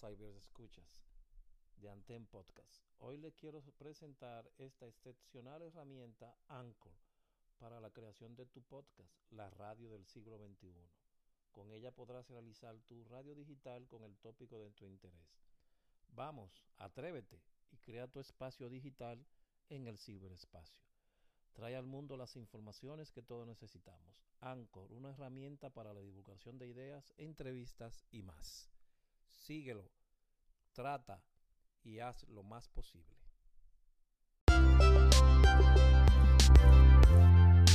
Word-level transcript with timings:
Cyber 0.00 0.34
Escuchas 0.34 1.04
de 1.76 1.90
Anten 1.90 2.26
Podcast. 2.26 2.86
Hoy 3.00 3.18
les 3.18 3.34
quiero 3.34 3.60
presentar 3.76 4.50
esta 4.56 4.86
excepcional 4.86 5.60
herramienta 5.60 6.34
Anchor 6.48 6.94
para 7.58 7.80
la 7.80 7.90
creación 7.90 8.34
de 8.34 8.46
tu 8.46 8.62
podcast, 8.62 9.14
la 9.30 9.50
radio 9.50 9.90
del 9.90 10.06
siglo 10.06 10.38
XXI. 10.38 10.72
Con 11.52 11.70
ella 11.70 11.90
podrás 11.90 12.30
realizar 12.30 12.80
tu 12.86 13.04
radio 13.04 13.34
digital 13.34 13.86
con 13.88 14.02
el 14.02 14.16
tópico 14.16 14.58
de 14.58 14.70
tu 14.70 14.86
interés. 14.86 15.44
Vamos, 16.08 16.64
atrévete 16.78 17.42
y 17.70 17.76
crea 17.76 18.08
tu 18.08 18.20
espacio 18.20 18.70
digital 18.70 19.26
en 19.68 19.86
el 19.86 19.98
ciberespacio. 19.98 20.82
Trae 21.52 21.76
al 21.76 21.86
mundo 21.86 22.16
las 22.16 22.36
informaciones 22.36 23.12
que 23.12 23.20
todos 23.20 23.46
necesitamos. 23.46 24.24
Anchor, 24.40 24.90
una 24.92 25.10
herramienta 25.10 25.68
para 25.68 25.92
la 25.92 26.00
divulgación 26.00 26.56
de 26.56 26.68
ideas, 26.68 27.12
entrevistas 27.18 28.02
y 28.10 28.22
más 28.22 28.69
síguelo, 29.50 29.82
trata 30.72 31.20
y 31.82 31.98
haz 31.98 32.24
lo 32.28 32.44
más 32.44 32.68
posible. 32.68 33.16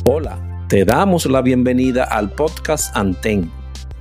Hola, 0.05 0.65
te 0.69 0.85
damos 0.85 1.25
la 1.25 1.41
bienvenida 1.41 2.05
al 2.05 2.31
podcast 2.31 2.95
Anten. 2.95 3.51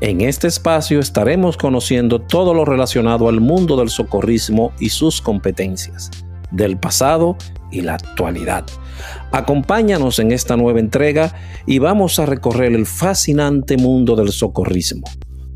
En 0.01 0.21
este 0.21 0.47
espacio 0.47 1.01
estaremos 1.01 1.57
conociendo 1.57 2.21
todo 2.21 2.55
lo 2.55 2.65
relacionado 2.65 3.29
al 3.29 3.41
mundo 3.41 3.77
del 3.77 3.89
socorrismo 3.89 4.73
y 4.79 4.91
sus 4.91 5.21
competencias, 5.21 6.13
del 6.53 6.79
pasado 6.79 7.37
y 7.73 7.81
la 7.81 7.95
actualidad. 7.95 8.65
Acompáñanos 9.33 10.21
en 10.21 10.31
esta 10.31 10.57
nueva 10.57 10.79
entrega 10.79 11.35
y 11.67 11.81
vamos 11.81 12.21
a 12.21 12.27
recorrer 12.27 12.73
el 12.73 12.87
fascinante 12.87 13.77
mundo 13.77 14.15
del 14.15 14.31
socorrismo 14.31 15.09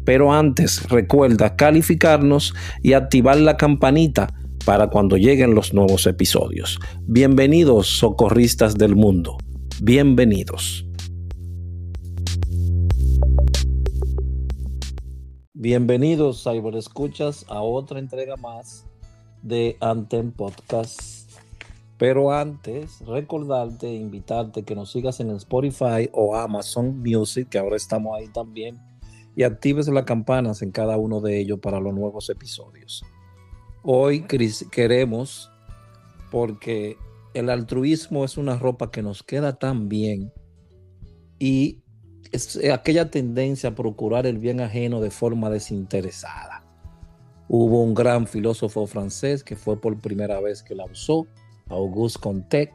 pero 0.08 0.32
antes 0.32 0.88
recuerda 0.88 1.54
calificarnos 1.54 2.54
y 2.82 2.94
activar 2.94 3.36
la 3.36 3.58
campanita 3.58 4.32
para 4.64 4.88
cuando 4.88 5.18
lleguen 5.18 5.54
los 5.54 5.74
nuevos 5.74 6.06
episodios. 6.06 6.78
Bienvenidos, 7.02 7.98
socorristas 7.98 8.78
del 8.78 8.96
mundo. 8.96 9.36
Bienvenidos. 9.82 10.86
Bienvenidos, 15.52 16.48
Escuchas, 16.74 17.44
a 17.50 17.60
otra 17.60 17.98
entrega 17.98 18.36
más 18.36 18.86
de 19.42 19.76
Anten 19.78 20.32
Podcast. 20.32 21.30
Pero 21.98 22.32
antes, 22.32 23.02
recordarte, 23.06 23.92
invitarte 23.92 24.62
que 24.62 24.74
nos 24.74 24.90
sigas 24.90 25.20
en 25.20 25.32
Spotify 25.32 26.08
o 26.12 26.34
Amazon 26.34 26.98
Music, 27.00 27.50
que 27.50 27.58
ahora 27.58 27.76
estamos 27.76 28.18
ahí 28.18 28.28
también 28.28 28.87
y 29.38 29.44
actives 29.44 29.86
las 29.86 30.02
campanas 30.02 30.62
en 30.62 30.72
cada 30.72 30.96
uno 30.96 31.20
de 31.20 31.38
ellos 31.38 31.60
para 31.60 31.78
los 31.78 31.94
nuevos 31.94 32.28
episodios. 32.28 33.04
Hoy 33.84 34.24
queremos, 34.72 35.48
porque 36.32 36.96
el 37.34 37.48
altruismo 37.48 38.24
es 38.24 38.36
una 38.36 38.56
ropa 38.56 38.90
que 38.90 39.00
nos 39.00 39.22
queda 39.22 39.56
tan 39.56 39.88
bien 39.88 40.32
y 41.38 41.84
es 42.32 42.58
aquella 42.68 43.12
tendencia 43.12 43.70
a 43.70 43.74
procurar 43.76 44.26
el 44.26 44.38
bien 44.38 44.60
ajeno 44.60 45.00
de 45.00 45.12
forma 45.12 45.50
desinteresada. 45.50 46.64
Hubo 47.48 47.84
un 47.84 47.94
gran 47.94 48.26
filósofo 48.26 48.88
francés 48.88 49.44
que 49.44 49.54
fue 49.54 49.80
por 49.80 50.00
primera 50.00 50.40
vez 50.40 50.64
que 50.64 50.74
la 50.74 50.84
usó, 50.84 51.28
Auguste 51.68 52.18
Comte, 52.18 52.72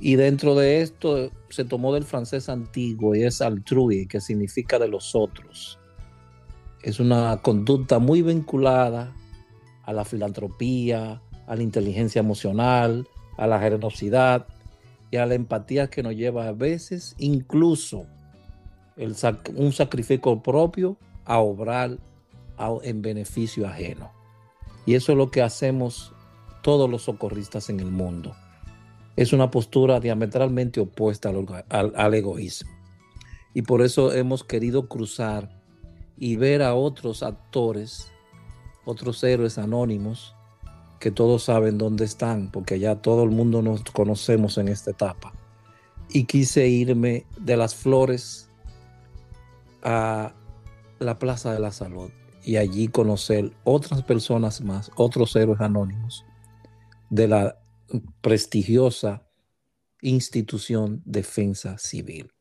y 0.00 0.16
dentro 0.16 0.54
de 0.54 0.80
esto 0.80 1.30
se 1.50 1.64
tomó 1.64 1.94
del 1.94 2.04
francés 2.04 2.48
antiguo 2.48 3.14
y 3.14 3.22
es 3.22 3.40
altrui, 3.40 4.06
que 4.06 4.20
significa 4.20 4.78
de 4.78 4.88
los 4.88 5.14
otros. 5.14 5.78
Es 6.82 7.00
una 7.00 7.38
conducta 7.42 7.98
muy 7.98 8.22
vinculada 8.22 9.14
a 9.84 9.92
la 9.92 10.04
filantropía, 10.04 11.20
a 11.46 11.56
la 11.56 11.62
inteligencia 11.62 12.20
emocional, 12.20 13.08
a 13.36 13.46
la 13.46 13.60
generosidad 13.60 14.46
y 15.10 15.16
a 15.16 15.26
la 15.26 15.34
empatía 15.34 15.88
que 15.88 16.02
nos 16.02 16.14
lleva 16.14 16.48
a 16.48 16.52
veces 16.52 17.14
incluso 17.18 18.06
un 19.54 19.72
sacrificio 19.72 20.42
propio 20.42 20.96
a 21.24 21.38
obrar 21.38 21.98
en 22.82 23.02
beneficio 23.02 23.66
ajeno. 23.66 24.10
Y 24.86 24.94
eso 24.94 25.12
es 25.12 25.18
lo 25.18 25.30
que 25.30 25.42
hacemos 25.42 26.12
todos 26.62 26.90
los 26.90 27.02
socorristas 27.02 27.70
en 27.70 27.80
el 27.80 27.90
mundo 27.90 28.34
es 29.18 29.32
una 29.32 29.50
postura 29.50 29.98
diametralmente 29.98 30.78
opuesta 30.78 31.32
al, 31.70 32.14
egoísmo. 32.14 32.70
Y 33.52 33.62
por 33.62 33.82
eso 33.82 34.12
hemos 34.12 34.44
querido 34.44 34.86
cruzar 34.86 35.60
y 36.16 36.36
ver 36.36 36.62
a 36.62 36.76
otros 36.76 37.24
actores, 37.24 38.12
otros 38.84 39.24
héroes 39.24 39.58
anónimos, 39.58 40.36
que 41.00 41.10
todos 41.10 41.42
saben 41.42 41.78
dónde 41.78 42.04
están, 42.04 42.52
porque 42.52 42.78
ya 42.78 42.94
todo 42.94 43.24
el 43.24 43.30
mundo 43.30 43.60
nos 43.60 43.82
conocemos 43.82 44.56
en 44.56 44.68
esta 44.68 44.92
etapa. 44.92 45.32
Y 46.10 46.26
quise 46.26 46.68
irme 46.68 47.26
de 47.40 47.56
las 47.56 47.74
flores 47.74 48.48
a 49.82 50.32
la 51.00 51.18
Plaza 51.18 51.52
de 51.52 51.58
la 51.58 51.72
Salud 51.72 52.12
y 52.44 52.56
allí 52.56 52.86
conocer 52.86 53.50
otras 53.64 54.04
personas 54.04 54.60
más, 54.60 54.92
otros 54.94 55.34
héroes 55.34 55.60
anónimos 55.60 56.24
de 57.10 57.26
la 57.26 57.58
prestigiosa 58.20 59.26
institución 60.00 61.02
defensa 61.04 61.78
civil. 61.78 62.32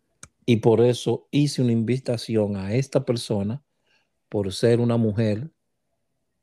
Y 0.45 0.57
por 0.57 0.81
eso 0.81 1.27
hice 1.31 1.61
una 1.61 1.71
invitación 1.71 2.55
a 2.55 2.73
esta 2.73 3.05
persona, 3.05 3.63
por 4.29 4.53
ser 4.53 4.79
una 4.79 4.97
mujer 4.97 5.51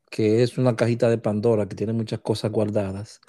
que 0.09 0.43
es 0.43 0.57
una 0.57 0.75
cajita 0.75 1.09
de 1.09 1.17
Pandora, 1.17 1.67
que 1.67 1.75
tiene 1.75 1.93
muchas 1.93 2.19
cosas 2.19 2.51
guardadas. 2.51 3.21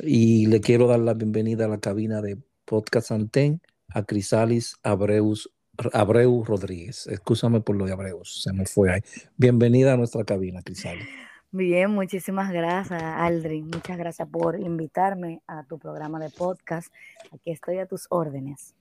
Y 0.00 0.46
le 0.46 0.60
quiero 0.60 0.86
dar 0.86 1.00
la 1.00 1.14
bienvenida 1.14 1.66
a 1.66 1.68
la 1.68 1.80
cabina 1.80 2.20
de 2.20 2.38
Podcast 2.64 3.12
Anten 3.12 3.60
a 3.88 4.04
Crisalis 4.04 4.76
Abreus, 4.82 5.50
Abreu 5.92 6.44
Rodríguez. 6.44 7.06
Excúsame 7.06 7.60
por 7.60 7.76
lo 7.76 7.86
de 7.86 7.94
se 8.24 8.52
me 8.52 8.66
fue 8.66 8.92
ahí. 8.92 9.00
Bienvenida 9.36 9.92
a 9.92 9.96
nuestra 9.96 10.24
cabina, 10.24 10.62
Crisalis. 10.62 11.06
Bien, 11.54 11.90
muchísimas 11.90 12.50
gracias, 12.50 13.02
Aldrin. 13.02 13.66
Muchas 13.66 13.98
gracias 13.98 14.26
por 14.26 14.58
invitarme 14.58 15.42
a 15.46 15.64
tu 15.64 15.78
programa 15.78 16.18
de 16.18 16.30
podcast. 16.30 16.90
Aquí 17.30 17.50
estoy 17.50 17.76
a 17.76 17.84
tus 17.84 18.06
órdenes. 18.08 18.74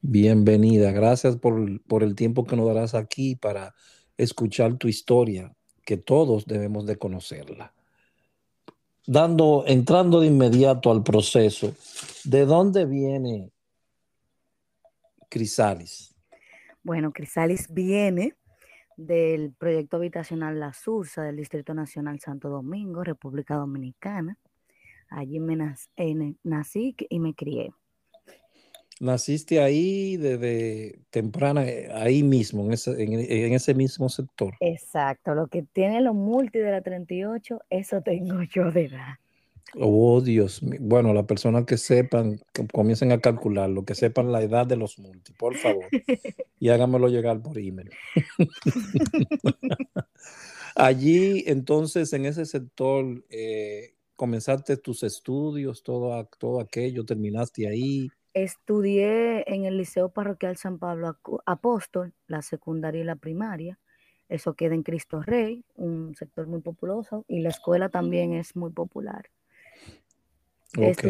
Bienvenida. 0.00 0.90
Gracias 0.90 1.36
por, 1.36 1.80
por 1.82 2.02
el 2.02 2.16
tiempo 2.16 2.44
que 2.44 2.56
nos 2.56 2.66
darás 2.66 2.96
aquí 2.96 3.36
para 3.36 3.76
escuchar 4.16 4.74
tu 4.74 4.88
historia, 4.88 5.54
que 5.84 5.98
todos 5.98 6.46
debemos 6.46 6.84
de 6.84 6.96
conocerla. 6.96 7.72
Dando, 9.06 9.62
entrando 9.68 10.18
de 10.18 10.26
inmediato 10.26 10.90
al 10.90 11.04
proceso, 11.04 11.76
¿de 12.24 12.44
dónde 12.44 12.86
viene 12.86 13.52
Crisalis? 15.28 16.12
Bueno, 16.82 17.12
Crisalis 17.12 17.72
viene 17.72 18.34
del 19.06 19.52
proyecto 19.52 19.96
habitacional 19.96 20.60
La 20.60 20.72
Sursa 20.72 21.22
del 21.22 21.36
Distrito 21.36 21.72
Nacional 21.74 22.20
Santo 22.20 22.48
Domingo, 22.48 23.02
República 23.02 23.54
Dominicana. 23.56 24.36
Allí 25.08 25.40
me 25.40 25.56
nací 25.56 26.96
y 27.08 27.18
me 27.18 27.34
crié. 27.34 27.72
¿Naciste 29.00 29.62
ahí 29.62 30.18
desde 30.18 31.00
temprana, 31.08 31.66
eh, 31.66 31.90
ahí 31.90 32.22
mismo, 32.22 32.66
en 32.66 32.72
ese, 32.72 33.02
en 33.02 33.54
ese, 33.54 33.72
mismo 33.72 34.10
sector? 34.10 34.54
Exacto, 34.60 35.34
lo 35.34 35.46
que 35.46 35.62
tiene 35.62 36.02
los 36.02 36.14
multi 36.14 36.58
de 36.58 36.70
la 36.70 36.82
38, 36.82 37.62
eso 37.70 38.02
tengo 38.02 38.42
yo 38.42 38.70
de 38.70 38.84
edad. 38.84 39.14
Oh, 39.74 40.20
Dios 40.20 40.62
mío. 40.62 40.80
Bueno, 40.82 41.14
las 41.14 41.26
personas 41.26 41.64
que 41.64 41.76
sepan, 41.76 42.40
que 42.52 42.66
comiencen 42.66 43.12
a 43.12 43.20
calcular, 43.20 43.70
lo 43.70 43.84
que 43.84 43.94
sepan 43.94 44.32
la 44.32 44.42
edad 44.42 44.66
de 44.66 44.76
los 44.76 44.98
multi, 44.98 45.32
por 45.32 45.56
favor. 45.56 45.86
y 46.58 46.68
háganmelo 46.70 47.08
llegar 47.08 47.40
por 47.40 47.58
email. 47.58 47.90
Allí, 50.74 51.44
entonces, 51.46 52.12
en 52.12 52.26
ese 52.26 52.46
sector, 52.46 53.24
eh, 53.30 53.94
comenzaste 54.16 54.76
tus 54.76 55.02
estudios, 55.02 55.82
todo, 55.82 56.28
todo 56.38 56.60
aquello, 56.60 57.04
terminaste 57.04 57.68
ahí. 57.68 58.08
Estudié 58.32 59.44
en 59.52 59.64
el 59.64 59.76
Liceo 59.76 60.10
Parroquial 60.10 60.56
San 60.56 60.78
Pablo 60.78 61.18
Apóstol, 61.46 62.14
la 62.26 62.42
secundaria 62.42 63.00
y 63.00 63.04
la 63.04 63.16
primaria. 63.16 63.78
Eso 64.28 64.54
queda 64.54 64.74
en 64.74 64.84
Cristo 64.84 65.22
Rey, 65.22 65.64
un 65.74 66.14
sector 66.14 66.46
muy 66.46 66.60
populoso, 66.60 67.24
y 67.26 67.40
la 67.40 67.48
escuela 67.48 67.88
también 67.88 68.32
es 68.32 68.54
muy 68.54 68.70
popular. 68.70 69.28
Ok. 70.78 71.04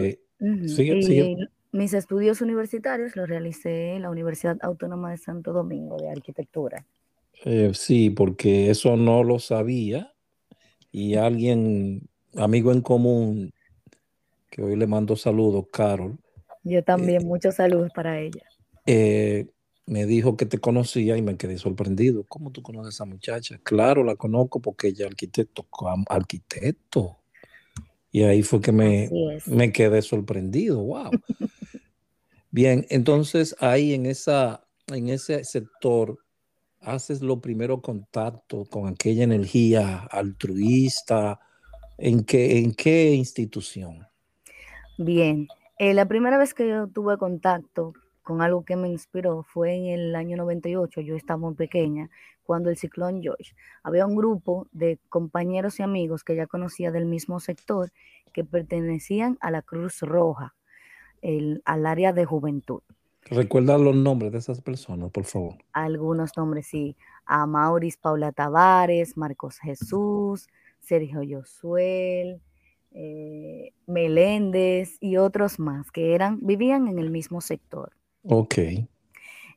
Mis 1.73 1.95
estudios 1.95 2.41
universitarios 2.41 3.15
los 3.15 3.29
realicé 3.29 3.95
en 3.95 4.03
la 4.03 4.11
Universidad 4.11 4.59
Autónoma 4.63 5.13
de 5.13 5.19
Santo 5.19 5.53
Domingo 5.53 5.97
de 5.99 6.11
Arquitectura. 6.11 6.85
Eh, 7.45 7.71
sí, 7.75 8.11
porque 8.11 8.71
eso 8.71 8.97
no 8.97 9.23
lo 9.23 9.39
sabía 9.39 10.13
y 10.91 11.15
alguien, 11.15 12.09
amigo 12.35 12.73
en 12.73 12.81
común, 12.81 13.53
que 14.51 14.63
hoy 14.63 14.77
le 14.77 14.87
mando 14.87 15.15
saludos, 15.15 15.67
Carol. 15.73 16.19
Yo 16.65 16.83
también, 16.83 17.23
eh, 17.23 17.25
muchos 17.25 17.55
saludos 17.55 17.91
para 17.95 18.21
ella. 18.21 18.43
Eh, 18.85 19.47
me 19.87 20.07
dijo 20.07 20.37
que 20.37 20.47
te 20.47 20.59
conocía 20.59 21.17
y 21.17 21.23
me 21.23 21.37
quedé 21.37 21.57
sorprendido. 21.57 22.25
¿Cómo 22.25 22.51
tú 22.51 22.63
conoces 22.63 22.87
a 22.87 22.91
esa 22.97 23.05
muchacha? 23.05 23.61
Claro, 23.63 24.05
la 24.05 24.17
conozco 24.17 24.61
porque 24.61 24.89
ella 24.89 25.07
es 25.07 25.11
arquitecto, 25.13 25.67
arquitecto. 26.09 27.20
Y 28.13 28.23
ahí 28.23 28.43
fue 28.43 28.61
que 28.61 28.73
me, 28.73 29.09
me 29.47 29.73
quedé 29.73 30.03
sorprendido. 30.03 30.83
Wow. 30.83 31.11
Bien, 32.51 32.85
entonces 32.91 33.55
ahí 33.61 33.95
en, 33.95 34.07
esa, 34.07 34.67
en 34.89 35.09
ese 35.09 35.45
sector 35.45 36.19
haces 36.81 37.23
lo 37.23 37.41
primero 37.41 37.81
contacto 37.81 38.65
con 38.65 38.89
aquella 38.89 39.25
energía 39.25 39.99
altruista. 40.11 41.39
¿En 41.99 42.25
qué, 42.25 42.59
en 42.59 42.75
qué 42.75 43.13
institución? 43.13 44.07
Bien, 44.99 45.47
eh, 45.79 45.95
la 45.95 46.07
primera 46.07 46.39
vez 46.39 46.55
que 46.55 46.69
yo 46.69 46.89
tuve 46.89 47.19
contacto 47.19 47.93
con 48.23 48.43
algo 48.43 48.65
que 48.65 48.77
me 48.77 48.89
inspiró 48.89 49.43
fue 49.43 49.75
en 49.75 49.87
el 49.87 50.15
año 50.15 50.37
98, 50.37 51.01
yo 51.01 51.17
estaba 51.17 51.39
muy 51.39 51.55
pequeña, 51.55 52.11
cuando 52.51 52.69
el 52.69 52.77
ciclón 52.77 53.23
George. 53.23 53.55
Había 53.85 54.05
un 54.07 54.17
grupo 54.17 54.67
de 54.73 54.99
compañeros 55.09 55.79
y 55.79 55.85
amigos 55.85 56.25
que 56.25 56.35
ya 56.35 56.49
conocía 56.49 56.91
del 56.91 57.07
mismo 57.07 57.39
sector 57.39 57.93
que 58.33 58.43
pertenecían 58.43 59.39
a 59.41 59.53
la 59.53 59.63
Cruz 59.63 60.01
Roja, 60.01 60.57
el, 61.23 61.63
al 61.65 61.87
área 61.87 62.13
de 62.13 62.25
juventud. 62.25 62.83
Recuerda 63.27 63.79
los 63.79 63.95
nombres 63.95 64.33
de 64.33 64.39
esas 64.39 64.61
personas, 64.63 65.13
por 65.13 65.27
favor. 65.27 65.59
Algunos 65.73 66.37
nombres, 66.37 66.67
sí. 66.67 66.97
A 67.25 67.47
Mauris 67.47 67.97
Paula 67.97 68.33
Tavares, 68.33 69.17
Marcos 69.17 69.61
Jesús, 69.61 70.49
Sergio 70.81 71.23
Yosuel, 71.23 72.41
eh, 72.91 73.75
Meléndez 73.87 74.97
y 74.99 75.19
otros 75.19 75.61
más 75.61 75.93
que 75.93 76.17
eran, 76.17 76.41
vivían 76.43 76.89
en 76.89 76.99
el 76.99 77.13
mismo 77.13 77.41
sector. 77.41 77.93
Ok. 78.25 78.59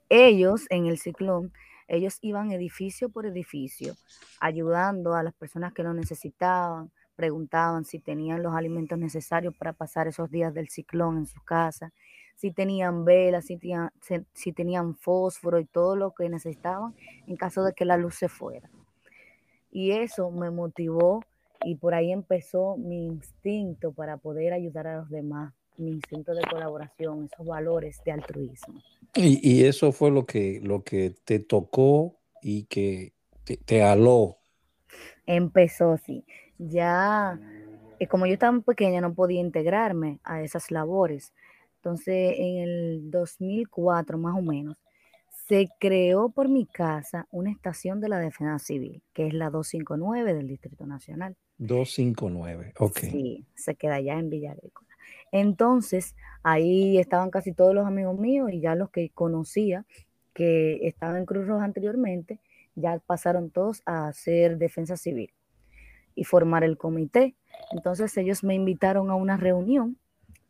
Ellos 0.09 0.67
en 0.69 0.85
el 0.85 0.99
ciclón, 0.99 1.51
ellos 1.95 2.17
iban 2.21 2.51
edificio 2.51 3.09
por 3.09 3.25
edificio, 3.25 3.95
ayudando 4.39 5.15
a 5.15 5.23
las 5.23 5.33
personas 5.33 5.73
que 5.73 5.83
lo 5.83 5.93
necesitaban, 5.93 6.91
preguntaban 7.15 7.85
si 7.85 7.99
tenían 7.99 8.41
los 8.41 8.55
alimentos 8.55 8.97
necesarios 8.97 9.55
para 9.55 9.73
pasar 9.73 10.07
esos 10.07 10.31
días 10.31 10.53
del 10.53 10.69
ciclón 10.69 11.17
en 11.17 11.25
su 11.27 11.41
casa, 11.41 11.93
si 12.35 12.51
tenían 12.51 13.05
velas, 13.05 13.45
si 13.45 13.57
tenían, 13.57 13.91
si 14.33 14.51
tenían 14.51 14.95
fósforo 14.95 15.59
y 15.59 15.65
todo 15.65 15.95
lo 15.95 16.11
que 16.11 16.27
necesitaban 16.29 16.95
en 17.27 17.35
caso 17.35 17.63
de 17.63 17.73
que 17.73 17.85
la 17.85 17.97
luz 17.97 18.15
se 18.15 18.27
fuera. 18.27 18.69
Y 19.71 19.91
eso 19.91 20.31
me 20.31 20.49
motivó 20.49 21.23
y 21.63 21.75
por 21.75 21.93
ahí 21.93 22.11
empezó 22.11 22.75
mi 22.77 23.05
instinto 23.05 23.91
para 23.91 24.17
poder 24.17 24.53
ayudar 24.53 24.87
a 24.87 24.97
los 24.97 25.09
demás 25.09 25.53
mi 25.77 25.91
instinto 25.91 26.33
de 26.33 26.41
colaboración, 26.43 27.29
esos 27.31 27.45
valores 27.45 28.01
de 28.05 28.11
altruismo. 28.11 28.81
Y, 29.15 29.63
eso 29.65 29.91
fue 29.91 30.09
lo 30.09 30.25
que, 30.25 30.59
lo 30.63 30.83
que 30.83 31.15
te 31.23 31.39
tocó 31.39 32.19
y 32.41 32.63
que 32.65 33.13
te, 33.65 33.83
aló. 33.83 34.37
Empezó, 35.25 35.97
sí. 35.97 36.25
Ya, 36.57 37.39
eh, 37.99 38.07
como 38.07 38.25
yo 38.25 38.33
estaba 38.33 38.59
pequeña, 38.61 39.01
no 39.01 39.13
podía 39.13 39.39
integrarme 39.39 40.19
a 40.23 40.41
esas 40.41 40.71
labores. 40.71 41.33
Entonces, 41.75 42.35
en 42.37 42.57
el 42.57 43.11
2004, 43.11 44.17
más 44.17 44.35
o 44.35 44.41
menos, 44.41 44.77
se 45.47 45.67
creó 45.79 46.29
por 46.29 46.47
mi 46.47 46.65
casa 46.65 47.27
una 47.31 47.51
estación 47.51 47.99
de 47.99 48.09
la 48.09 48.19
Defensa 48.19 48.57
Civil, 48.59 49.03
que 49.13 49.27
es 49.27 49.33
la 49.33 49.49
259 49.49 50.33
del 50.33 50.47
Distrito 50.47 50.85
Nacional. 50.85 51.35
259, 51.57 52.73
ok. 52.79 52.97
Sí, 52.99 53.45
se 53.53 53.75
queda 53.75 53.95
allá 53.95 54.17
en 54.17 54.29
Villareco. 54.29 54.82
Entonces, 55.31 56.15
ahí 56.43 56.97
estaban 56.97 57.31
casi 57.31 57.53
todos 57.53 57.73
los 57.73 57.85
amigos 57.87 58.19
míos 58.19 58.51
y 58.51 58.59
ya 58.59 58.75
los 58.75 58.89
que 58.89 59.09
conocía 59.09 59.85
que 60.33 60.87
estaban 60.87 61.17
en 61.17 61.25
Cruz 61.25 61.47
Roja 61.47 61.63
anteriormente, 61.63 62.39
ya 62.75 62.99
pasaron 62.99 63.51
todos 63.51 63.83
a 63.85 64.07
hacer 64.07 64.57
defensa 64.57 64.97
civil 64.97 65.31
y 66.15 66.23
formar 66.23 66.63
el 66.63 66.77
comité. 66.77 67.35
Entonces 67.71 68.15
ellos 68.17 68.43
me 68.43 68.55
invitaron 68.55 69.09
a 69.09 69.15
una 69.15 69.37
reunión 69.37 69.97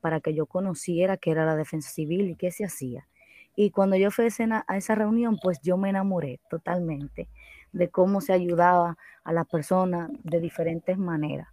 para 0.02 0.20
que 0.20 0.34
yo 0.34 0.46
conociera 0.46 1.18
qué 1.18 1.32
era 1.32 1.46
la 1.46 1.56
defensa 1.56 1.90
civil 1.90 2.30
y 2.30 2.36
qué 2.36 2.52
se 2.52 2.66
hacía. 2.66 3.08
Y 3.56 3.72
cuando 3.72 3.96
yo 3.96 4.10
fui 4.10 4.26
a 4.26 4.78
esa 4.78 4.96
reunión, 4.96 5.38
pues 5.42 5.60
yo 5.62 5.78
me 5.78 5.90
enamoré 5.90 6.40
totalmente 6.50 7.30
de 7.72 7.90
cómo 7.90 8.20
se 8.20 8.34
ayudaba 8.34 8.98
a 9.24 9.32
las 9.34 9.48
personas 9.48 10.10
de 10.24 10.40
diferentes 10.40 10.98
maneras 10.98 11.53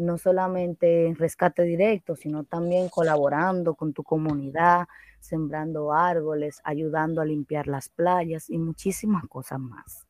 no 0.00 0.18
solamente 0.18 1.06
en 1.06 1.16
rescate 1.16 1.62
directo, 1.62 2.16
sino 2.16 2.44
también 2.44 2.88
colaborando 2.88 3.74
con 3.74 3.92
tu 3.92 4.02
comunidad, 4.02 4.86
sembrando 5.20 5.92
árboles, 5.92 6.60
ayudando 6.64 7.20
a 7.20 7.24
limpiar 7.24 7.66
las 7.66 7.88
playas 7.88 8.50
y 8.50 8.58
muchísimas 8.58 9.26
cosas 9.28 9.60
más. 9.60 10.06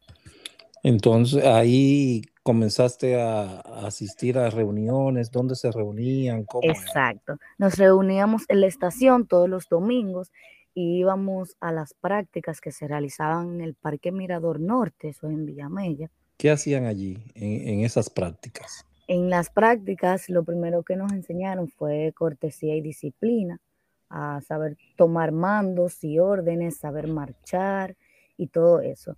Entonces 0.83 1.45
ahí 1.45 2.23
comenzaste 2.43 3.21
a, 3.21 3.61
asistir 3.61 4.39
a 4.39 4.49
reuniones, 4.49 5.31
¿dónde 5.31 5.55
se 5.55 5.71
reunían? 5.71 6.47
Exacto, 6.63 7.37
nos 7.59 7.77
reuníamos 7.77 8.45
en 8.49 8.63
la 8.63 8.67
estación 8.67 9.27
todos 9.27 9.49
los 9.49 9.69
domingos 9.69 10.33
y 10.73 11.01
íbamos 11.01 11.57
a 11.61 11.73
las 11.73 11.93
prácticas 11.95 12.61
que 12.61 12.73
se 12.73 12.89
realizaban 12.89 13.55
en 13.57 13.61
el 13.61 13.75
Parque 13.75 14.13
Mirador 14.13 14.61
Norte, 14.61 15.09
eso 15.09 15.29
en 15.29 15.45
Villamella. 15.45 16.11
¿Qué 16.39 16.51
hacían 16.51 16.87
allí 16.87 17.19
en 17.35 17.81
esas 17.81 18.09
prácticas? 18.09 18.87
En 19.11 19.29
las 19.29 19.51
prácticas, 19.51 20.29
lo 20.29 20.45
primero 20.45 20.85
que 20.85 20.95
nos 20.95 21.11
enseñaron 21.11 21.67
fue 21.67 22.13
cortesía 22.17 22.77
y 22.77 22.81
disciplina, 22.81 23.61
a 24.09 24.41
saber 24.41 24.77
tomar 24.95 25.33
mandos 25.33 26.05
y 26.05 26.21
órdenes, 26.21 26.77
saber 26.77 27.09
marchar 27.09 27.97
y 28.37 28.47
todo 28.47 28.81
eso. 28.81 29.17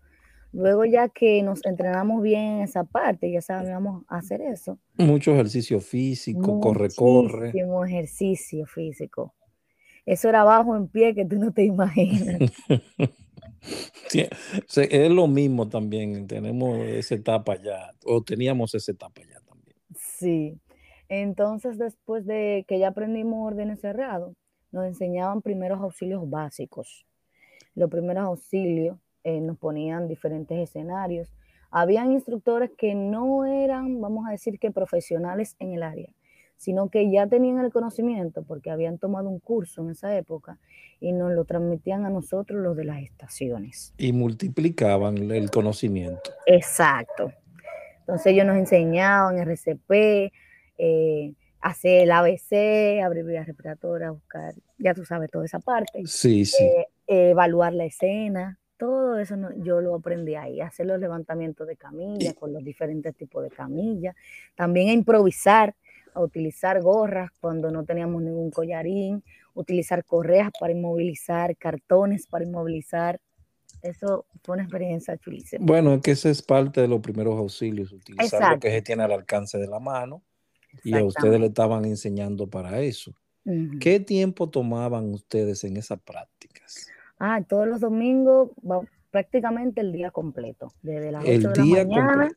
Luego 0.54 0.86
ya 0.86 1.10
que 1.10 1.42
nos 1.42 1.62
entrenamos 1.66 2.22
bien 2.22 2.40
en 2.40 2.62
esa 2.62 2.84
parte, 2.84 3.30
ya 3.30 3.42
sabíamos 3.42 4.04
hacer 4.08 4.40
eso. 4.40 4.78
Mucho 4.96 5.32
ejercicio 5.32 5.78
físico, 5.78 6.58
corre, 6.58 6.88
corre. 6.96 7.48
Muchísimo 7.48 7.84
ejercicio 7.84 8.64
físico. 8.64 9.34
Eso 10.06 10.30
era 10.30 10.42
bajo 10.42 10.74
en 10.74 10.88
pie 10.88 11.14
que 11.14 11.26
tú 11.26 11.36
no 11.36 11.52
te 11.52 11.64
imaginas. 11.64 12.50
es 14.14 15.10
lo 15.10 15.26
mismo 15.26 15.68
también, 15.68 16.26
tenemos 16.26 16.78
esa 16.78 17.14
etapa 17.14 17.60
ya, 17.62 17.92
o 18.06 18.22
teníamos 18.22 18.74
esa 18.74 18.92
etapa 18.92 19.20
ya. 19.20 19.41
Sí. 20.22 20.58
Entonces, 21.08 21.78
después 21.78 22.24
de 22.24 22.64
que 22.66 22.78
ya 22.78 22.88
aprendimos 22.88 23.46
órdenes 23.46 23.80
cerrados, 23.80 24.34
nos 24.70 24.86
enseñaban 24.86 25.42
primeros 25.42 25.80
auxilios 25.80 26.28
básicos. 26.30 27.04
Los 27.74 27.90
primeros 27.90 28.24
auxilios 28.24 28.98
eh, 29.24 29.40
nos 29.40 29.58
ponían 29.58 30.08
diferentes 30.08 30.58
escenarios. 30.58 31.32
Habían 31.70 32.12
instructores 32.12 32.70
que 32.76 32.94
no 32.94 33.44
eran, 33.44 34.00
vamos 34.00 34.26
a 34.26 34.30
decir 34.30 34.58
que 34.58 34.70
profesionales 34.70 35.56
en 35.58 35.72
el 35.72 35.82
área, 35.82 36.12
sino 36.56 36.88
que 36.88 37.10
ya 37.10 37.26
tenían 37.26 37.58
el 37.58 37.72
conocimiento 37.72 38.42
porque 38.42 38.70
habían 38.70 38.98
tomado 38.98 39.28
un 39.28 39.38
curso 39.38 39.82
en 39.82 39.90
esa 39.90 40.16
época 40.16 40.58
y 41.00 41.12
nos 41.12 41.32
lo 41.32 41.44
transmitían 41.44 42.06
a 42.06 42.10
nosotros 42.10 42.62
los 42.62 42.76
de 42.76 42.84
las 42.84 43.02
estaciones. 43.02 43.92
Y 43.98 44.12
multiplicaban 44.12 45.18
el 45.18 45.50
conocimiento. 45.50 46.30
Exacto. 46.46 47.32
Entonces 48.12 48.34
ellos 48.34 48.44
nos 48.44 48.58
enseñaban 48.58 49.38
RCP, 49.38 50.30
eh, 50.76 51.32
hacer 51.62 52.02
el 52.02 52.10
ABC, 52.10 53.00
abrir 53.02 53.24
vías 53.24 53.46
respiratorias, 53.46 54.12
buscar, 54.12 54.52
ya 54.76 54.92
tú 54.92 55.06
sabes, 55.06 55.30
toda 55.30 55.46
esa 55.46 55.60
parte. 55.60 56.02
Sí, 56.04 56.44
sí. 56.44 56.62
Eh, 56.62 57.30
evaluar 57.30 57.72
la 57.72 57.86
escena, 57.86 58.58
todo 58.76 59.18
eso 59.18 59.34
yo 59.62 59.80
lo 59.80 59.94
aprendí 59.94 60.34
ahí, 60.34 60.60
hacer 60.60 60.84
los 60.84 61.00
levantamientos 61.00 61.66
de 61.66 61.78
camilla 61.78 62.34
con 62.34 62.52
los 62.52 62.62
diferentes 62.62 63.16
tipos 63.16 63.44
de 63.44 63.48
camillas, 63.48 64.14
también 64.54 64.90
a 64.90 64.92
improvisar, 64.92 65.74
a 66.12 66.20
utilizar 66.20 66.82
gorras 66.82 67.30
cuando 67.40 67.70
no 67.70 67.82
teníamos 67.86 68.20
ningún 68.20 68.50
collarín, 68.50 69.24
utilizar 69.54 70.04
correas 70.04 70.50
para 70.60 70.74
inmovilizar, 70.74 71.56
cartones 71.56 72.26
para 72.26 72.44
inmovilizar, 72.44 73.20
eso 73.82 74.26
fue 74.42 74.54
una 74.54 74.62
experiencia 74.64 75.16
chulísima. 75.18 75.64
Bueno, 75.64 75.94
es 75.94 76.02
que 76.02 76.12
esa 76.12 76.30
es 76.30 76.42
parte 76.42 76.80
de 76.80 76.88
los 76.88 77.00
primeros 77.00 77.38
auxilios, 77.38 77.92
utilizar 77.92 78.54
lo 78.54 78.60
que 78.60 78.70
se 78.70 78.82
tiene 78.82 79.02
al 79.02 79.12
alcance 79.12 79.58
de 79.58 79.66
la 79.66 79.80
mano 79.80 80.22
y 80.84 80.94
a 80.94 81.04
ustedes 81.04 81.38
le 81.40 81.46
estaban 81.46 81.84
enseñando 81.84 82.48
para 82.48 82.80
eso. 82.80 83.14
¿Qué 83.80 83.98
tiempo 83.98 84.48
tomaban 84.48 85.12
ustedes 85.12 85.64
en 85.64 85.76
esas 85.76 86.00
prácticas? 86.00 86.86
Ah, 87.18 87.42
todos 87.42 87.66
los 87.66 87.80
domingos, 87.80 88.50
prácticamente 89.10 89.80
el 89.80 89.92
día 89.92 90.10
completo, 90.10 90.72
desde 90.82 91.10
las 91.12 91.24
8 91.24 91.50
de 91.50 91.58
la 91.58 91.64
mañana 91.64 92.30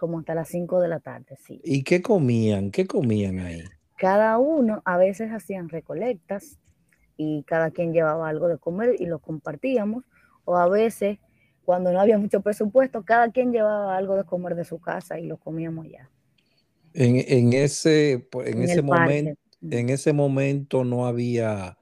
como 0.00 0.18
hasta 0.18 0.34
las 0.34 0.48
5 0.48 0.80
de 0.80 0.88
la 0.88 0.98
tarde, 1.00 1.36
sí. 1.44 1.60
¿Y 1.62 1.84
qué 1.84 2.00
comían? 2.00 2.70
¿Qué 2.70 2.86
comían 2.86 3.38
ahí? 3.38 3.62
Cada 3.98 4.38
uno, 4.38 4.80
a 4.86 4.96
veces 4.96 5.30
hacían 5.30 5.68
recolectas 5.68 6.58
y 7.18 7.42
cada 7.42 7.70
quien 7.70 7.92
llevaba 7.92 8.30
algo 8.30 8.48
de 8.48 8.56
comer 8.56 8.96
y 8.98 9.04
lo 9.04 9.18
compartíamos 9.18 10.04
o 10.50 10.56
a 10.56 10.68
veces 10.68 11.18
cuando 11.64 11.92
no 11.92 12.00
había 12.00 12.18
mucho 12.18 12.40
presupuesto, 12.40 13.04
cada 13.04 13.30
quien 13.30 13.52
llevaba 13.52 13.96
algo 13.96 14.16
de 14.16 14.24
comer 14.24 14.56
de 14.56 14.64
su 14.64 14.80
casa 14.80 15.20
y 15.20 15.26
lo 15.26 15.36
comíamos 15.36 15.86
ya. 15.88 16.10
En, 16.92 17.52
ese, 17.52 18.26
en, 18.44 18.62
ese 18.64 18.82
momento, 18.82 19.40
en 19.62 19.88
ese 19.90 20.12
momento 20.12 20.82
no 20.82 21.06
había 21.06 21.78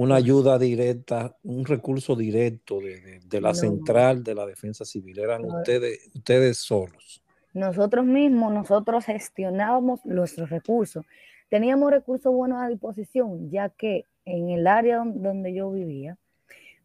una 0.00 0.16
ayuda 0.16 0.58
directa, 0.58 1.36
un 1.44 1.64
recurso 1.64 2.16
directo 2.16 2.80
de, 2.80 3.40
la 3.40 3.54
central 3.54 4.24
de 4.24 4.34
la 4.34 4.46
defensa 4.46 4.84
civil. 4.84 5.20
Eran 5.20 5.44
ustedes, 5.44 6.10
ustedes 6.12 6.58
solos. 6.58 7.22
Nosotros 7.54 8.04
mismos, 8.04 8.52
nosotros 8.52 9.04
gestionábamos 9.04 10.04
nuestros 10.04 10.50
recursos. 10.50 11.04
Teníamos 11.48 11.92
recursos 11.92 12.32
buenos 12.32 12.60
a 12.60 12.66
disposición, 12.66 13.50
ya 13.50 13.68
que 13.68 14.06
en 14.24 14.50
el 14.50 14.66
área 14.66 15.04
donde 15.04 15.54
yo 15.54 15.70
vivía, 15.70 16.18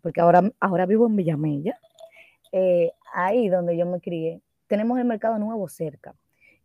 porque 0.01 0.21
ahora, 0.21 0.51
ahora 0.59 0.85
vivo 0.85 1.07
en 1.07 1.15
Villamella, 1.15 1.79
eh, 2.51 2.91
ahí 3.13 3.49
donde 3.49 3.77
yo 3.77 3.85
me 3.85 3.99
crié, 3.99 4.41
tenemos 4.67 4.99
el 4.99 5.05
mercado 5.05 5.37
nuevo 5.39 5.67
cerca. 5.67 6.15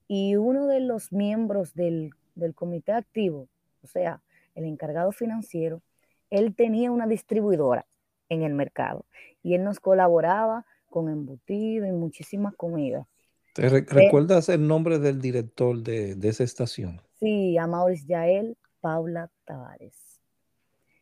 Y 0.09 0.37
uno 0.37 0.67
de 0.67 0.81
los 0.81 1.13
miembros 1.13 1.75
del, 1.75 2.11
del 2.35 2.55
comité 2.55 2.93
activo, 2.93 3.49
o 3.83 3.87
sea, 3.87 4.23
el 4.55 4.65
encargado 4.65 5.13
financiero, 5.13 5.83
él 6.31 6.55
tenía 6.55 6.91
una 6.91 7.07
distribuidora 7.07 7.87
en 8.29 8.43
el 8.43 8.55
mercado 8.55 9.05
y 9.43 9.55
él 9.55 9.65
nos 9.65 9.81
colaboraba 9.81 10.65
con 10.89 11.09
embutido 11.09 11.87
y 11.87 11.93
muchísimas 11.93 12.55
comidas. 12.55 13.07
¿Te 13.55 13.67
eh, 13.67 13.85
recuerdas 13.87 14.49
el 14.49 14.67
nombre 14.67 14.99
del 14.99 15.21
director 15.21 15.83
de, 15.83 16.17
esa 16.23 16.45
estación? 16.45 17.01
Sí, 17.19 17.59
a 17.59 17.67
Maurice 17.67 18.07
Yael 18.07 18.57
Paula 18.81 19.31
Tavares. 19.45 20.12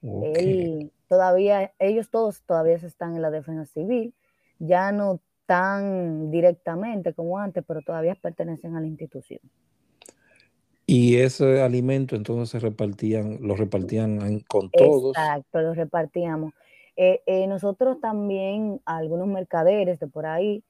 Él 0.03 0.93
todavía, 1.09 1.73
ellos 1.79 2.11
todos 2.11 2.43
todavía 2.43 2.77
están 2.77 3.17
en 3.17 3.23
la 3.23 3.31
defensa 3.31 3.67
civil, 3.67 4.15
ya 4.59 4.93
no 4.93 5.21
tan 5.47 6.31
directamente 6.31 7.13
como 7.13 7.39
antes, 7.39 7.65
pero 7.67 7.83
todavía 7.83 8.15
pertenecen 8.15 8.77
a 8.77 8.81
la 8.81 8.87
institución. 8.87 9.41
Y 10.87 11.17
ese 11.17 11.63
alimento 11.63 12.17
entonces 12.17 12.51
se 12.51 12.59
repartían, 12.59 13.39
lo 13.41 13.55
repartían 13.57 14.41
con 14.49 14.71
todos. 14.71 15.17
Exacto, 15.17 15.61
lo 15.61 15.75
repartíamos. 15.75 16.53
Eh, 16.97 17.23
eh, 17.27 17.47
nosotros 17.47 18.01
también, 18.01 18.81
algunos 18.85 19.29
mercaderes 19.29 20.01
de 20.01 20.07
por 20.07 20.27
ahí, 20.27 20.65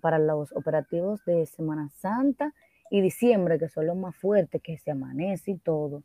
para 0.00 0.18
los 0.18 0.52
operativos 0.52 1.24
de 1.24 1.46
Semana 1.46 1.90
Santa 1.90 2.54
y 2.90 3.00
diciembre, 3.00 3.58
que 3.58 3.68
son 3.68 3.86
los 3.86 3.96
más 3.96 4.14
fuertes, 4.16 4.62
que 4.62 4.78
se 4.78 4.90
amanece 4.90 5.52
y 5.52 5.56
todo. 5.56 6.02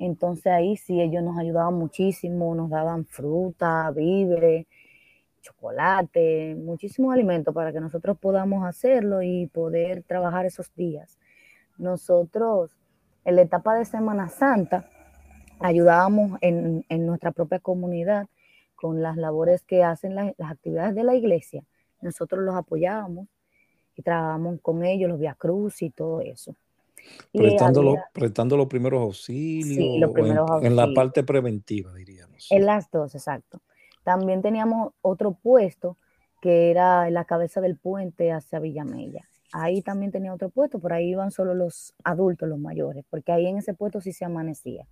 Entonces 0.00 0.46
ahí 0.46 0.78
sí 0.78 0.98
ellos 0.98 1.22
nos 1.22 1.38
ayudaban 1.38 1.74
muchísimo, 1.74 2.54
nos 2.54 2.70
daban 2.70 3.04
fruta, 3.04 3.90
víveres, 3.90 4.66
chocolate, 5.42 6.54
muchísimos 6.56 7.12
alimentos 7.12 7.54
para 7.54 7.70
que 7.70 7.80
nosotros 7.80 8.16
podamos 8.18 8.64
hacerlo 8.66 9.20
y 9.20 9.46
poder 9.48 10.02
trabajar 10.02 10.46
esos 10.46 10.74
días. 10.74 11.18
Nosotros 11.76 12.78
en 13.26 13.36
la 13.36 13.42
etapa 13.42 13.74
de 13.74 13.84
Semana 13.84 14.30
Santa 14.30 14.88
ayudábamos 15.58 16.38
en, 16.40 16.82
nuestra 17.04 17.32
propia 17.32 17.58
comunidad 17.58 18.26
con 18.76 19.02
las 19.02 19.18
labores 19.18 19.64
que 19.64 19.84
hacen 19.84 20.14
las 20.14 20.50
actividades 20.50 20.94
de 20.94 21.04
la 21.04 21.14
iglesia. 21.14 21.62
Nosotros 22.00 22.42
los 22.42 22.54
apoyábamos 22.54 23.28
y 23.96 24.02
trabajábamos 24.02 24.62
con 24.62 24.82
ellos, 24.82 25.10
los 25.10 25.18
Via 25.18 25.34
Cruz 25.34 25.82
y 25.82 25.90
todo 25.90 26.22
eso. 26.22 26.56
Prestando, 27.32 28.56
los 28.56 28.66
primeros 28.66 29.00
auxilios, 29.00 30.00
en, 30.62 30.76
la 30.76 30.88
parte 30.94 31.22
preventiva, 31.22 31.94
diríamos. 31.94 32.46
En 32.50 32.66
las 32.66 32.90
dos, 32.90 33.14
exacto. 33.14 33.60
También 34.02 34.42
teníamos 34.42 34.92
otro 35.02 35.32
puesto 35.32 35.96
que 36.40 36.70
era 36.70 37.06
en 37.06 37.14
la 37.14 37.24
cabeza 37.24 37.60
del 37.60 37.76
puente 37.76 38.32
hacia 38.32 38.58
Villamella 38.58 39.30
ahí 39.52 39.82
también 39.82 40.12
tenía 40.12 40.32
otro 40.32 40.50
puesto, 40.50 40.78
por 40.78 40.92
ahí 40.92 41.10
iban 41.10 41.30
solo 41.30 41.54
los 41.54 41.94
adultos, 42.04 42.48
los 42.48 42.58
mayores, 42.58 43.04
porque 43.10 43.32
ahí 43.32 43.46
en 43.46 43.58
ese 43.58 43.74
puesto 43.74 44.00
sí 44.00 44.12
se 44.12 44.24
amanecía. 44.24 44.86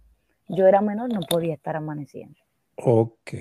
Yo 0.49 0.67
era 0.67 0.81
menor, 0.81 1.13
no 1.13 1.21
podía 1.21 1.55
estar 1.55 1.77
amaneciendo. 1.77 2.39
Ok, 2.81 3.33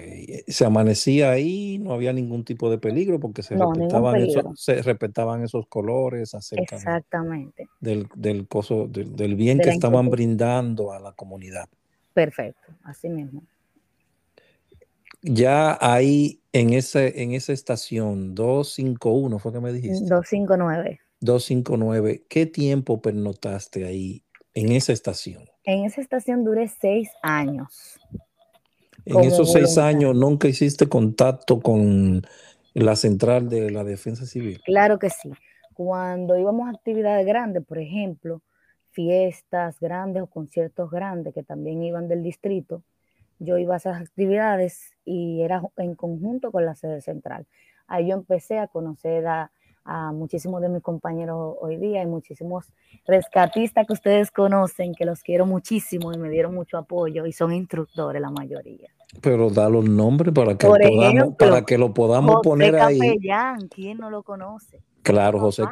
se 0.47 0.65
amanecía 0.65 1.29
ahí, 1.29 1.77
no 1.77 1.93
había 1.93 2.11
ningún 2.11 2.43
tipo 2.43 2.71
de 2.71 2.79
peligro 2.79 3.19
porque 3.19 3.43
se, 3.43 3.55
respetaban, 3.55 4.15
esos, 4.15 4.43
se 4.55 4.81
respetaban 4.81 5.43
esos 5.43 5.67
colores 5.67 6.33
acerca 6.33 6.75
Exactamente. 6.75 7.67
Del, 7.79 8.07
del, 8.15 8.47
coso, 8.47 8.87
del, 8.87 9.35
bien 9.35 9.59
que 9.59 9.69
estaban 9.69 10.09
brindando 10.09 10.91
a 10.91 10.99
la 10.99 11.11
comunidad. 11.11 11.69
Perfecto, 12.15 12.73
así 12.83 13.09
mismo. 13.09 13.43
Ya 15.21 15.77
ahí 15.81 16.41
en, 16.51 16.73
ese, 16.73 17.21
en 17.21 17.33
esa 17.33 17.53
estación 17.53 18.33
251, 18.33 19.37
fue 19.37 19.53
que 19.53 19.59
me 19.59 19.71
dijiste. 19.71 19.99
259. 20.09 20.99
259, 21.19 22.25
¿qué 22.27 22.47
tiempo 22.47 23.03
pernotaste 23.03 23.85
ahí 23.85 24.23
en 24.55 24.71
esa 24.71 24.93
estación? 24.93 25.45
En 25.63 25.85
esa 25.85 26.01
estación 26.01 26.43
duré 26.43 26.67
seis 26.67 27.11
años. 27.21 27.99
En 29.09 29.19
esos 29.21 29.51
seis 29.51 29.77
años 29.77 30.15
nunca 30.15 30.47
hiciste 30.47 30.87
contacto 30.87 31.59
con 31.59 32.21
la 32.73 32.95
central 32.95 33.49
de 33.49 33.71
la 33.71 33.83
defensa 33.83 34.25
civil. 34.25 34.61
Claro 34.65 34.99
que 34.99 35.09
sí. 35.09 35.31
Cuando 35.73 36.37
íbamos 36.37 36.67
a 36.67 36.71
actividades 36.71 37.25
grandes, 37.25 37.65
por 37.65 37.77
ejemplo, 37.79 38.41
fiestas 38.91 39.79
grandes 39.79 40.23
o 40.23 40.27
conciertos 40.27 40.89
grandes 40.91 41.33
que 41.33 41.43
también 41.43 41.83
iban 41.83 42.07
del 42.07 42.23
distrito, 42.23 42.83
yo 43.39 43.57
iba 43.57 43.75
a 43.75 43.77
esas 43.77 44.01
actividades 44.01 44.91
y 45.05 45.41
era 45.41 45.61
en 45.77 45.95
conjunto 45.95 46.51
con 46.51 46.65
la 46.65 46.75
sede 46.75 47.01
central. 47.01 47.45
Ahí 47.87 48.09
yo 48.09 48.15
empecé 48.15 48.57
a 48.57 48.67
conocer 48.67 49.27
a, 49.27 49.51
a 49.85 50.11
muchísimos 50.11 50.61
de 50.61 50.69
mis 50.69 50.83
compañeros 50.83 51.55
hoy 51.61 51.77
día 51.77 52.01
y 52.03 52.07
muchísimos 52.07 52.73
rescatistas 53.05 53.87
que 53.87 53.93
ustedes 53.93 54.31
conocen, 54.31 54.93
que 54.93 55.05
los 55.05 55.21
quiero 55.21 55.45
muchísimo 55.45 56.11
y 56.11 56.17
me 56.17 56.29
dieron 56.29 56.53
mucho 56.53 56.77
apoyo 56.77 57.25
y 57.25 57.31
son 57.31 57.53
instructores 57.53 58.21
la 58.21 58.29
mayoría. 58.29 58.89
Pero 59.21 59.49
da 59.49 59.69
los 59.69 59.85
nombres 59.85 60.33
para 60.33 60.57
que, 60.57 60.67
podamos, 60.67 61.35
para 61.37 61.61
que 61.63 61.77
lo 61.77 61.93
podamos 61.93 62.35
José 62.35 62.49
poner 62.49 62.75
Capellán, 62.75 63.67
¿quién 63.69 63.97
no 63.97 64.09
lo 64.09 64.23
conoce? 64.23 64.83
Claro, 65.01 65.39
José, 65.39 65.63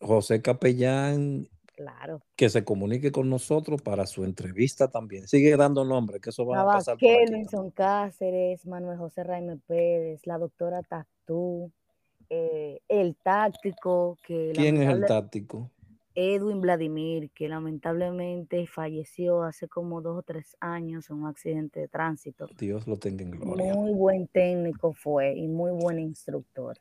José 0.00 0.42
Capellán, 0.42 1.48
claro. 1.76 2.20
que 2.34 2.48
se 2.48 2.64
comunique 2.64 3.12
con 3.12 3.30
nosotros 3.30 3.80
para 3.80 4.06
su 4.06 4.24
entrevista 4.24 4.88
también. 4.88 5.28
Sigue 5.28 5.56
dando 5.56 5.84
nombres, 5.84 6.20
que 6.20 6.30
eso 6.30 6.44
va 6.44 6.62
a 6.62 6.66
pasar. 6.66 6.96
Kelvinson 6.96 7.70
Cáceres, 7.70 8.66
Manuel 8.66 8.98
José 8.98 9.22
Raime 9.22 9.58
Pérez, 9.68 10.26
la 10.26 10.38
doctora 10.38 10.82
Tatú, 10.82 11.70
eh, 12.28 12.80
el 12.88 13.16
táctico. 13.22 14.18
Que 14.26 14.52
¿Quién 14.54 14.82
es 14.82 14.92
el 14.92 15.04
táctico? 15.06 15.70
Edwin 16.14 16.60
Vladimir, 16.60 17.30
que 17.30 17.48
lamentablemente 17.48 18.66
falleció 18.66 19.42
hace 19.42 19.68
como 19.68 20.00
dos 20.00 20.18
o 20.18 20.22
tres 20.22 20.56
años 20.60 21.08
en 21.10 21.16
un 21.16 21.26
accidente 21.26 21.80
de 21.80 21.88
tránsito. 21.88 22.46
Dios 22.58 22.86
lo 22.86 22.98
tenga 22.98 23.22
en 23.22 23.30
gloria. 23.30 23.74
Muy 23.74 23.92
buen 23.92 24.26
técnico 24.28 24.92
fue 24.92 25.34
y 25.34 25.48
muy 25.48 25.70
buen 25.70 25.98
instructor. 25.98 26.76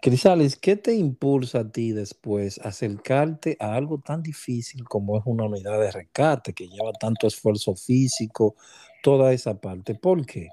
Crisales, 0.00 0.56
¿qué 0.56 0.76
te 0.76 0.94
impulsa 0.94 1.60
a 1.60 1.70
ti 1.70 1.92
después 1.92 2.58
acercarte 2.58 3.56
a 3.60 3.74
algo 3.74 3.98
tan 3.98 4.22
difícil 4.22 4.84
como 4.84 5.16
es 5.18 5.22
una 5.26 5.44
unidad 5.44 5.80
de 5.80 5.90
rescate 5.90 6.52
que 6.52 6.68
lleva 6.68 6.92
tanto 6.92 7.26
esfuerzo 7.26 7.74
físico, 7.74 8.56
toda 9.02 9.32
esa 9.32 9.60
parte? 9.60 9.94
¿Por 9.94 10.26
qué? 10.26 10.48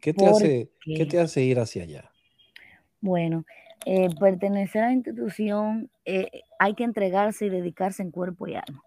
¿Qué 0.00 0.12
te, 0.12 0.26
hace, 0.26 0.70
¿qué 0.84 1.06
te 1.06 1.18
hace 1.18 1.42
ir 1.42 1.58
hacia 1.58 1.84
allá? 1.84 2.10
Bueno, 3.00 3.44
eh, 3.86 4.08
pertenecer 4.18 4.82
a 4.82 4.86
la 4.86 4.92
institución 4.92 5.90
eh, 6.04 6.42
hay 6.58 6.74
que 6.74 6.84
entregarse 6.84 7.46
y 7.46 7.50
dedicarse 7.50 8.02
en 8.02 8.10
cuerpo 8.10 8.46
y 8.46 8.54
alma 8.54 8.82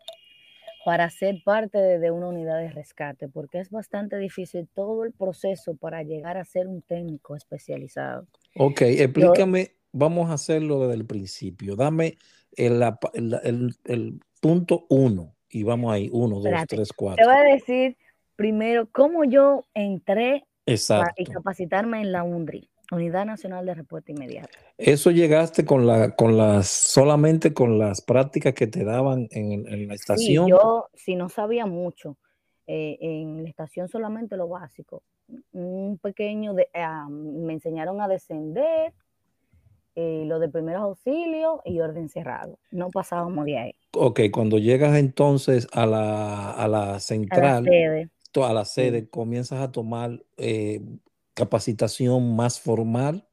para 0.87 1.09
ser 1.09 1.41
parte 1.43 1.77
de, 1.77 2.11
una 2.11 2.29
unidad 2.29 2.59
de 2.59 2.69
rescate, 2.69 3.27
porque 3.27 3.59
es 3.59 3.69
bastante 3.69 4.17
difícil 4.17 4.69
todo 4.73 5.03
el 5.03 5.11
proceso 5.11 5.75
para 5.75 6.01
llegar 6.01 6.37
a 6.37 6.45
ser 6.45 6.65
un 6.65 6.81
técnico 6.81 7.35
especializado. 7.35 8.25
Ok, 8.55 8.83
explícame, 8.83 9.71
vamos 9.91 10.29
a 10.29 10.35
hacerlo 10.35 10.79
desde 10.79 10.93
el 10.93 11.05
principio. 11.05 11.75
Dame 11.75 12.17
el, 12.55 14.21
punto 14.39 14.85
uno 14.89 15.35
y 15.49 15.63
vamos 15.63 15.91
ahí, 15.91 16.09
uno, 16.13 16.39
dos, 16.39 16.53
tres, 16.69 16.93
cuatro. 16.93 17.21
Te 17.21 17.29
voy 17.29 17.37
a 17.37 17.53
decir 17.53 17.97
primero 18.37 18.87
cómo 18.89 19.25
yo 19.25 19.65
entré 19.73 20.45
y 20.65 21.25
capacitarme 21.25 21.99
en 21.99 22.13
la 22.13 22.23
UNDRI. 22.23 22.69
Unidad 22.91 23.25
Nacional 23.25 23.65
de 23.65 23.73
Respuesta 23.73 24.11
Inmediata. 24.11 24.49
¿Eso 24.77 25.11
llegaste 25.11 25.65
con 25.65 25.85
la, 25.85 26.15
con 26.15 26.37
las, 26.37 26.67
solamente 26.67 27.53
con 27.53 27.79
las 27.79 28.01
prácticas 28.01 28.53
que 28.53 28.67
te 28.67 28.85
daban 28.85 29.27
en, 29.31 29.87
la 29.87 29.93
estación? 29.93 30.45
Sí, 30.45 30.51
yo 30.51 30.87
si 30.93 31.15
no 31.15 31.29
sabía 31.29 31.65
mucho. 31.65 32.17
Eh, 32.69 32.97
en 32.99 33.43
la 33.43 33.49
estación 33.49 33.87
solamente 33.87 34.35
lo 34.35 34.49
básico. 34.49 35.01
Un 35.53 35.97
pequeño, 36.01 36.53
de, 36.53 36.67
ah, 36.73 37.07
me 37.09 37.53
enseñaron 37.53 38.01
a 38.01 38.09
descender, 38.09 38.93
eh, 39.99 40.25
lo 40.27 40.37
de 40.37 40.47
primeros 40.47 40.83
auxilios 40.83 41.59
y 41.65 41.79
orden 41.79 42.07
cerrado. 42.07 42.59
No 42.69 42.91
pasábamos 42.91 43.45
de 43.45 43.57
ahí. 43.57 43.75
Ok, 43.93 44.19
cuando 44.31 44.59
llegas 44.59 44.95
entonces 44.95 45.67
a 45.71 45.87
la, 45.87 46.51
a 46.51 46.67
la 46.67 46.99
central, 46.99 47.41
a 47.41 47.61
la 47.61 47.63
sede, 47.63 48.09
a 48.35 48.53
la 48.53 48.65
sede 48.65 49.09
comienzas 49.09 49.59
a 49.59 49.71
tomar 49.71 50.23
eh, 50.37 50.81
capacitación 51.37 52.35
más 52.35 52.59
formal. 52.59 53.23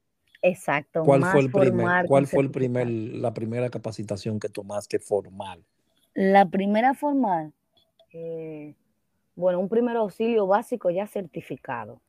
Exacto. 0.43 1.03
¿Cuál 1.05 1.25
fue 1.25 1.41
el 1.41 1.51
primer, 1.51 2.07
cuál 2.07 2.27
fue 2.27 2.43
el 2.43 2.51
primer, 2.51 2.87
la 2.87 3.33
primera 3.33 3.71
capacitación 3.71 4.39
que 4.39 4.51
tomaste 4.51 4.99
formal? 4.99 5.65
La 6.13 6.45
primera 6.45 6.93
formal, 6.93 7.55
eh, 8.13 8.75
bueno, 9.35 9.59
un 9.59 9.71
primer 9.71 9.97
auxilio 9.97 10.47
básico 10.47 10.91
ya 10.91 11.07
certificado. 11.07 12.03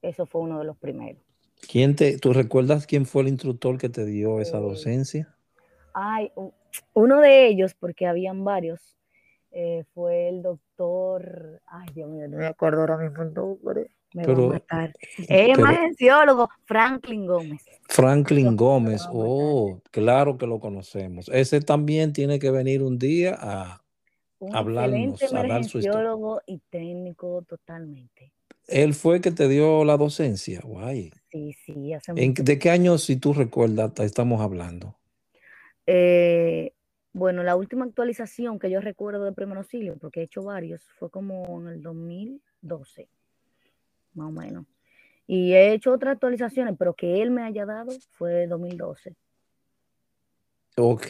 Eso 0.00 0.24
fue 0.24 0.40
uno 0.40 0.58
de 0.58 0.64
los 0.64 0.78
primeros. 0.78 1.22
¿Quién 1.70 1.94
te, 1.94 2.18
¿Tú 2.18 2.32
recuerdas 2.32 2.86
quién 2.86 3.04
fue 3.04 3.22
el 3.22 3.28
instructor 3.28 3.76
que 3.76 3.90
te 3.90 4.06
dio 4.06 4.40
esa 4.40 4.58
docencia? 4.58 5.36
Ay, 5.92 6.32
uno 6.94 7.20
de 7.20 7.46
ellos, 7.46 7.74
porque 7.74 8.06
habían 8.06 8.42
varios, 8.42 8.96
eh, 9.50 9.84
fue 9.92 10.30
el 10.30 10.40
doctor, 10.40 11.60
ay 11.66 11.88
Dios 11.92 12.08
mío, 12.08 12.26
no 12.26 12.38
me 12.38 12.46
acuerdo 12.46 12.80
ahora 12.80 12.96
mismo 12.96 13.22
el 13.22 13.34
nombre. 13.34 13.90
Me 14.12 14.26
va 14.26 14.32
a 14.32 14.46
matar. 14.48 14.94
Es 15.28 15.58
emergenciólogo, 15.58 16.48
Franklin 16.64 17.26
Gómez. 17.26 17.64
Franklin 17.88 18.56
Gómez, 18.56 19.06
oh, 19.10 19.80
claro 19.90 20.36
que 20.36 20.46
lo 20.46 20.58
conocemos. 20.58 21.28
Ese 21.32 21.60
también 21.60 22.12
tiene 22.12 22.38
que 22.38 22.50
venir 22.50 22.82
un 22.82 22.98
día 22.98 23.36
a 23.38 23.82
un 24.38 24.56
hablarnos, 24.56 25.22
a 25.32 25.42
dar 25.46 25.64
su 25.64 25.78
historia. 25.78 26.12
y 26.46 26.58
técnico 26.70 27.44
totalmente. 27.48 28.32
Él 28.66 28.94
fue 28.94 29.16
el 29.16 29.22
que 29.22 29.32
te 29.32 29.48
dio 29.48 29.84
la 29.84 29.96
docencia, 29.96 30.60
guay. 30.62 31.12
Sí, 31.30 31.52
sí, 31.64 31.92
hace 31.92 32.12
¿De 32.14 32.58
qué 32.58 32.70
año, 32.70 32.98
si 32.98 33.16
tú 33.16 33.32
recuerdas, 33.32 33.92
estamos 33.98 34.40
hablando? 34.40 34.96
Eh, 35.86 36.72
bueno, 37.12 37.42
la 37.42 37.56
última 37.56 37.84
actualización 37.84 38.60
que 38.60 38.70
yo 38.70 38.80
recuerdo 38.80 39.24
de 39.24 39.32
primer 39.32 39.58
auxilio, 39.58 39.96
porque 39.98 40.20
he 40.20 40.24
hecho 40.24 40.44
varios, 40.44 40.84
fue 40.98 41.10
como 41.10 41.60
en 41.60 41.66
el 41.66 41.82
2012, 41.82 43.08
más 44.14 44.28
o 44.28 44.32
menos. 44.32 44.66
Y 45.26 45.52
he 45.52 45.72
hecho 45.72 45.92
otras 45.92 46.14
actualizaciones, 46.14 46.74
pero 46.78 46.94
que 46.94 47.22
él 47.22 47.30
me 47.30 47.42
haya 47.42 47.64
dado 47.64 47.92
fue 48.10 48.46
2012. 48.46 49.14
Ok. 50.76 51.06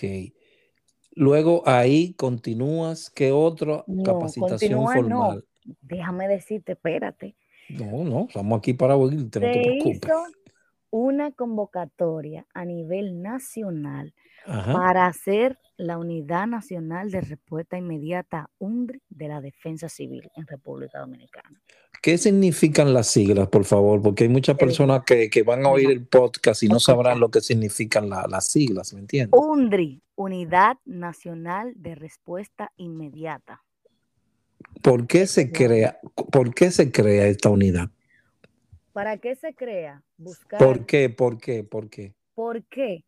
Luego 1.12 1.62
ahí 1.66 2.14
continúas, 2.14 3.10
¿qué 3.10 3.32
otra 3.32 3.84
capacitación 4.04 4.86
formal? 4.86 5.44
Déjame 5.82 6.28
decirte, 6.28 6.72
espérate. 6.72 7.36
No, 7.68 8.04
no, 8.04 8.26
estamos 8.28 8.58
aquí 8.58 8.74
para 8.74 8.96
oírte, 8.96 9.40
no 9.40 9.46
te 9.52 9.60
preocupes. 9.62 10.00
Hizo 10.04 10.24
una 10.90 11.32
convocatoria 11.32 12.46
a 12.52 12.64
nivel 12.64 13.22
nacional 13.22 14.14
para 14.44 15.06
hacer 15.06 15.58
la 15.80 15.96
Unidad 15.96 16.46
Nacional 16.46 17.10
de 17.10 17.22
Respuesta 17.22 17.78
Inmediata 17.78 18.50
UNDRI 18.58 19.00
de 19.08 19.28
la 19.28 19.40
Defensa 19.40 19.88
Civil 19.88 20.30
en 20.36 20.46
República 20.46 20.98
Dominicana. 20.98 21.60
¿Qué 22.02 22.18
significan 22.18 22.92
las 22.92 23.08
siglas, 23.08 23.48
por 23.48 23.64
favor? 23.64 24.02
Porque 24.02 24.24
hay 24.24 24.30
muchas 24.30 24.56
personas 24.56 25.02
que, 25.04 25.30
van 25.42 25.64
a 25.64 25.70
oír 25.70 25.90
el 25.90 26.06
podcast 26.06 26.62
y 26.62 26.68
no 26.68 26.80
sabrán 26.80 27.18
lo 27.18 27.30
que 27.30 27.40
significan 27.40 28.10
las 28.10 28.48
siglas, 28.48 28.92
¿me 28.92 29.00
entiendes? 29.00 29.38
UNDRI, 29.40 30.02
Unidad 30.16 30.76
Nacional 30.84 31.72
de 31.76 31.94
Respuesta 31.94 32.72
Inmediata. 32.76 33.62
¿Por 34.82 35.06
qué 35.06 35.26
se 35.26 35.50
crea, 35.50 35.98
por 36.30 36.54
qué 36.54 36.70
se 36.70 36.92
crea 36.92 37.26
esta 37.26 37.48
unidad? 37.48 37.90
¿Para 38.92 39.16
qué 39.16 39.34
se 39.34 39.54
crea? 39.54 40.02
Buscar. 40.18 40.58
¿Por 40.58 40.84
qué? 40.84 41.08
¿Por 41.08 41.38
qué? 41.38 41.64
¿Por 41.64 41.88
qué? 41.88 42.14
¿Por 42.34 42.64
qué? 42.64 43.04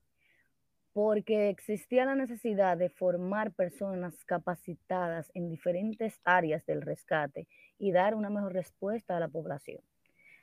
Porque 0.93 1.49
existía 1.49 2.05
la 2.05 2.15
necesidad 2.15 2.77
de 2.77 2.91
formar 2.91 3.53
personas 3.53 4.25
capacitadas 4.25 5.31
en 5.35 5.49
diferentes 5.49 6.21
áreas 6.25 6.67
del 6.67 6.83
rescate 6.83 7.49
y 7.79 7.93
dar 7.93 8.15
una 8.15 8.29
mejor 8.29 8.53
respuesta 8.53 9.17
a 9.17 9.21
la 9.21 9.29
población, 9.29 9.81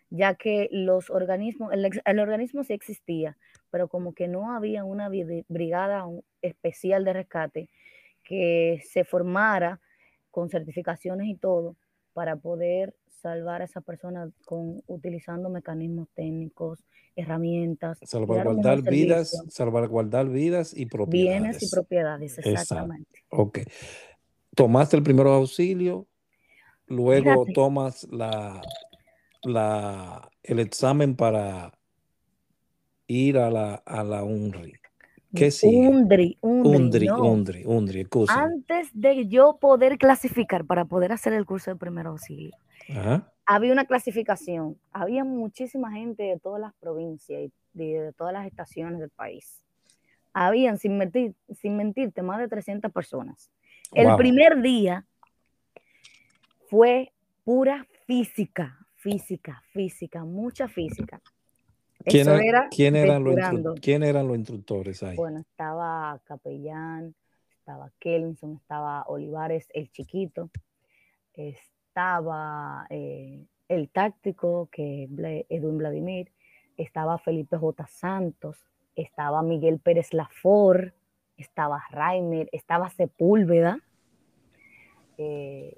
ya 0.10 0.34
que 0.34 0.68
los 0.72 1.10
organismos, 1.12 1.72
el, 1.72 2.01
el 2.03 2.20
organismo 2.20 2.63
sí 2.63 2.74
existía, 2.74 3.38
pero 3.70 3.88
como 3.88 4.13
que 4.13 4.27
no 4.27 4.53
había 4.53 4.84
una 4.84 5.08
brigada 5.08 6.06
especial 6.41 7.06
de 7.06 7.13
rescate 7.13 7.70
que 8.24 8.82
se 8.86 9.03
formara 9.03 9.79
con 10.32 10.50
certificaciones 10.50 11.27
y 11.27 11.36
todo 11.36 11.75
para 12.13 12.36
poder 12.36 12.96
salvar 13.21 13.61
a 13.61 13.65
esa 13.65 13.81
persona 13.81 14.29
con 14.45 14.81
utilizando 14.88 15.49
mecanismos 15.49 16.07
técnicos, 16.13 16.83
herramientas. 17.15 17.99
Salvaguardar 18.03 18.81
vidas, 18.81 19.31
salvaguardar 19.49 20.27
vidas 20.29 20.75
y 20.75 20.85
propiedades. 20.85 21.41
Bienes 21.41 21.63
y 21.63 21.69
propiedades, 21.69 22.38
exactamente. 22.38 23.23
Ok. 23.29 23.59
Tomaste 24.55 24.97
el 24.97 25.03
primer 25.03 25.27
auxilio, 25.27 26.07
luego 26.88 27.45
tomas 27.53 28.08
la, 28.12 28.62
la, 29.43 30.29
el 30.43 30.60
examen 30.60 31.15
para 31.15 31.73
ir 33.08 33.38
a 33.38 33.49
la, 33.49 33.75
a 33.75 34.03
la 34.03 34.23
UNRI. 34.23 34.73
¿Qué 35.36 35.51
sigue? 35.51 35.88
Undri, 35.88 36.38
Undri, 36.41 37.08
Undri, 37.08 37.63
Undri, 37.65 38.08
Antes 38.29 38.89
de 38.93 39.27
yo 39.27 39.58
poder 39.60 39.97
clasificar 39.99 40.65
para 40.65 40.86
poder 40.86 41.12
hacer 41.12 41.34
el 41.34 41.45
curso 41.45 41.69
de 41.69 41.75
primer 41.75 42.08
auxilio, 42.08 42.55
había 43.45 43.71
una 43.71 43.86
clasificación. 43.86 44.80
Había 44.91 45.23
muchísima 45.23 45.91
gente 45.91 46.23
de 46.23 46.39
todas 46.39 46.62
las 46.62 46.73
provincias 46.75 47.41
y 47.41 47.52
de, 47.73 48.13
todas 48.17 48.34
las 48.34 48.45
estaciones 48.45 48.99
del 48.99 49.10
país. 49.10 49.62
Habían, 50.34 50.78
sin, 50.78 50.97
mentir, 50.97 51.34
sin 51.60 51.75
mentirte, 51.75 52.21
más 52.21 52.39
de 52.39 52.47
300 52.47 52.91
personas. 52.91 53.52
El 53.93 54.15
primer 54.17 54.62
día 54.62 55.06
fue 56.69 57.12
pura 57.43 57.88
física, 58.06 58.78
física, 58.95 59.63
física, 59.73 60.23
mucha 60.23 60.67
física. 60.67 61.19
¿Quién, 62.06 62.95
eran 62.95 63.23
los 63.23 64.38
instructores 64.38 65.04
ahí? 65.04 65.15
Bueno, 65.15 65.39
estaba 65.39 66.19
Capellán, 66.23 67.15
estaba 67.58 67.91
Kellinson, 67.99 68.56
estaba 68.56 69.04
Olivares 69.08 69.67
el 69.73 69.91
chiquito, 69.91 70.49
estaba 71.89 72.86
eh, 72.91 73.45
el 73.67 73.89
táctico, 73.89 74.69
que 74.71 75.06
es 75.06 75.10
Edwin 75.49 75.80
Vladimir, 75.80 76.32
estaba 76.78 77.17
Felipe 77.17 77.58
J. 77.58 77.88
Santos, 77.88 78.58
estaba 78.95 79.41
Miguel 79.41 79.80
Pérez 79.80 80.13
Lafor, 80.13 80.93
estaba 81.36 81.84
Raimer, 81.89 82.47
estaba 82.52 82.89
Sepúlveda, 82.91 83.80
eh, 85.17 85.78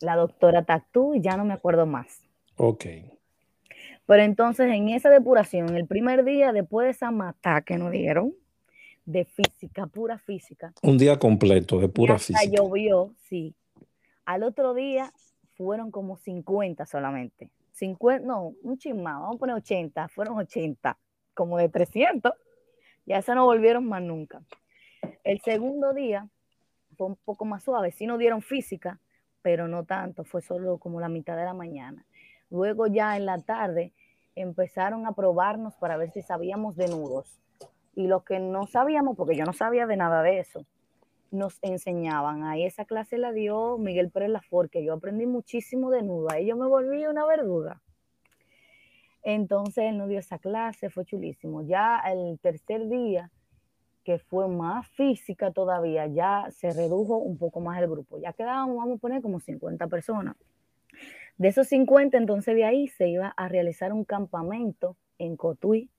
la 0.00 0.16
doctora 0.16 0.64
Tactú, 0.64 1.14
y 1.14 1.22
ya 1.22 1.38
no 1.38 1.44
me 1.46 1.54
acuerdo 1.54 1.86
más. 1.86 2.20
Ok. 2.56 2.84
Pero 4.04 4.22
entonces 4.22 4.70
en 4.70 4.90
esa 4.90 5.08
depuración, 5.08 5.74
el 5.74 5.86
primer 5.86 6.24
día 6.24 6.52
después 6.52 6.84
de 6.84 6.90
esa 6.90 7.10
mata 7.10 7.62
que 7.62 7.78
nos 7.78 7.90
dieron, 7.90 8.34
de 9.06 9.24
física, 9.24 9.86
pura 9.86 10.18
física. 10.18 10.72
Un 10.82 10.98
día 10.98 11.18
completo 11.18 11.78
de 11.78 11.88
pura 11.88 12.18
física. 12.18 12.44
llovió, 12.44 13.14
sí. 13.28 13.54
Al 14.24 14.42
otro 14.42 14.74
día 14.74 15.12
fueron 15.56 15.90
como 15.90 16.16
50 16.16 16.86
solamente. 16.86 17.50
50, 17.72 18.26
no, 18.26 18.54
un 18.62 18.78
chismado, 18.78 19.22
vamos 19.22 19.36
a 19.36 19.38
poner 19.38 19.56
80, 19.56 20.08
fueron 20.08 20.38
80, 20.38 20.96
como 21.34 21.58
de 21.58 21.68
300. 21.68 22.32
Ya 23.04 23.18
eso 23.18 23.34
no 23.34 23.44
volvieron 23.44 23.86
más 23.86 24.02
nunca. 24.02 24.42
El 25.24 25.40
segundo 25.40 25.92
día 25.92 26.28
fue 26.96 27.08
un 27.08 27.16
poco 27.16 27.44
más 27.44 27.62
suave, 27.62 27.92
sí 27.92 28.06
nos 28.06 28.18
dieron 28.18 28.42
física, 28.42 28.98
pero 29.42 29.68
no 29.68 29.84
tanto, 29.84 30.24
fue 30.24 30.42
solo 30.42 30.78
como 30.78 31.00
la 31.00 31.08
mitad 31.08 31.36
de 31.36 31.44
la 31.44 31.54
mañana. 31.54 32.04
Luego 32.50 32.86
ya 32.86 33.16
en 33.16 33.26
la 33.26 33.38
tarde 33.38 33.92
empezaron 34.34 35.06
a 35.06 35.12
probarnos 35.12 35.74
para 35.74 35.96
ver 35.96 36.10
si 36.10 36.22
sabíamos 36.22 36.76
de 36.76 36.88
nudos. 36.88 37.40
Y 37.94 38.08
lo 38.08 38.24
que 38.24 38.38
no 38.38 38.66
sabíamos, 38.66 39.16
porque 39.16 39.36
yo 39.36 39.44
no 39.44 39.52
sabía 39.52 39.86
de 39.86 39.96
nada 39.96 40.22
de 40.22 40.38
eso, 40.40 40.66
nos 41.30 41.58
enseñaban. 41.62 42.44
Ahí 42.44 42.64
esa 42.64 42.84
clase 42.84 43.18
la 43.18 43.32
dio 43.32 43.78
Miguel 43.78 44.10
Pérez 44.10 44.30
Lafor, 44.30 44.70
que 44.70 44.84
yo 44.84 44.94
aprendí 44.94 45.26
muchísimo 45.26 45.90
de 45.90 46.02
nudo. 46.02 46.30
Ahí 46.30 46.46
yo 46.46 46.56
me 46.56 46.66
volví 46.66 47.06
una 47.06 47.26
verduga. 47.26 47.82
Entonces 49.22 49.84
él 49.84 49.98
nos 49.98 50.08
dio 50.08 50.20
esa 50.20 50.38
clase, 50.38 50.88
fue 50.88 51.04
chulísimo. 51.04 51.62
Ya 51.62 52.00
el 52.06 52.38
tercer 52.38 52.88
día, 52.88 53.30
que 54.04 54.18
fue 54.18 54.46
más 54.46 54.88
física 54.90 55.50
todavía, 55.50 56.06
ya 56.06 56.46
se 56.50 56.70
redujo 56.72 57.16
un 57.16 57.36
poco 57.36 57.60
más 57.60 57.80
el 57.80 57.88
grupo. 57.88 58.18
Ya 58.18 58.32
quedábamos, 58.32 58.76
vamos 58.76 58.98
a 58.98 59.00
poner, 59.00 59.22
como 59.22 59.40
50 59.40 59.88
personas. 59.88 60.36
De 61.38 61.48
esos 61.48 61.66
50, 61.66 62.16
entonces 62.16 62.54
de 62.54 62.64
ahí 62.64 62.86
se 62.86 63.08
iba 63.08 63.34
a 63.36 63.48
realizar 63.48 63.92
un 63.92 64.04
campamento 64.04 64.96
en 65.18 65.36
Cotuí. 65.36 65.90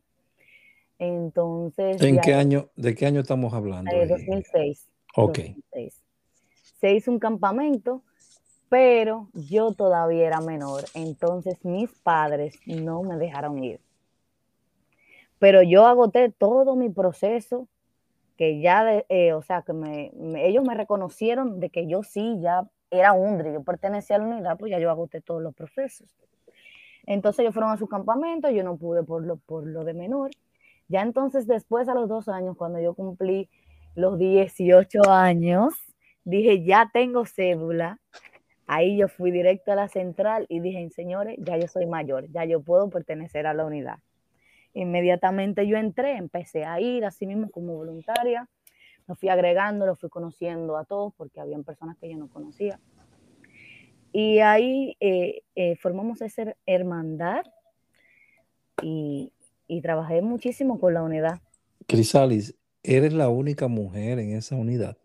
Entonces. 0.99 2.01
¿En 2.01 2.19
qué 2.21 2.33
año, 2.33 2.69
de 2.75 2.95
qué 2.95 3.05
año 3.05 3.19
estamos 3.19 3.53
hablando? 3.53 3.91
De 3.93 4.07
2006. 4.07 4.87
Ok. 5.17 5.39
Se 6.79 6.93
hizo 6.93 7.11
un 7.11 7.17
campamento, 7.17 8.03
pero 8.69 9.29
yo 9.33 9.73
todavía 9.73 10.27
era 10.27 10.41
menor. 10.41 10.83
Entonces 10.93 11.57
mis 11.65 11.91
padres 12.03 12.59
no 12.67 13.01
me 13.01 13.17
dejaron 13.17 13.63
ir. 13.63 13.79
Pero 15.39 15.63
yo 15.63 15.87
agoté 15.87 16.31
todo 16.31 16.75
mi 16.75 16.89
proceso, 16.89 17.67
que 18.37 18.61
ya, 18.61 19.03
eh, 19.09 19.33
o 19.33 19.41
sea, 19.41 19.63
que 19.63 19.73
me, 19.73 20.11
ellos 20.35 20.63
me 20.63 20.75
reconocieron 20.75 21.59
de 21.59 21.71
que 21.71 21.87
yo 21.87 22.03
sí 22.03 22.37
ya 22.39 22.69
era 22.91 23.13
UNDRI, 23.13 23.53
yo 23.53 23.63
pertenecía 23.63 24.17
a 24.17 24.19
la 24.19 24.25
unidad, 24.25 24.57
pues 24.57 24.71
ya 24.71 24.79
yo 24.79 24.91
agoté 24.91 25.19
todos 25.19 25.41
los 25.41 25.55
procesos. 25.55 26.07
Entonces 27.07 27.39
ellos 27.39 27.53
fueron 27.55 27.71
a 27.71 27.77
su 27.77 27.87
campamento, 27.87 28.51
yo 28.51 28.63
no 28.63 28.77
pude 28.77 29.03
por 29.03 29.25
lo, 29.25 29.37
por 29.37 29.65
lo 29.65 29.83
de 29.83 29.93
menor. 29.95 30.29
Ya 30.87 31.01
entonces 31.01 31.47
después 31.47 31.89
a 31.89 31.95
los 31.95 32.07
dos 32.07 32.29
años, 32.29 32.55
cuando 32.55 32.79
yo 32.79 32.93
cumplí 32.93 33.49
los 33.97 34.17
18 34.17 35.09
años, 35.09 35.73
dije, 36.23 36.63
ya 36.63 36.89
tengo 36.93 37.25
cédula, 37.25 37.99
Ahí 38.69 38.97
yo 38.97 39.07
fui 39.07 39.31
directo 39.31 39.71
a 39.71 39.75
la 39.75 39.87
central 39.87 40.45
y 40.49 40.59
dije, 40.59 40.89
señores, 40.89 41.37
ya 41.39 41.57
yo 41.57 41.69
soy 41.69 41.85
mayor, 41.85 42.29
ya 42.31 42.43
yo 42.43 42.61
puedo 42.61 42.89
pertenecer 42.89 43.47
a 43.47 43.53
la 43.53 43.65
unidad. 43.65 43.99
Inmediatamente 44.73 45.65
yo 45.65 45.77
entré, 45.77 46.17
empecé 46.17 46.65
a 46.65 46.81
ir 46.81 47.05
así 47.05 47.25
mismo 47.25 47.49
como 47.49 47.75
voluntaria, 47.75 48.49
lo 49.07 49.15
fui 49.15 49.29
agregando, 49.29 49.85
lo 49.85 49.95
fui 49.95 50.09
conociendo 50.09 50.75
a 50.75 50.83
todos 50.83 51.13
porque 51.15 51.39
habían 51.39 51.63
personas 51.63 51.97
que 51.97 52.09
yo 52.09 52.17
no 52.17 52.27
conocía. 52.27 52.77
Y 54.11 54.39
ahí 54.39 54.97
eh, 54.99 55.43
eh, 55.55 55.77
formamos 55.77 56.21
esa 56.21 56.53
hermandad 56.65 57.45
y, 58.81 59.31
y 59.65 59.81
trabajé 59.81 60.21
muchísimo 60.21 60.77
con 60.77 60.93
la 60.93 61.03
unidad. 61.03 61.39
Crisalis, 61.87 62.53
¿eres 62.87 63.13
la 63.13 63.29
única 63.29 63.67
mujer 63.67 64.19
en 64.19 64.31
esa 64.31 64.55
unidad? 64.55 64.97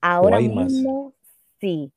Ahora 0.00 0.40
mismo 0.40 1.14
sí. 1.60 1.92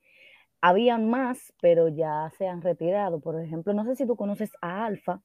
Habían 0.61 1.09
más, 1.09 1.53
pero 1.59 1.87
ya 1.87 2.31
se 2.37 2.47
han 2.47 2.61
retirado. 2.61 3.19
Por 3.19 3.41
ejemplo, 3.41 3.73
no 3.73 3.83
sé 3.83 3.95
si 3.95 4.05
tú 4.05 4.15
conoces 4.15 4.51
a 4.61 4.85
Alfa. 4.85 5.19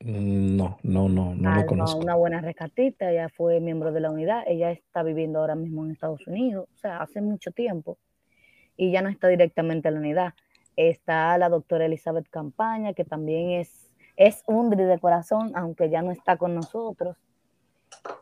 Mm, 0.00 0.56
no, 0.56 0.78
no, 0.82 1.08
no, 1.08 1.34
no 1.36 1.54
lo 1.54 1.66
conozco. 1.66 2.00
Una 2.00 2.16
buena 2.16 2.40
rescatista, 2.40 3.12
ella 3.12 3.28
fue 3.28 3.60
miembro 3.60 3.92
de 3.92 4.00
la 4.00 4.10
unidad, 4.10 4.42
ella 4.48 4.72
está 4.72 5.04
viviendo 5.04 5.38
ahora 5.38 5.54
mismo 5.54 5.84
en 5.84 5.92
Estados 5.92 6.26
Unidos, 6.26 6.68
o 6.74 6.76
sea, 6.78 6.96
hace 6.96 7.20
mucho 7.20 7.52
tiempo, 7.52 7.98
y 8.76 8.90
ya 8.90 9.00
no 9.00 9.08
está 9.08 9.28
directamente 9.28 9.86
en 9.86 9.94
la 9.94 10.00
unidad. 10.00 10.34
Está 10.74 11.38
la 11.38 11.48
doctora 11.48 11.86
Elizabeth 11.86 12.28
Campaña, 12.30 12.94
que 12.94 13.04
también 13.04 13.60
es, 13.60 13.92
es 14.16 14.42
Undri 14.48 14.82
de 14.82 14.98
corazón, 14.98 15.52
aunque 15.54 15.88
ya 15.88 16.02
no 16.02 16.10
está 16.10 16.36
con 16.36 16.56
nosotros, 16.56 17.16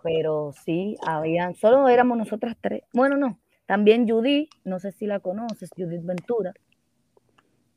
pero 0.02 0.52
sí, 0.64 0.96
habían, 1.06 1.54
solo 1.54 1.88
éramos 1.88 2.18
nosotras 2.18 2.56
tres. 2.60 2.82
Bueno, 2.92 3.16
no, 3.16 3.38
también 3.66 4.08
Judith, 4.08 4.50
no 4.64 4.78
sé 4.78 4.92
si 4.92 5.06
la 5.06 5.20
conoces, 5.20 5.70
Judith 5.76 6.04
Ventura. 6.04 6.52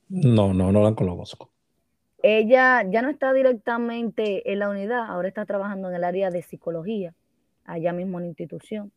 No, 0.09 0.53
no, 0.53 0.71
no 0.71 0.83
la 0.83 0.93
conozco. 0.95 1.49
Ella 2.21 2.83
ya 2.89 3.01
no 3.01 3.09
está 3.09 3.33
directamente 3.33 4.51
en 4.51 4.59
la 4.59 4.69
unidad, 4.69 5.05
ahora 5.07 5.27
está 5.27 5.45
trabajando 5.45 5.89
en 5.89 5.95
el 5.95 6.03
área 6.03 6.29
de 6.29 6.41
psicología, 6.41 7.13
allá 7.65 7.91
mismo 7.93 8.17
en 8.17 8.23
la 8.23 8.29
institución. 8.29 8.91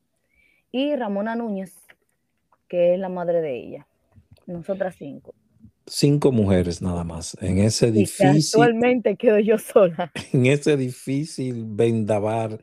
Y 0.71 0.95
Ramona 0.95 1.35
Núñez, 1.35 1.75
que 2.69 2.95
es 2.95 3.01
la 3.01 3.09
madre 3.09 3.41
de 3.41 3.57
ella. 3.57 3.87
Nosotras 4.47 4.95
cinco. 4.97 5.35
Cinco 5.87 6.33
mujeres 6.33 6.83
nada 6.83 7.05
más. 7.05 7.37
En 7.41 7.59
ese 7.59 7.93
difícil. 7.93 8.61
actualmente 8.61 9.17
quedo 9.17 9.39
yo 9.39 9.59
sola. 9.59 10.13
En 10.33 10.47
ese 10.47 10.77
difícil 10.77 11.65
vendavar 11.67 12.61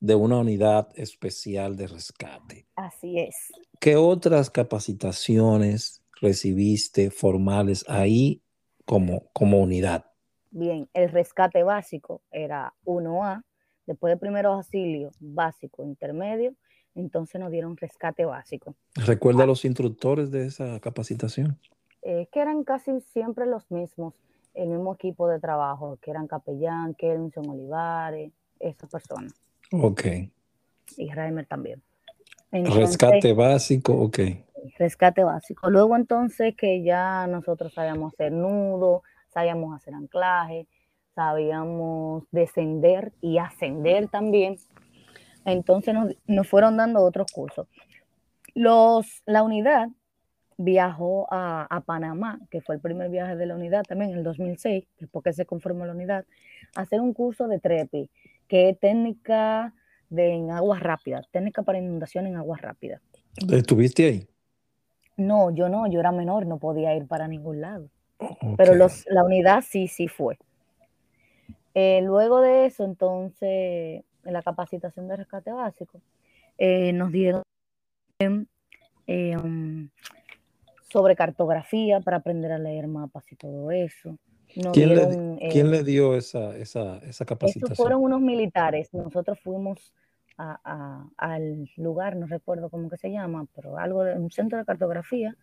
de 0.00 0.14
una 0.14 0.38
unidad 0.38 0.88
especial 0.96 1.76
de 1.76 1.86
rescate. 1.86 2.66
Así 2.76 3.18
es. 3.18 3.52
¿Qué 3.80 3.96
otras 3.96 4.50
capacitaciones 4.50 6.02
recibiste 6.20 7.10
formales 7.10 7.84
ahí 7.88 8.42
como, 8.84 9.28
como 9.32 9.60
unidad? 9.60 10.06
Bien, 10.50 10.88
el 10.94 11.10
rescate 11.10 11.62
básico 11.62 12.22
era 12.30 12.74
1A, 12.84 13.42
después 13.86 14.12
de 14.12 14.16
primeros 14.16 14.54
auxilios 14.54 15.16
básico, 15.20 15.82
intermedio, 15.84 16.54
entonces 16.94 17.40
nos 17.40 17.50
dieron 17.50 17.76
rescate 17.76 18.24
básico. 18.24 18.76
¿Recuerda 18.94 19.44
a 19.44 19.46
los 19.46 19.64
instructores 19.64 20.30
de 20.30 20.46
esa 20.46 20.78
capacitación? 20.80 21.58
Eh, 22.06 22.28
que 22.30 22.40
eran 22.40 22.64
casi 22.64 23.00
siempre 23.00 23.46
los 23.46 23.70
mismos, 23.70 24.14
el 24.52 24.68
mismo 24.68 24.94
equipo 24.94 25.26
de 25.26 25.40
trabajo, 25.40 25.98
que 26.02 26.10
eran 26.10 26.26
Capellán, 26.26 26.94
Kelvinson 26.94 27.48
Olivares, 27.48 28.30
esas 28.60 28.90
personas. 28.90 29.32
Ok. 29.72 30.02
Y 30.98 31.10
Reimer 31.10 31.46
también. 31.46 31.82
rescate 32.52 33.32
básico, 33.32 33.94
ok. 33.94 34.18
Rescate 34.78 35.24
básico. 35.24 35.70
Luego 35.70 35.96
entonces 35.96 36.54
que 36.56 36.82
ya 36.82 37.26
nosotros 37.26 37.72
sabíamos 37.72 38.12
hacer 38.12 38.32
nudo, 38.32 39.02
sabíamos 39.28 39.74
hacer 39.74 39.94
anclaje, 39.94 40.66
sabíamos 41.14 42.24
descender 42.30 43.12
y 43.22 43.38
ascender 43.38 44.08
también. 44.08 44.56
Entonces 45.46 45.94
nos, 46.26 46.48
fueron 46.48 46.76
dando 46.76 47.00
otros 47.00 47.30
cursos. 47.32 47.66
Los, 48.54 49.22
la 49.24 49.42
unidad 49.42 49.88
viajó 50.56 51.26
a, 51.30 51.66
a, 51.68 51.80
Panamá, 51.80 52.38
que 52.50 52.60
fue 52.60 52.76
el 52.76 52.80
primer 52.80 53.10
viaje 53.10 53.36
de 53.36 53.46
la 53.46 53.54
unidad 53.54 53.82
también 53.82 54.12
en 54.12 54.18
el 54.18 54.24
2006, 54.24 54.84
después 54.98 55.24
que 55.24 55.32
se 55.32 55.46
conformó 55.46 55.86
la 55.86 55.92
unidad, 55.92 56.24
a 56.74 56.82
hacer 56.82 57.00
un 57.00 57.12
curso 57.12 57.48
de 57.48 57.58
trepi, 57.58 58.10
que 58.48 58.70
es 58.70 58.78
técnica 58.78 59.74
de 60.10 60.32
en 60.32 60.50
aguas 60.50 60.80
rápidas, 60.80 61.26
técnica 61.30 61.62
para 61.62 61.78
inundación 61.78 62.26
en 62.26 62.36
aguas 62.36 62.60
rápidas. 62.60 63.00
¿Estuviste 63.50 64.06
ahí? 64.06 64.28
No, 65.16 65.50
yo 65.50 65.68
no, 65.68 65.86
yo 65.86 66.00
era 66.00 66.12
menor, 66.12 66.46
no 66.46 66.58
podía 66.58 66.94
ir 66.96 67.06
para 67.06 67.28
ningún 67.28 67.60
lado. 67.60 67.88
Pero 68.56 68.74
los, 68.74 69.04
la 69.08 69.24
unidad 69.24 69.62
sí, 69.66 69.88
sí 69.88 70.08
fue. 70.08 70.38
Eh, 71.74 72.00
luego 72.02 72.40
de 72.40 72.66
eso, 72.66 72.84
entonces, 72.84 74.04
en 74.24 74.32
la 74.32 74.42
capacitación 74.42 75.08
de 75.08 75.16
rescate 75.16 75.52
básico, 75.52 76.00
eh, 76.58 76.92
nos 76.92 77.10
dieron 77.10 77.42
eh, 79.06 79.36
um, 79.36 79.88
sobre 80.94 81.16
cartografía 81.16 81.98
para 81.98 82.18
aprender 82.18 82.52
a 82.52 82.58
leer 82.58 82.86
mapas 82.86 83.24
y 83.32 83.34
todo 83.34 83.72
eso. 83.72 84.16
¿Quién, 84.72 84.94
le, 84.94 85.78
eh, 85.78 85.82
dio 85.82 86.14
esa, 86.14 86.56
esa, 86.56 86.98
esa 86.98 87.24
capacitación? 87.24 87.74
fueron 87.74 88.00
unos 88.00 88.20
militares. 88.20 88.94
Nosotros 88.94 89.40
fuimos 89.40 89.92
al 90.36 91.68
lugar, 91.76 92.14
no 92.14 92.26
recuerdo 92.26 92.70
cómo 92.70 92.88
que 92.88 92.96
se 92.96 93.10
llama, 93.10 93.44
pero 93.56 93.76
algo 93.76 94.04
de 94.04 94.14
un 94.14 94.30
centro 94.30 94.56
de 94.56 94.64
cartografía, 94.64 95.36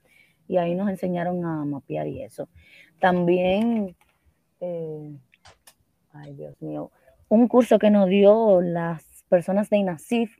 y 0.48 0.56
ahí 0.56 0.74
nos 0.74 0.90
enseñaron 0.90 1.44
a 1.44 1.66
mapear 1.66 2.08
y 2.08 2.24
eso. 2.24 2.48
También, 3.02 3.94
eh, 4.62 5.12
ay 6.14 6.34
Dios 6.34 6.56
mío, 6.62 6.92
un 7.28 7.50
curso 7.50 7.78
que 7.78 7.90
nos 7.90 8.08
dio 8.08 8.62
las 8.62 9.04
personas 9.28 9.70
de 9.70 9.80
INASIF 9.80 10.34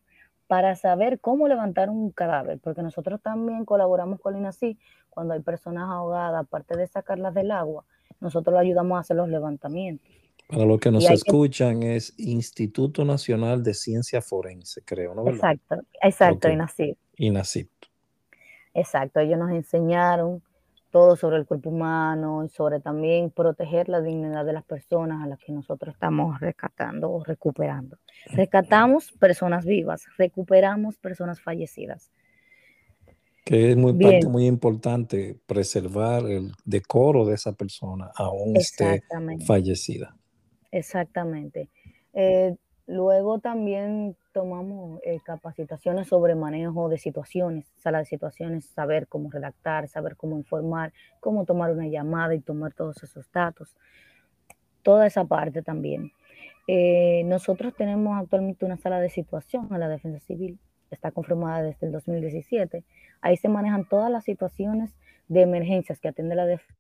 para 0.52 0.76
saber 0.76 1.22
cómo 1.22 1.48
levantar 1.48 1.90
un 1.90 2.12
cadáver, 2.12 2.60
porque 2.60 2.82
nosotros 2.82 3.22
también 3.22 3.64
colaboramos 3.64 4.20
con 4.20 4.36
INASIF 4.36 4.78
cuando 5.10 5.34
hay 5.34 5.40
personas 5.40 5.84
ahogadas, 5.90 6.44
aparte 6.44 6.76
de 6.76 6.88
sacarlas 6.88 7.34
del 7.34 7.52
agua, 7.52 7.86
nosotros 8.20 8.56
le 8.56 8.60
ayudamos 8.60 8.98
a 8.98 9.00
hacer 9.00 9.16
los 9.16 9.30
levantamientos. 9.30 10.06
Para 10.50 10.66
los 10.66 10.78
que 10.82 10.92
nos 10.92 11.10
escuchan, 11.10 11.84
es 11.84 12.14
Instituto 12.20 13.06
Nacional 13.06 13.64
de 13.64 13.74
Ciencia 13.74 14.22
Forense, 14.22 14.82
creo, 14.84 15.16
¿no? 15.16 15.26
Exacto, 15.30 15.84
exacto, 16.02 16.50
INACIP. 16.50 16.98
INACIP. 17.16 17.70
Exacto, 18.74 19.22
ellos 19.22 19.40
nos 19.40 19.52
enseñaron 19.52 20.44
todo 20.92 21.16
sobre 21.16 21.38
el 21.38 21.46
cuerpo 21.46 21.70
humano 21.70 22.44
y 22.44 22.50
sobre 22.50 22.80
también 22.80 23.32
proteger 23.32 23.90
la 23.90 24.02
dignidad 24.02 24.46
de 24.46 24.54
las 24.54 24.64
personas 24.64 25.24
a 25.24 25.28
las 25.28 25.40
que 25.40 25.52
nosotros 25.52 25.96
estamos 25.96 26.40
rescatando 26.40 27.10
o 27.10 27.24
recuperando. 27.24 27.98
Rescatamos 28.28 29.12
personas 29.14 29.66
vivas, 29.66 30.04
recuperamos 30.18 30.98
personas 30.98 31.42
fallecidas. 31.42 32.12
Que 33.44 33.72
es 33.72 33.78
muy, 33.78 33.94
parte 33.94 34.28
muy 34.28 34.46
importante 34.46 35.36
preservar 35.48 36.30
el 36.30 36.52
decoro 36.64 37.26
de 37.26 37.34
esa 37.36 37.54
persona, 37.54 38.12
aún 38.16 38.56
esté 38.56 39.02
fallecida. 39.48 40.16
Exactamente. 40.72 41.70
Eh, 42.14 42.56
luego 42.92 43.40
también 43.40 44.16
tomamos 44.34 45.00
eh, 45.04 45.20
capacitaciones 45.24 46.08
sobre 46.08 46.36
manejo 46.36 46.90
de 46.90 46.98
situaciones, 46.98 47.72
sala 47.78 48.00
de 48.00 48.06
situaciones, 48.06 48.66
saber 48.66 49.08
cómo 49.08 49.32
redactar, 49.32 49.88
saber 49.88 50.16
cómo 50.16 50.38
informar, 50.38 50.94
cómo 51.20 51.46
tomar 51.46 51.72
una 51.72 51.88
llamada 51.88 52.36
y 52.36 52.40
tomar 52.40 52.74
todos 52.74 53.02
esos 53.04 53.32
datos. 53.32 53.76
Toda 54.84 55.08
esa 55.08 55.26
parte 55.26 55.62
también. 55.62 56.12
Eh, 56.68 57.24
nosotros 57.26 57.76
tenemos 57.76 58.20
actualmente 58.20 58.66
una 58.66 58.78
sala 58.78 59.00
de 59.00 59.10
situación 59.10 59.68
a 59.72 59.78
la 59.78 59.90
defensa 59.90 60.20
civil 60.20 60.60
está 60.96 61.12
conformada 61.12 61.64
desde 61.64 61.88
el 61.88 61.92
2017. 61.92 62.84
Ahí 63.22 63.38
se 63.38 63.50
manejan 63.50 63.88
todas 63.88 64.12
las 64.12 64.24
situaciones 64.24 64.96
de 65.28 65.42
emergencias 65.42 66.00
que 66.00 66.10
atiende 66.10 66.36
la 66.36 66.46
defensa 66.46 66.76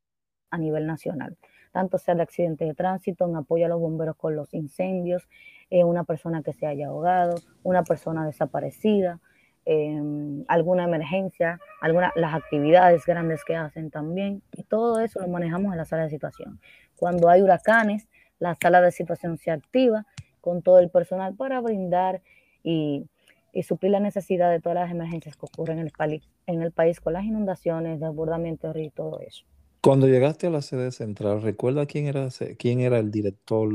a 0.49 0.57
nivel 0.57 0.85
nacional, 0.85 1.37
tanto 1.71 1.97
sea 1.97 2.13
de 2.15 2.23
accidentes 2.23 2.67
de 2.67 2.73
tránsito, 2.73 3.25
en 3.25 3.37
apoyo 3.37 3.65
a 3.65 3.69
los 3.69 3.79
bomberos 3.79 4.17
con 4.17 4.35
los 4.35 4.53
incendios, 4.53 5.29
eh, 5.71 5.83
una 5.83 6.03
persona 6.03 6.43
que 6.43 6.53
se 6.53 6.67
haya 6.67 6.87
ahogado, 6.87 7.35
una 7.63 7.83
persona 7.83 8.25
desaparecida, 8.25 9.19
em, 9.65 10.43
alguna 10.47 10.83
emergencia, 10.83 11.59
alguna, 11.81 12.11
las 12.15 12.35
actividades 12.35 13.05
grandes 13.05 13.43
que 13.43 13.55
hacen 13.55 13.89
también, 13.89 14.43
y 14.51 14.63
todo 14.63 14.99
eso 14.99 15.19
lo 15.19 15.27
manejamos 15.27 15.71
en 15.71 15.77
la 15.77 15.85
sala 15.85 16.03
de 16.03 16.11
situación. 16.11 16.59
Cuando 16.95 17.29
hay 17.29 17.41
huracanes, 17.41 18.07
la 18.37 18.55
sala 18.61 18.81
de 18.81 18.91
situación 18.91 19.37
se 19.39 19.49
activa 19.49 20.05
con 20.39 20.61
todo 20.61 20.79
el 20.79 20.89
personal 20.89 21.35
para 21.35 21.59
brindar 21.61 22.21
y 22.63 23.05
y 23.53 23.63
suplir 23.63 23.91
la 23.91 23.99
necesidad 23.99 24.49
de 24.51 24.59
todas 24.59 24.77
las 24.77 24.91
emergencias 24.91 25.35
que 25.35 25.45
ocurren 25.45 25.79
en 25.79 25.85
el, 25.85 25.91
país, 25.91 26.23
en 26.47 26.61
el 26.61 26.71
país 26.71 26.99
con 26.99 27.13
las 27.13 27.25
inundaciones, 27.25 27.99
desbordamientos 27.99 28.75
y 28.77 28.89
todo 28.89 29.19
eso. 29.19 29.45
Cuando 29.81 30.07
llegaste 30.07 30.47
a 30.47 30.51
la 30.51 30.61
sede 30.61 30.91
central, 30.91 31.41
¿recuerda 31.41 31.85
quién 31.85 32.05
era, 32.05 32.29
quién 32.57 32.81
era 32.81 32.99
el 32.99 33.11
director? 33.11 33.69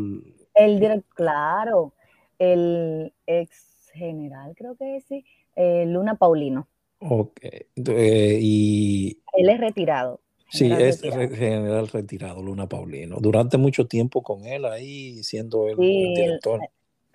El 0.56 0.80
director, 0.80 1.14
claro, 1.14 1.92
el 2.38 3.12
ex 3.26 3.90
general, 3.92 4.54
creo 4.56 4.74
que 4.76 5.00
sí, 5.00 5.24
eh, 5.54 5.84
Luna 5.86 6.16
Paulino. 6.16 6.66
Ok, 6.98 7.40
eh, 7.42 8.38
y... 8.40 9.22
Él 9.34 9.50
es 9.50 9.60
retirado. 9.60 10.20
Sí, 10.48 10.70
es 10.72 11.00
general 11.02 11.88
retirado, 11.88 12.42
Luna 12.42 12.68
Paulino. 12.68 13.18
Durante 13.20 13.58
mucho 13.58 13.86
tiempo 13.86 14.22
con 14.22 14.46
él 14.46 14.64
ahí, 14.64 15.22
siendo 15.22 15.68
el, 15.68 15.76
director. 15.76 16.62
Eh, 16.62 16.70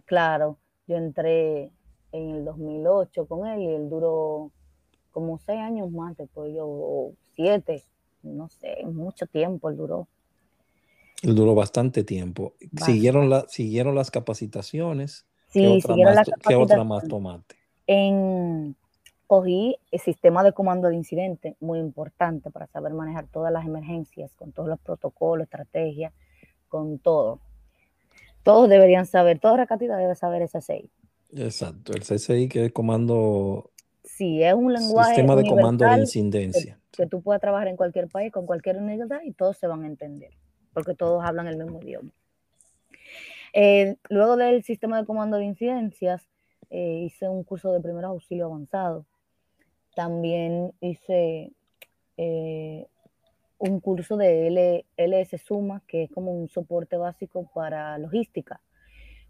claro, 0.06 0.58
yo 0.88 0.97
entré 0.97 1.71
en 2.12 2.30
el 2.30 2.45
2008 2.45 3.25
con 3.25 3.47
él 3.47 3.62
y 3.62 3.67
él 3.67 3.89
duró 3.89 4.51
como 5.12 5.39
seis 5.39 5.60
años 5.60 5.89
más 5.91 6.15
después 6.17 6.54
yo, 6.54 6.65
o 6.67 7.13
siete, 7.36 7.84
no 8.21 8.49
sé, 8.49 8.86
mucho 8.86 9.25
tiempo 9.27 9.69
él 9.69 9.77
duró. 9.77 10.08
Él 11.21 11.36
duró 11.36 11.55
bastante 11.55 12.03
tiempo. 12.03 12.55
Siguieron, 12.86 13.29
la, 13.29 13.45
siguieron 13.47 13.95
las 13.95 14.12
capacitaciones. 14.12 15.25
Sí, 15.49 15.62
¿Qué 15.62 15.67
otra, 15.67 15.95
más, 15.95 16.29
¿qué 16.47 16.55
otra 16.55 16.84
más 16.84 17.07
tomaste? 17.07 17.55
En 17.88 18.75
cogí 19.31 19.77
el 19.91 19.99
sistema 20.01 20.43
de 20.43 20.51
comando 20.51 20.89
de 20.89 20.95
incidente, 20.95 21.55
muy 21.62 21.79
importante 21.79 22.51
para 22.51 22.67
saber 22.67 22.91
manejar 22.91 23.27
todas 23.27 23.49
las 23.53 23.65
emergencias, 23.65 24.36
con 24.36 24.51
todos 24.51 24.67
los 24.67 24.77
protocolos, 24.81 25.45
estrategias, 25.45 26.12
con 26.67 26.99
todo. 26.99 27.39
Todos 28.43 28.67
deberían 28.67 29.05
saber, 29.05 29.39
toda 29.39 29.55
recatita 29.55 29.95
debe 29.95 30.15
saber 30.15 30.45
SSI. 30.49 30.91
Exacto, 31.31 31.93
el 31.93 32.01
CSI 32.01 32.49
que 32.49 32.65
es 32.65 32.73
comando. 32.73 33.71
Sí, 34.03 34.43
es 34.43 34.53
un 34.53 34.73
lenguaje. 34.73 35.15
Sistema 35.15 35.38
de 35.38 35.47
comando 35.47 35.86
de 35.86 35.99
incidencia. 35.99 36.77
Que, 36.91 37.07
tú 37.07 37.21
puedas 37.21 37.39
trabajar 37.39 37.69
en 37.69 37.77
cualquier 37.77 38.10
país, 38.10 38.34
con 38.34 38.45
cualquier 38.45 38.79
unidad 38.79 39.21
y 39.23 39.31
todos 39.31 39.55
se 39.55 39.65
van 39.65 39.86
a 39.86 39.88
entender, 39.88 40.31
porque 40.73 40.95
todos 40.95 41.23
hablan 41.23 41.47
el 41.47 41.57
mismo 41.57 41.79
idioma. 41.81 42.12
Eh, 43.53 43.97
luego 44.10 44.38
del 44.38 44.63
sistema 44.63 44.99
de 44.99 45.05
comando 45.05 45.38
de 45.38 45.45
incidencias, 45.45 46.27
eh, 46.69 47.03
hice 47.05 47.27
un 47.27 47.43
curso 47.43 47.71
de 47.73 47.81
primer 47.81 48.05
auxilio 48.05 48.45
avanzado 48.45 49.05
también 49.95 50.73
hice 50.79 51.51
eh, 52.17 52.88
un 53.57 53.79
curso 53.79 54.17
de 54.17 54.86
LS 54.97 55.38
Suma, 55.38 55.81
que 55.88 56.03
es 56.03 56.12
como 56.12 56.31
un 56.31 56.49
soporte 56.49 56.97
básico 56.97 57.49
para 57.53 57.97
logística. 57.97 58.62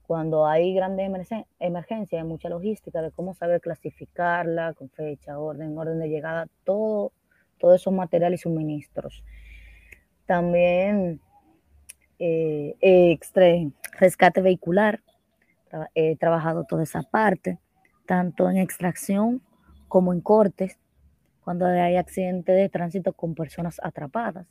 Cuando 0.08 0.46
hay 0.46 0.74
grandes 0.74 1.06
emergencias, 1.60 2.22
hay 2.22 2.28
mucha 2.28 2.50
logística 2.50 3.02
de 3.02 3.12
cómo 3.12 3.34
saber 3.34 3.62
clasificarla 3.62 4.74
con 4.74 4.90
fecha, 4.90 5.40
orden, 5.40 5.78
orden 5.78 6.00
de 6.00 6.10
llegada, 6.10 6.48
todo, 6.66 7.14
todos 7.58 7.82
esos 7.82 7.94
materiales 7.94 8.42
y 8.42 8.44
suministros. 8.44 9.24
También 10.26 11.22
eh, 12.22 13.20
rescate 14.00 14.42
vehicular, 14.42 15.02
he 15.96 16.16
trabajado 16.18 16.66
toda 16.66 16.84
esa 16.84 17.02
parte, 17.02 17.58
tanto 18.06 18.50
en 18.50 18.58
extracción 18.58 19.42
como 19.88 20.14
en 20.14 20.22
cortes, 20.22 20.78
cuando 21.44 21.66
hay 21.66 21.96
accidentes 21.96 22.56
de 22.56 22.70
tránsito 22.70 23.14
con 23.14 23.34
personas 23.34 23.80
atrapadas. 23.82 24.48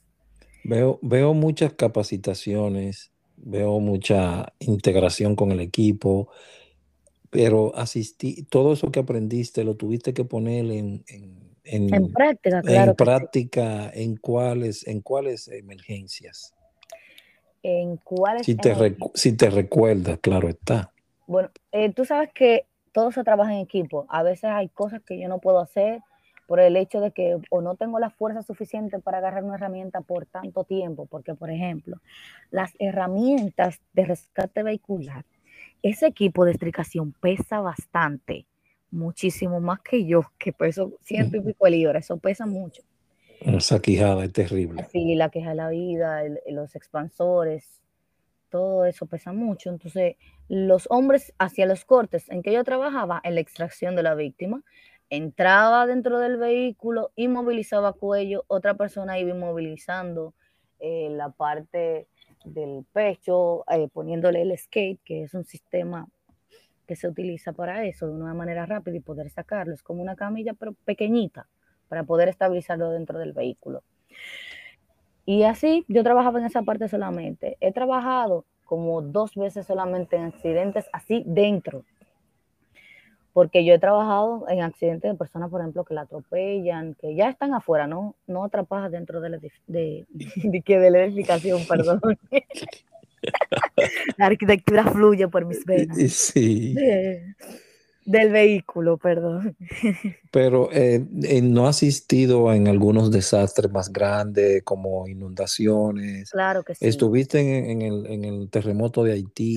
Veo, 0.65 0.99
veo 1.03 1.33
muchas 1.33 1.73
capacitaciones, 1.75 3.13
veo 3.37 3.81
mucha 3.81 4.53
integración 4.59 5.37
con 5.37 5.53
el 5.53 5.61
equipo, 5.61 6.29
pero 7.31 7.75
asistí, 7.77 8.43
todo 8.43 8.73
eso 8.73 8.91
que 8.91 9.01
aprendiste 9.01 9.65
lo 9.65 9.77
tuviste 9.77 10.13
que 10.13 10.25
poner 10.25 10.67
en, 10.73 11.05
en, 11.65 12.13
práctica, 12.13 12.61
claro. 12.63 12.91
En 12.91 12.97
práctica, 12.97 13.91
en 13.95 14.17
cuáles, 14.17 14.87
en 14.87 15.01
cuáles 15.01 15.49
emergencias. 15.49 16.55
En 17.63 17.97
cuáles. 17.99 18.47
Si 18.47 18.55
te, 18.55 18.75
si 19.15 19.37
te 19.37 19.51
recuerdas, 19.51 20.19
claro 20.21 20.49
está. 20.49 20.93
Bueno, 21.27 21.51
eh, 21.73 21.93
tú 21.93 22.05
sabes 22.05 22.31
que 22.33 22.67
todo 22.93 23.13
se 23.13 23.23
trabaja 23.23 23.53
en 23.53 23.61
equipo. 23.61 24.07
A 24.09 24.23
veces 24.23 24.45
hay 24.45 24.69
cosas 24.69 25.03
que 25.03 25.19
yo 25.21 25.29
no 25.29 25.39
puedo 25.39 25.61
hacer 25.61 26.01
por 26.51 26.59
el 26.59 26.77
hecho 26.77 27.01
de 27.01 27.13
que 27.13 27.39
o 27.49 27.61
no 27.61 27.77
tengo 27.77 28.01
la 28.01 28.11
fuerza 28.11 28.43
suficiente 28.43 28.99
para 28.99 29.19
agarrar 29.19 29.45
una 29.45 29.55
herramienta 29.55 30.01
por 30.01 30.27
tanto 30.27 30.65
tiempo, 30.65 31.07
porque 31.07 31.35
por 31.37 31.49
ejemplo, 31.49 31.99
las 32.51 32.73
herramientas 32.81 33.81
de 33.93 34.07
rescate 34.07 34.65
vehicular, 34.65 35.25
ese 35.83 36.09
equipo 36.09 36.45
de 36.45 36.51
estricación 36.51 37.13
pesa 37.13 37.61
bastante, 37.61 38.47
muchísimo 38.91 39.61
más 39.61 39.81
que 39.81 40.05
yo, 40.05 40.23
que 40.39 40.53
peso 40.53 40.95
ciento 41.03 41.37
y 41.37 41.41
pico 41.41 41.67
de 41.67 41.71
libras, 41.71 42.05
eso 42.07 42.17
pesa 42.17 42.47
mucho. 42.47 42.83
Esa 43.41 43.81
quijada 43.81 44.25
es 44.25 44.33
terrible. 44.33 44.87
Sí, 44.93 45.15
la 45.15 45.31
queja 45.31 45.51
de 45.51 45.55
la 45.57 45.71
vida, 45.71 46.23
los 46.49 46.77
expansores, 46.77 47.81
todo 48.51 48.85
eso 48.85 49.07
pesa 49.07 49.33
mucho. 49.33 49.71
Entonces, 49.71 50.17
los 50.49 50.87
hombres 50.91 51.33
hacia 51.39 51.67
los 51.67 51.85
cortes 51.85 52.29
en 52.31 52.43
que 52.43 52.53
yo 52.53 52.65
trabajaba, 52.65 53.21
en 53.25 53.35
la 53.35 53.41
extracción 53.41 53.97
de 53.97 54.03
la 54.03 54.15
víctima, 54.15 54.63
entraba 55.09 55.87
dentro 55.87 56.19
del 56.19 56.37
vehículo, 56.37 57.13
inmovilizaba 57.17 57.95
cuello, 57.95 58.45
otra 58.47 58.75
persona 58.75 59.19
iba 59.19 59.31
inmovilizando 59.31 60.35
eh, 60.79 61.09
la 61.11 61.31
parte 61.31 62.09
del 62.45 62.85
pecho, 62.93 63.65
eh, 63.71 63.89
poniéndole 63.93 64.43
el 64.43 64.57
skate, 64.57 65.01
que 65.05 65.25
es 65.25 65.35
un 65.35 65.45
sistema 65.45 66.07
que 66.87 66.97
se 66.97 67.09
utiliza 67.09 67.53
para 67.53 67.85
eso 67.87 68.07
de 68.09 68.15
una 68.15 68.35
manera 68.35 68.67
rápida 68.67 68.97
y 68.97 69.01
poder 69.01 69.31
sacarlo. 69.31 69.75
Es 69.75 69.83
como 69.83 70.03
una 70.03 70.17
camilla, 70.17 70.55
pero 70.55 70.73
pequeñita, 70.85 71.49
para 71.91 72.05
poder 72.05 72.29
estabilizarlo 72.29 72.91
dentro 72.91 73.19
del 73.19 73.33
vehículo. 73.33 73.83
Y 75.27 75.43
así 75.43 75.85
yo 75.89 76.05
trabajaba 76.05 76.39
en 76.39 76.47
esa 76.47 76.63
parte 76.63 76.89
solamente. 76.89 77.57
He 77.61 77.73
trabajado 77.73 78.47
como 78.65 79.03
dos 79.03 79.35
veces 79.35 79.67
solamente 79.67 80.15
en 80.15 80.23
accidentes 80.23 80.87
así 80.93 81.25
dentro. 81.27 81.85
Porque 83.33 83.65
yo 83.65 83.75
he 83.75 83.79
trabajado 83.81 84.47
en 84.49 84.63
accidentes 84.63 85.11
de 85.11 85.19
personas, 85.19 85.51
por 85.51 85.61
ejemplo, 85.61 85.85
que 85.85 85.95
la 85.95 86.03
atropellan, 86.03 86.95
que 86.95 87.17
ya 87.17 87.29
están 87.29 87.55
afuera, 87.55 87.89
no, 87.89 88.15
no 88.29 88.45
atrapadas 88.45 88.93
dentro 88.93 89.21
de 89.21 89.31
la, 89.31 89.39
de, 89.67 90.07
de, 90.07 90.63
de 90.65 90.91
la 90.93 91.05
edificación, 91.05 91.67
perdón. 91.69 92.01
la 94.17 94.27
arquitectura 94.27 94.85
fluye 94.85 95.27
por 95.27 95.45
mis 95.45 95.65
venas. 95.65 95.97
Sí. 96.13 96.77
Del 98.11 98.33
vehículo, 98.33 98.99
perdón. 98.99 99.57
Pero 100.33 100.69
eh, 100.73 101.07
eh, 101.23 101.43
no 101.43 101.67
ha 101.67 101.71
asistido 101.71 102.53
en 102.53 102.67
algunos 102.67 103.13
desastres 103.13 103.71
más 103.71 103.93
grandes 103.93 104.65
como 104.65 105.07
inundaciones. 105.07 106.33
Claro 106.33 106.65
que 106.65 106.75
sí. 106.75 106.85
¿Estuviste 106.89 107.39
en, 107.71 107.83
el, 107.83 108.51
terremoto 108.51 109.05
de 109.05 109.13
Haití? 109.13 109.55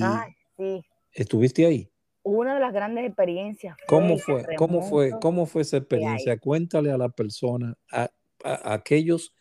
sí. 0.56 0.84
¿Estuviste 1.12 1.66
ahí? 1.66 1.90
Una 2.22 2.54
de 2.54 2.60
las 2.60 2.72
grandes 2.72 3.06
experiencias. 3.06 3.76
¿Cómo 3.88 4.18
fue? 4.18 4.46
¿Cómo 4.56 4.82
fue? 4.82 5.10
¿Cómo 5.20 5.46
fue 5.46 5.62
esa 5.62 5.78
experiencia? 5.78 6.38
Cuéntale 6.38 6.92
a 6.92 6.96
la 6.96 7.08
persona, 7.08 7.76
a, 7.90 8.08
aquellos 8.44 9.34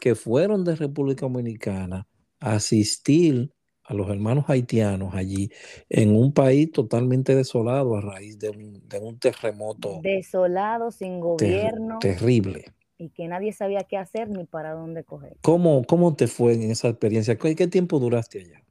que 0.00 0.16
fueron 0.16 0.64
de 0.64 0.74
República 0.74 1.20
Dominicana 1.20 2.08
a 2.40 2.54
asistir 2.54 3.52
a 3.86 3.94
los 3.94 4.08
hermanos 4.10 4.46
haitianos 4.48 5.14
allí 5.14 5.50
en 5.88 6.16
un 6.16 6.32
país 6.32 6.72
totalmente 6.72 7.34
desolado 7.34 7.96
a 7.96 8.00
raíz 8.00 8.38
de 8.38 8.50
un, 8.50 9.18
terremoto. 9.18 10.00
Desolado, 10.02 10.90
sin 10.90 11.20
gobierno. 11.20 11.98
terrible. 12.00 12.72
Y 12.98 13.10
que 13.10 13.28
nadie 13.28 13.52
sabía 13.52 13.80
qué 13.84 13.98
hacer 13.98 14.28
ni 14.28 14.44
para 14.44 14.72
dónde 14.72 15.04
coger. 15.04 15.36
¿Cómo, 15.42 15.84
cómo 15.84 16.16
te 16.16 16.26
fue 16.26 16.54
en 16.54 16.70
esa 16.70 16.88
experiencia? 16.88 17.36
¿Qué, 17.36 17.54
¿Qué, 17.54 17.68
tiempo 17.68 17.98
duraste 17.98 18.40
allá? 18.40 18.62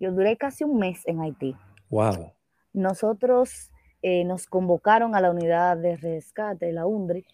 Yo 0.00 0.10
duré 0.12 0.36
casi 0.36 0.64
un 0.64 0.78
mes 0.78 1.02
en 1.06 1.20
Haití. 1.20 1.54
Wow. 1.90 2.32
Nosotros 2.72 3.70
eh, 4.02 4.24
nos 4.24 4.46
convocaron 4.46 5.14
a 5.14 5.20
la 5.20 5.30
unidad 5.30 5.76
de 5.76 5.96
rescate, 5.96 6.72
la 6.72 6.86
UNDRI, 6.86 7.24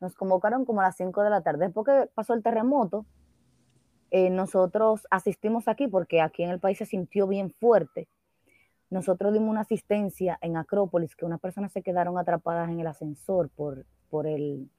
nos 0.00 0.14
convocaron 0.14 0.64
como 0.64 0.80
a 0.80 0.84
las 0.84 0.96
5 0.96 1.22
de 1.22 1.30
la 1.30 1.42
tarde. 1.42 1.66
Después 1.66 1.86
que 1.86 2.10
pasó 2.14 2.34
el 2.34 2.42
terremoto, 2.42 3.06
eh, 4.16 4.30
nosotros 4.30 5.08
asistimos 5.10 5.66
aquí 5.66 5.88
porque 5.88 6.20
aquí 6.20 6.44
en 6.44 6.50
el 6.50 6.60
país 6.60 6.78
se 6.78 6.86
sintió 6.86 7.26
bien 7.26 7.50
fuerte. 7.50 8.06
Nosotros 8.88 9.32
dimos 9.32 9.48
una 9.48 9.62
asistencia 9.62 10.38
en 10.40 10.56
Acrópolis, 10.56 11.16
que 11.16 11.24
unas 11.24 11.40
personas 11.40 11.72
se 11.72 11.82
quedaron 11.82 12.16
atrapadas 12.16 12.70
en 12.70 12.78
el 12.78 12.86
ascensor 12.86 13.48
por, 13.48 13.84
por 14.10 14.28
el 14.28 14.70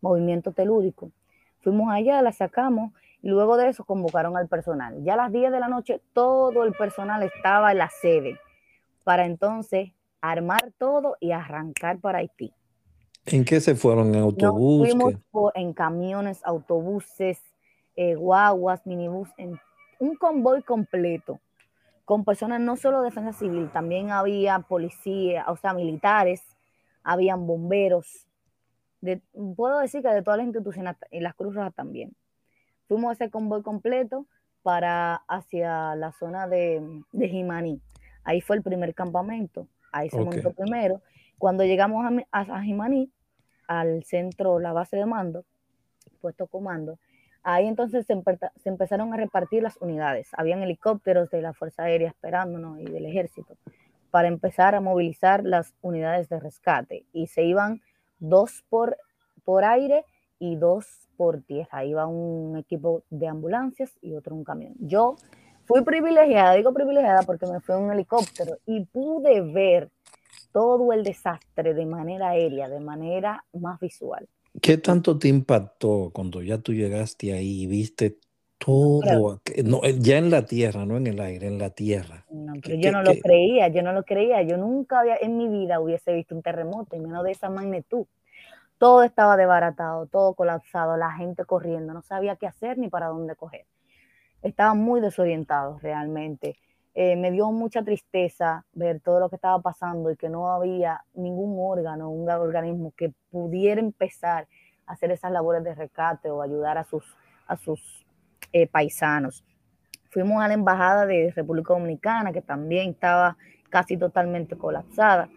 movimiento 0.00 0.52
telúrico. 0.52 1.10
Fuimos 1.58 1.92
allá, 1.92 2.22
la 2.22 2.30
sacamos 2.30 2.92
y 3.20 3.30
luego 3.30 3.56
de 3.56 3.70
eso 3.70 3.82
convocaron 3.82 4.36
al 4.36 4.46
personal. 4.46 5.02
Ya 5.02 5.14
a 5.14 5.16
las 5.16 5.32
10 5.32 5.50
de 5.50 5.58
la 5.58 5.66
noche 5.66 6.00
todo 6.12 6.62
el 6.62 6.72
personal 6.72 7.24
estaba 7.24 7.72
en 7.72 7.78
la 7.78 7.90
sede 7.90 8.38
para 9.02 9.26
entonces 9.26 9.90
armar 10.20 10.70
todo 10.78 11.16
y 11.18 11.32
arrancar 11.32 11.98
para 11.98 12.18
Haití. 12.18 12.52
¿En 13.26 13.44
qué 13.44 13.60
se 13.60 13.74
fueron? 13.74 14.14
¿En 14.14 14.20
autobús? 14.20 14.88
fuimos 14.88 15.14
en 15.56 15.72
camiones, 15.72 16.40
autobuses, 16.44 17.42
eh, 17.96 18.14
guaguas, 18.14 18.86
minibús, 18.86 19.28
en 19.36 19.58
un 19.98 20.16
convoy 20.16 20.62
completo, 20.62 21.40
con 22.04 22.24
personas 22.24 22.60
no 22.60 22.76
solo 22.76 23.00
de 23.00 23.06
defensa 23.06 23.32
civil, 23.32 23.70
también 23.72 24.10
había 24.10 24.58
policía, 24.58 25.44
o 25.48 25.56
sea, 25.56 25.72
militares, 25.72 26.42
habían 27.02 27.46
bomberos, 27.46 28.26
puedo 29.56 29.78
decir 29.78 30.02
que 30.02 30.08
de 30.08 30.22
todas 30.22 30.38
las 30.38 30.46
instituciones 30.46 30.96
y 31.10 31.20
las 31.20 31.34
Cruz 31.34 31.54
Rojas 31.54 31.74
también. 31.74 32.14
Fuimos 32.88 33.10
a 33.10 33.12
ese 33.12 33.30
convoy 33.30 33.62
completo 33.62 34.26
para 34.62 35.16
hacia 35.28 35.94
la 35.94 36.12
zona 36.12 36.46
de, 36.46 37.02
de 37.12 37.28
Jimaní. 37.28 37.80
Ahí 38.24 38.40
fue 38.40 38.56
el 38.56 38.62
primer 38.62 38.94
campamento, 38.94 39.68
ahí 39.92 40.08
se 40.08 40.20
montó 40.20 40.52
primero. 40.52 41.02
Cuando 41.38 41.64
llegamos 41.64 42.04
a, 42.32 42.40
a, 42.40 42.62
Jimaní, 42.62 43.10
al 43.66 44.04
centro, 44.04 44.58
la 44.58 44.72
base 44.72 44.96
de 44.96 45.04
mando, 45.04 45.44
puesto 46.20 46.46
comando, 46.46 46.98
Ahí 47.44 47.66
entonces 47.66 48.06
se, 48.06 48.14
empezaron 48.64 49.12
a 49.12 49.18
repartir 49.18 49.62
las 49.62 49.76
unidades. 49.76 50.28
Habían 50.32 50.62
helicópteros 50.62 51.30
de 51.30 51.42
la 51.42 51.52
Fuerza 51.52 51.84
Aérea 51.84 52.08
esperándonos 52.08 52.80
y 52.80 52.86
del 52.86 53.04
ejército 53.04 53.56
para 54.10 54.28
empezar 54.28 54.74
a 54.74 54.80
movilizar 54.80 55.44
las 55.44 55.74
unidades 55.82 56.30
de 56.30 56.40
rescate. 56.40 57.04
Y 57.12 57.26
se 57.26 57.42
iban 57.42 57.82
dos 58.18 58.64
por, 58.70 58.96
por 59.44 59.64
aire 59.64 60.06
y 60.38 60.56
dos 60.56 60.86
por 61.18 61.42
tierra. 61.42 61.84
Iba 61.84 62.06
un 62.06 62.56
equipo 62.56 63.02
de 63.10 63.28
ambulancias 63.28 63.92
y 64.00 64.14
otro 64.14 64.34
un 64.34 64.44
camión. 64.44 64.72
Yo 64.78 65.16
fui 65.66 65.82
privilegiada, 65.82 66.54
digo 66.54 66.72
privilegiada 66.72 67.24
porque 67.24 67.46
me 67.46 67.60
fui 67.60 67.74
en 67.74 67.82
un 67.82 67.92
helicóptero 67.92 68.56
y 68.64 68.86
pude 68.86 69.42
ver 69.42 69.90
todo 70.50 70.92
el 70.94 71.02
desastre 71.02 71.74
de 71.74 71.84
manera 71.84 72.30
aérea, 72.30 72.70
de 72.70 72.80
manera 72.80 73.44
más 73.52 73.78
visual. 73.80 74.28
¿Qué 74.62 74.78
tanto 74.78 75.18
te 75.18 75.28
impactó 75.28 76.10
cuando 76.12 76.40
ya 76.42 76.58
tú 76.58 76.72
llegaste 76.72 77.32
ahí 77.32 77.62
y 77.62 77.66
viste 77.66 78.18
todo, 78.58 79.40
no, 79.64 79.80
eh, 79.82 79.96
ya 79.98 80.18
en 80.18 80.30
la 80.30 80.46
tierra, 80.46 80.86
no 80.86 80.96
en 80.96 81.06
el 81.08 81.20
aire, 81.20 81.48
en 81.48 81.58
la 81.58 81.70
tierra? 81.70 82.24
No, 82.30 82.54
pero 82.62 82.76
yo 82.76 82.92
no 82.92 83.02
lo 83.02 83.12
creía, 83.20 83.68
yo 83.68 83.82
no 83.82 83.92
lo 83.92 84.04
creía, 84.04 84.42
yo 84.42 84.56
nunca 84.56 85.00
había 85.00 85.16
en 85.20 85.36
mi 85.36 85.48
vida 85.48 85.80
hubiese 85.80 86.12
visto 86.12 86.34
un 86.34 86.42
terremoto, 86.42 86.96
y 86.96 87.00
menos 87.00 87.24
de 87.24 87.32
esa 87.32 87.50
magnitud. 87.50 88.06
Todo 88.78 89.02
estaba 89.02 89.36
desbaratado, 89.36 90.06
todo 90.06 90.34
colapsado, 90.34 90.96
la 90.96 91.12
gente 91.12 91.44
corriendo, 91.44 91.92
no 91.92 92.02
sabía 92.02 92.36
qué 92.36 92.46
hacer 92.46 92.78
ni 92.78 92.88
para 92.88 93.08
dónde 93.08 93.36
coger. 93.36 93.66
Estaban 94.42 94.78
muy 94.78 95.00
desorientados 95.00 95.82
realmente. 95.82 96.56
Eh, 96.96 97.16
me 97.16 97.32
dio 97.32 97.50
mucha 97.50 97.82
tristeza 97.82 98.64
ver 98.72 99.00
todo 99.00 99.18
lo 99.18 99.28
que 99.28 99.34
estaba 99.34 99.60
pasando 99.60 100.12
y 100.12 100.16
que 100.16 100.28
no 100.28 100.48
había 100.48 101.04
ningún 101.14 101.56
órgano, 101.58 102.08
un 102.08 102.30
organismo 102.30 102.92
que 102.96 103.12
pudiera 103.30 103.80
empezar 103.80 104.46
a 104.86 104.92
hacer 104.92 105.10
esas 105.10 105.32
labores 105.32 105.64
de 105.64 105.74
rescate 105.74 106.30
o 106.30 106.40
ayudar 106.40 106.78
a 106.78 106.84
sus, 106.84 107.04
a 107.48 107.56
sus 107.56 108.06
eh, 108.52 108.68
paisanos. 108.68 109.44
Fuimos 110.10 110.40
a 110.40 110.46
la 110.46 110.54
embajada 110.54 111.04
de 111.04 111.32
República 111.34 111.74
Dominicana, 111.74 112.32
que 112.32 112.42
también 112.42 112.90
estaba 112.90 113.36
casi 113.70 113.96
totalmente 113.96 114.56
colapsada. 114.56 115.28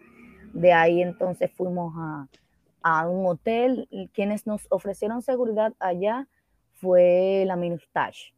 De 0.52 0.72
ahí 0.72 1.02
entonces 1.02 1.50
fuimos 1.50 1.92
a, 1.96 2.28
a 2.82 3.08
un 3.08 3.26
hotel. 3.26 3.88
Quienes 4.12 4.46
nos 4.46 4.68
ofrecieron 4.70 5.22
seguridad 5.22 5.74
allá 5.80 6.28
fue 6.74 7.42
la 7.46 7.56
Minustache. 7.56 8.32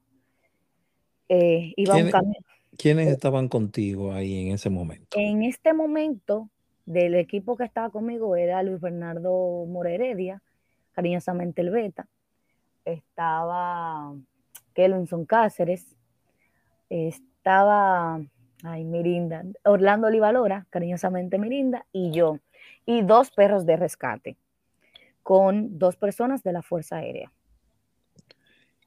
Eh, 1.29 1.75
iba 1.77 1.97
un 1.97 2.11
camión 2.11 2.43
¿Quiénes 2.81 3.09
eh, 3.09 3.13
estaban 3.13 3.49
contigo 3.49 4.13
ahí 4.13 4.47
en 4.47 4.55
ese 4.55 4.71
momento? 4.71 5.19
En 5.19 5.43
este 5.43 5.75
momento, 5.75 6.49
del 6.87 7.15
equipo 7.15 7.57
que 7.57 7.65
estaba 7.65 7.91
conmigo 7.91 8.37
era 8.37 8.63
Luis 8.63 8.81
Bernardo 8.81 9.67
Moreredia, 9.67 10.43
cariñosamente 10.93 11.61
el 11.61 11.71
Beta. 11.71 12.09
Estaba 12.85 14.15
Kelvinson 14.73 15.27
Cáceres. 15.27 15.95
Estaba, 16.89 18.21
ay, 18.65 18.85
Mirinda, 18.85 19.45
Orlando 19.65 20.09
Olivalora, 20.09 20.67
cariñosamente 20.71 21.39
Mirinda, 21.39 21.87
y 21.93 22.11
yo. 22.11 22.39
Y 22.87 23.03
dos 23.03 23.31
perros 23.31 23.67
de 23.67 23.77
rescate 23.77 24.37
con 25.23 25.79
dos 25.79 25.97
personas 25.97 26.43
de 26.43 26.53
la 26.53 26.63
Fuerza 26.63 26.97
Aérea. 26.97 27.31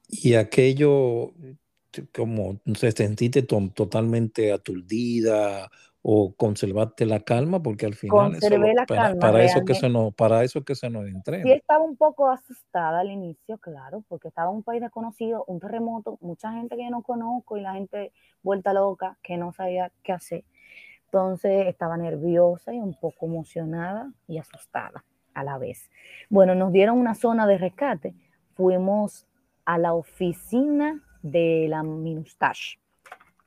Y 0.08 0.34
aquello, 0.34 1.32
como 2.14 2.60
se 2.74 2.92
sentiste 2.92 3.42
totalmente 3.42 4.52
aturdida 4.52 5.70
o 6.06 6.34
conservaste 6.34 7.06
la 7.06 7.20
calma 7.20 7.62
porque 7.62 7.86
al 7.86 7.94
final 7.94 8.34
eso 8.34 8.58
la 8.58 8.84
para, 8.84 9.02
calma, 9.02 9.20
para 9.20 9.42
eso 9.42 9.64
que 9.64 9.74
se 9.74 9.88
nos 9.88 10.14
para 10.14 10.44
eso 10.44 10.62
que 10.62 10.74
se 10.74 10.90
nos 10.90 11.06
entrena. 11.06 11.44
Sí 11.44 11.52
estaba 11.52 11.82
un 11.82 11.96
poco 11.96 12.28
asustada 12.28 13.00
al 13.00 13.10
inicio, 13.10 13.56
claro, 13.56 14.04
porque 14.08 14.28
estaba 14.28 14.50
un 14.50 14.62
país 14.62 14.82
desconocido, 14.82 15.44
un 15.46 15.60
terremoto, 15.60 16.18
mucha 16.20 16.52
gente 16.52 16.76
que 16.76 16.84
yo 16.84 16.90
no 16.90 17.02
conozco 17.02 17.56
y 17.56 17.62
la 17.62 17.72
gente 17.72 18.12
vuelta 18.42 18.74
loca 18.74 19.16
que 19.22 19.38
no 19.38 19.52
sabía 19.52 19.92
qué 20.02 20.12
hacer. 20.12 20.44
Entonces 21.06 21.68
estaba 21.68 21.96
nerviosa 21.96 22.74
y 22.74 22.78
un 22.78 22.98
poco 23.00 23.26
emocionada 23.26 24.12
y 24.26 24.38
asustada 24.38 25.04
a 25.32 25.44
la 25.44 25.58
vez. 25.58 25.90
Bueno, 26.28 26.54
nos 26.54 26.72
dieron 26.72 26.98
una 26.98 27.14
zona 27.14 27.46
de 27.46 27.56
rescate. 27.56 28.14
Fuimos 28.54 29.26
a 29.64 29.78
la 29.78 29.94
oficina 29.94 31.03
de 31.24 31.66
la 31.70 31.82
Minustache, 31.82 32.78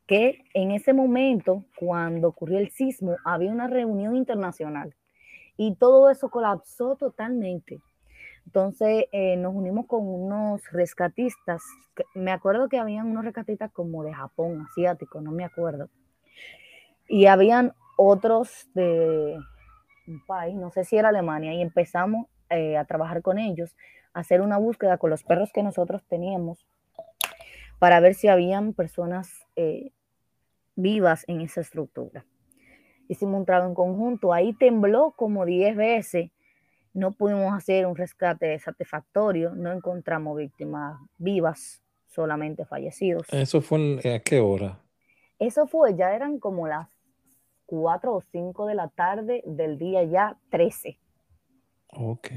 que 0.07 0.43
en 0.55 0.71
ese 0.71 0.93
momento, 0.93 1.63
cuando 1.75 2.29
ocurrió 2.29 2.57
el 2.57 2.71
sismo, 2.71 3.15
había 3.23 3.51
una 3.51 3.67
reunión 3.67 4.15
internacional 4.15 4.95
y 5.57 5.75
todo 5.75 6.09
eso 6.09 6.29
colapsó 6.29 6.95
totalmente. 6.95 7.79
Entonces 8.47 9.05
eh, 9.11 9.37
nos 9.37 9.53
unimos 9.53 9.85
con 9.85 10.07
unos 10.07 10.63
rescatistas. 10.71 11.61
Me 12.15 12.31
acuerdo 12.31 12.67
que 12.67 12.79
habían 12.79 13.07
unos 13.07 13.25
rescatistas 13.25 13.71
como 13.71 14.03
de 14.03 14.13
Japón, 14.13 14.65
asiático, 14.67 15.21
no 15.21 15.31
me 15.31 15.45
acuerdo. 15.45 15.89
Y 17.07 17.27
habían 17.27 17.73
otros 17.95 18.69
de 18.73 19.37
un 20.07 20.25
país, 20.25 20.55
no 20.55 20.71
sé 20.71 20.83
si 20.83 20.97
era 20.97 21.09
Alemania, 21.09 21.53
y 21.53 21.61
empezamos 21.61 22.25
eh, 22.49 22.75
a 22.75 22.85
trabajar 22.85 23.21
con 23.21 23.37
ellos, 23.37 23.75
a 24.13 24.21
hacer 24.21 24.41
una 24.41 24.57
búsqueda 24.57 24.97
con 24.97 25.11
los 25.11 25.23
perros 25.23 25.51
que 25.53 25.61
nosotros 25.61 26.03
teníamos 26.07 26.65
para 27.79 27.99
ver 27.99 28.15
si 28.15 28.27
habían 28.27 28.73
personas 28.73 29.45
eh, 29.55 29.91
vivas 30.75 31.25
en 31.27 31.41
esa 31.41 31.61
estructura. 31.61 32.25
Hicimos 33.07 33.39
un 33.39 33.45
trabajo 33.45 33.69
en 33.69 33.75
conjunto, 33.75 34.33
ahí 34.33 34.53
tembló 34.53 35.13
como 35.15 35.45
10 35.45 35.75
veces, 35.75 36.31
no 36.93 37.11
pudimos 37.11 37.53
hacer 37.53 37.85
un 37.85 37.95
rescate 37.95 38.57
satisfactorio, 38.59 39.53
no 39.55 39.71
encontramos 39.71 40.37
víctimas 40.37 40.99
vivas, 41.17 41.81
solamente 42.07 42.65
fallecidos. 42.65 43.27
¿Eso 43.31 43.61
fue 43.61 43.99
a 44.15 44.19
qué 44.19 44.39
hora? 44.39 44.79
Eso 45.39 45.67
fue, 45.67 45.95
ya 45.95 46.15
eran 46.15 46.39
como 46.39 46.67
las 46.67 46.89
4 47.67 48.15
o 48.15 48.21
5 48.21 48.65
de 48.65 48.75
la 48.75 48.87
tarde 48.89 49.43
del 49.45 49.77
día 49.77 50.03
ya 50.03 50.37
13. 50.49 50.99
Ok. 51.89 52.27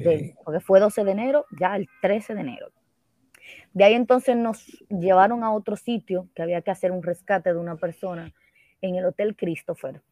porque 0.45 0.61
fue 0.61 0.79
12 0.79 1.05
de 1.05 1.11
enero, 1.11 1.47
ya 1.59 1.77
el 1.77 1.89
13 2.03 2.35
de 2.35 2.41
enero. 2.41 2.71
De 3.73 3.85
ahí 3.85 3.95
entonces 3.95 4.37
nos 4.37 4.67
llevaron 4.89 5.45
a 5.45 5.53
otro 5.53 5.77
sitio 5.77 6.29
que 6.35 6.43
había 6.43 6.63
que 6.63 6.71
hacer 6.71 6.93
un 6.93 7.03
rescate 7.03 7.53
de 7.53 7.59
una 7.59 7.77
persona 7.77 8.33
en 8.81 8.97
el 8.97 9.05
Hotel 9.05 9.37
Christopher. 9.37 10.03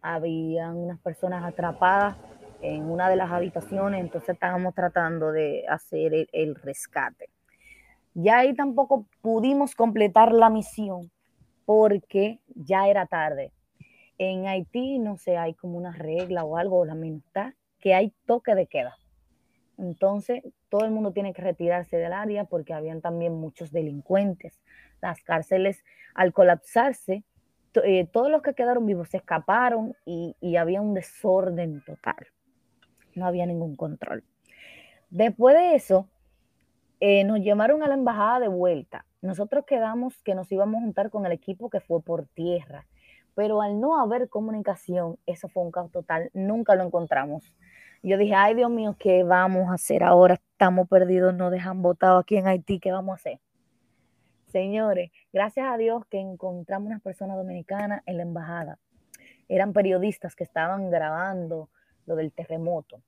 Habían 0.00 0.76
unas 0.76 0.98
personas 1.00 1.44
atrapadas 1.44 2.16
en 2.60 2.90
una 2.90 3.08
de 3.08 3.16
las 3.16 3.30
habitaciones, 3.30 4.00
entonces 4.00 4.30
estábamos 4.30 4.74
tratando 4.74 5.32
de 5.32 5.64
hacer 5.68 6.28
el, 6.32 6.54
rescate. 6.54 7.28
Ya 8.14 8.38
ahí 8.38 8.54
tampoco 8.54 9.06
pudimos 9.20 9.74
completar 9.74 10.32
la 10.32 10.48
misión 10.48 11.10
porque 11.66 12.40
ya 12.54 12.88
era 12.88 13.06
tarde. 13.06 13.52
En 14.16 14.46
Haití, 14.46 14.98
no 14.98 15.16
sé, 15.16 15.36
hay 15.36 15.54
como 15.54 15.76
una 15.76 15.92
regla 15.92 16.44
o 16.44 16.56
algo, 16.56 16.84
la 16.84 16.94
minuta, 16.94 17.54
que 17.80 17.94
hay 17.94 18.12
toque 18.24 18.54
de 18.54 18.66
queda. 18.66 18.96
Entonces, 19.76 20.42
todo 20.74 20.86
el 20.86 20.90
mundo 20.90 21.12
tiene 21.12 21.32
que 21.32 21.40
retirarse 21.40 21.96
del 21.98 22.12
área 22.12 22.46
porque 22.46 22.74
habían 22.74 23.00
también 23.00 23.32
muchos 23.32 23.70
delincuentes. 23.70 24.60
Las 25.00 25.22
cárceles, 25.22 25.84
al 26.16 26.32
colapsarse, 26.32 27.22
eh, 27.84 28.08
todos 28.12 28.28
los 28.28 28.42
que 28.42 28.54
quedaron 28.54 28.84
vivos 28.84 29.08
se 29.10 29.18
escaparon 29.18 29.94
y, 30.04 30.56
había 30.56 30.80
un 30.80 30.92
desorden 30.92 31.80
total. 31.84 32.26
No 33.14 33.24
había 33.24 33.46
ningún 33.46 33.76
control. 33.76 34.24
Después 35.10 35.54
de 35.54 35.76
eso, 35.76 36.08
eh, 36.98 37.22
nos 37.22 37.38
llamaron 37.38 37.84
a 37.84 37.86
la 37.86 37.94
embajada 37.94 38.40
de 38.40 38.48
vuelta. 38.48 39.06
Nosotros 39.22 39.66
quedamos 39.66 40.20
que 40.24 40.34
nos 40.34 40.50
íbamos 40.50 40.78
a 40.78 40.84
juntar 40.86 41.08
con 41.08 41.24
el 41.24 41.30
equipo 41.30 41.70
que 41.70 41.78
fue 41.78 42.02
por 42.02 42.26
tierra, 42.26 42.84
pero 43.36 43.62
al 43.62 43.78
no 43.78 44.00
haber 44.00 44.28
comunicación, 44.28 45.18
eso 45.24 45.46
fue 45.46 45.62
un 45.62 45.70
caos 45.70 45.92
total. 45.92 46.32
Nunca 46.34 46.74
lo 46.74 46.82
encontramos 46.82 47.54
yo 48.04 48.18
dije, 48.18 48.34
ay 48.34 48.54
Dios 48.54 48.70
mío, 48.70 48.96
¿qué 48.98 49.24
vamos 49.24 49.70
a 49.70 49.74
hacer 49.74 50.02
ahora? 50.02 50.34
Estamos 50.34 50.86
perdidos, 50.88 51.34
nos 51.34 51.50
dejan 51.50 51.80
botados 51.80 52.22
aquí 52.22 52.36
en 52.36 52.46
Haití, 52.46 52.78
¿qué 52.78 52.92
vamos 52.92 53.12
a 53.12 53.14
hacer? 53.14 53.40
Señores, 54.48 55.10
gracias 55.32 55.66
a 55.66 55.78
Dios 55.78 56.04
que 56.10 56.20
encontramos 56.20 56.88
unas 56.88 57.00
personas 57.00 57.38
dominicanas 57.38 58.02
en 58.04 58.18
la 58.18 58.22
embajada. 58.24 58.78
Eran 59.48 59.72
periodistas 59.72 60.36
que 60.36 60.44
estaban 60.44 60.90
grabando 60.90 61.70
lo 62.04 62.14
del 62.14 62.30
terremoto. 62.30 63.00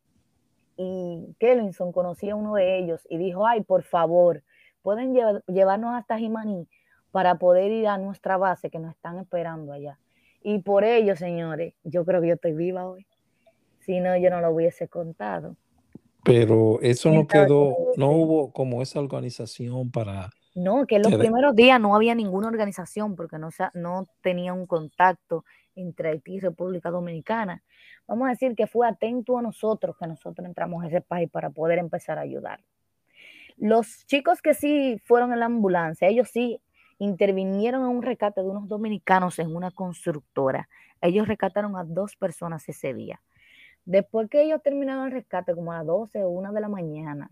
Y 0.79 1.37
Kelvinson 1.39 1.93
conocía 1.93 2.33
a 2.33 2.37
uno 2.37 2.55
de 2.55 2.79
ellos 2.79 3.07
y 3.11 3.18
dijo, 3.18 3.47
ay, 3.47 3.62
por 3.62 3.83
favor, 3.83 4.43
pueden 4.81 5.14
llevarnos 5.47 5.95
hasta 5.95 6.18
Jimaní 6.18 6.68
para 7.11 7.35
poder 7.37 7.71
ir 7.71 7.87
a 7.87 7.99
nuestra 7.99 8.39
base 8.39 8.71
que 8.71 8.79
nos 8.79 8.95
están 8.95 9.18
esperando 9.18 9.73
allá. 9.73 9.99
Y 10.43 10.61
por 10.61 10.85
ello, 10.85 11.16
señores, 11.16 11.75
yo 11.85 12.05
creo 12.07 12.23
que 12.23 12.29
yo 12.29 12.35
estoy 12.35 12.53
viva 12.53 12.89
hoy. 12.89 13.07
Si 13.87 14.01
no, 14.01 14.16
yo 14.16 14.30
no 14.30 14.41
lo 14.41 14.51
hubiese 14.51 14.89
contado. 14.89 15.57
Pero 16.24 16.80
eso 16.82 17.12
no 17.12 17.28
quedó, 17.28 17.76
no 17.97 18.11
hubo 18.11 18.53
como 18.53 18.82
esa 18.82 18.99
organización 18.99 19.93
para... 19.93 20.30
No, 20.57 20.87
que 20.87 20.97
en 20.97 21.03
los 21.03 21.14
primeros 21.14 21.55
días 21.55 21.80
no 21.80 21.95
había 21.95 22.14
ninguna 22.16 22.49
organización 22.49 23.14
porque 23.14 23.39
no, 23.39 23.51
no 23.74 24.07
tenía 24.22 24.53
un 24.53 24.66
contacto 24.66 25.45
entre 25.76 26.09
Haití 26.09 26.34
y 26.34 26.41
República 26.41 26.91
Dominicana. 26.91 27.62
Vamos 28.09 28.26
a 28.26 28.30
decir 28.30 28.57
que 28.57 28.66
fue 28.66 28.89
atento 28.89 29.39
a 29.39 29.43
nosotros, 29.43 29.97
que 29.99 30.07
nosotros 30.07 30.45
entramos 30.47 30.82
a 30.82 30.89
ese 30.89 31.01
país 31.01 31.30
para 31.30 31.51
poder 31.51 31.78
empezar 31.78 32.18
a 32.18 32.22
ayudar. 32.22 32.61
Los 33.57 34.05
chicos 34.07 34.43
que 34.43 34.55
sí 34.55 35.01
fueron 35.05 35.32
en 35.32 35.41
la 35.41 35.47
ambulancia, 35.47 36.09
ellos 36.09 36.28
sí 36.32 36.61
intervinieron 36.99 37.82
en 37.82 37.89
un 37.89 38.03
rescate 38.03 38.43
de 38.43 38.49
unos 38.49 38.66
dominicanos 38.66 39.39
en 39.39 39.55
una 39.55 39.70
constructora. 39.70 40.68
Ellos 41.01 41.28
rescataron 41.28 41.76
a 41.76 41.84
dos 41.84 42.16
personas 42.16 42.68
ese 42.68 42.95
día. 42.95 43.20
Después 43.87 44.28
que 44.28 44.43
ellos 44.43 44.61
terminaron 44.62 45.07
el 45.07 45.12
rescate, 45.12 45.55
como 45.55 45.72
a 45.72 45.76
las 45.78 45.87
12 45.87 46.24
o 46.24 46.28
1 46.28 46.53
de 46.53 46.61
la 46.61 46.68
mañana, 46.68 47.30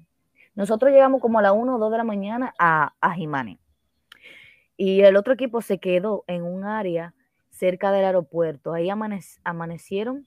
nosotros 0.54 0.92
llegamos 0.92 1.20
como 1.20 1.40
a 1.40 1.42
las 1.42 1.52
1 1.52 1.74
o 1.74 1.78
2 1.78 1.90
de 1.90 1.98
la 1.98 2.04
mañana 2.04 2.54
a, 2.58 2.94
a. 3.00 3.16
Y 4.76 5.00
el 5.02 5.16
otro 5.16 5.34
equipo 5.34 5.60
se 5.60 5.78
quedó 5.78 6.24
en 6.28 6.42
un 6.44 6.64
área 6.64 7.12
cerca 7.50 7.90
del 7.90 8.04
aeropuerto. 8.04 8.72
Ahí 8.72 8.88
amanecieron 8.88 10.26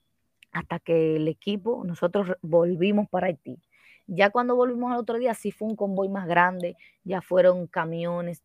hasta 0.52 0.80
que 0.80 1.16
el 1.16 1.28
equipo, 1.28 1.84
nosotros 1.86 2.36
volvimos 2.42 3.08
para 3.10 3.28
Haití. 3.28 3.60
Ya 4.06 4.30
cuando 4.30 4.56
volvimos 4.56 4.92
al 4.92 5.00
otro 5.00 5.18
día, 5.18 5.34
sí 5.34 5.52
fue 5.52 5.68
un 5.68 5.76
convoy 5.76 6.10
más 6.10 6.28
grande, 6.28 6.76
ya 7.04 7.22
fueron 7.22 7.68
camiones 7.68 8.42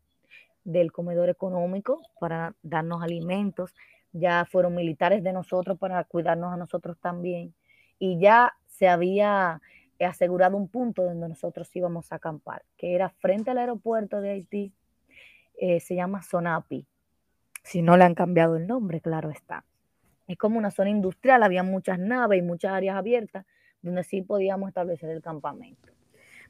del 0.63 0.91
comedor 0.91 1.29
económico 1.29 2.01
para 2.19 2.55
darnos 2.63 3.01
alimentos, 3.01 3.73
ya 4.11 4.45
fueron 4.45 4.75
militares 4.75 5.23
de 5.23 5.33
nosotros 5.33 5.77
para 5.79 6.03
cuidarnos 6.03 6.53
a 6.53 6.57
nosotros 6.57 6.97
también, 6.99 7.53
y 7.99 8.19
ya 8.19 8.53
se 8.67 8.87
había 8.87 9.61
asegurado 9.99 10.57
un 10.57 10.67
punto 10.67 11.03
donde 11.03 11.29
nosotros 11.29 11.73
íbamos 11.75 12.11
a 12.11 12.15
acampar, 12.15 12.63
que 12.77 12.95
era 12.95 13.09
frente 13.09 13.51
al 13.51 13.57
aeropuerto 13.57 14.21
de 14.21 14.31
Haití, 14.31 14.73
eh, 15.55 15.79
se 15.79 15.95
llama 15.95 16.21
Sonapi, 16.21 16.85
si 17.63 17.81
no 17.81 17.95
le 17.95 18.03
han 18.03 18.13
cambiado 18.13 18.57
el 18.57 18.67
nombre, 18.67 18.99
claro 18.99 19.29
está. 19.29 19.63
Es 20.27 20.37
como 20.37 20.57
una 20.57 20.71
zona 20.71 20.89
industrial, 20.89 21.43
había 21.43 21.63
muchas 21.63 21.99
naves 21.99 22.39
y 22.39 22.41
muchas 22.41 22.73
áreas 22.73 22.97
abiertas 22.97 23.45
donde 23.81 24.03
sí 24.03 24.21
podíamos 24.21 24.69
establecer 24.69 25.09
el 25.09 25.21
campamento. 25.21 25.91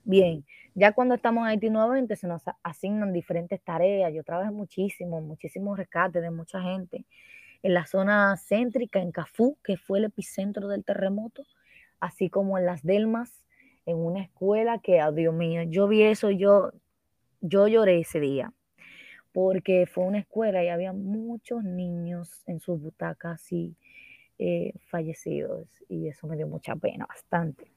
Bien, 0.03 0.45
ya 0.75 0.91
cuando 0.91 1.15
estamos 1.15 1.43
en 1.43 1.49
Haití 1.49 1.69
nuevamente 1.69 2.15
se 2.15 2.27
nos 2.27 2.43
asignan 2.61 3.13
diferentes 3.13 3.61
tareas. 3.61 4.13
Yo 4.13 4.23
trabajé 4.23 4.51
muchísimo, 4.51 5.21
muchísimos 5.21 5.77
rescates 5.77 6.21
de 6.21 6.29
mucha 6.29 6.61
gente 6.61 7.05
en 7.63 7.73
la 7.73 7.85
zona 7.85 8.35
céntrica, 8.37 9.01
en 9.01 9.11
Cafú, 9.11 9.57
que 9.63 9.77
fue 9.77 9.99
el 9.99 10.05
epicentro 10.05 10.67
del 10.67 10.83
terremoto, 10.83 11.43
así 11.99 12.29
como 12.29 12.57
en 12.57 12.65
las 12.65 12.83
Delmas, 12.83 13.43
en 13.85 13.97
una 13.97 14.21
escuela 14.21 14.79
que, 14.79 15.01
oh, 15.03 15.11
Dios 15.11 15.33
mío, 15.33 15.63
yo 15.63 15.87
vi 15.87 16.03
eso, 16.03 16.29
yo, 16.29 16.71
yo 17.41 17.67
lloré 17.67 17.99
ese 17.99 18.19
día 18.19 18.53
porque 19.33 19.87
fue 19.91 20.05
una 20.05 20.19
escuela 20.19 20.63
y 20.63 20.69
había 20.69 20.93
muchos 20.93 21.63
niños 21.63 22.43
en 22.45 22.59
sus 22.59 22.79
butacas 22.79 23.51
y 23.51 23.75
eh, 24.37 24.73
fallecidos 24.87 25.67
y 25.89 26.07
eso 26.07 26.27
me 26.27 26.37
dio 26.37 26.47
mucha 26.47 26.75
pena, 26.75 27.05
bastante. 27.07 27.71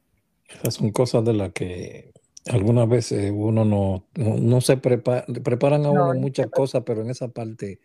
Esas 0.49 0.75
son 0.75 0.91
cosas 0.91 1.25
de 1.25 1.33
las 1.33 1.53
que 1.53 2.13
algunas 2.47 2.89
veces 2.89 3.33
uno 3.35 3.65
no, 3.65 4.05
no, 4.15 4.61
se 4.61 4.77
prepara, 4.77 5.25
preparan 5.43 5.87
a 5.87 5.91
uno 5.91 6.15
muchas 6.15 6.49
cosas, 6.49 6.83
pero 6.87 7.01
en 7.01 7.11
esa 7.11 7.29
parte 7.29 7.81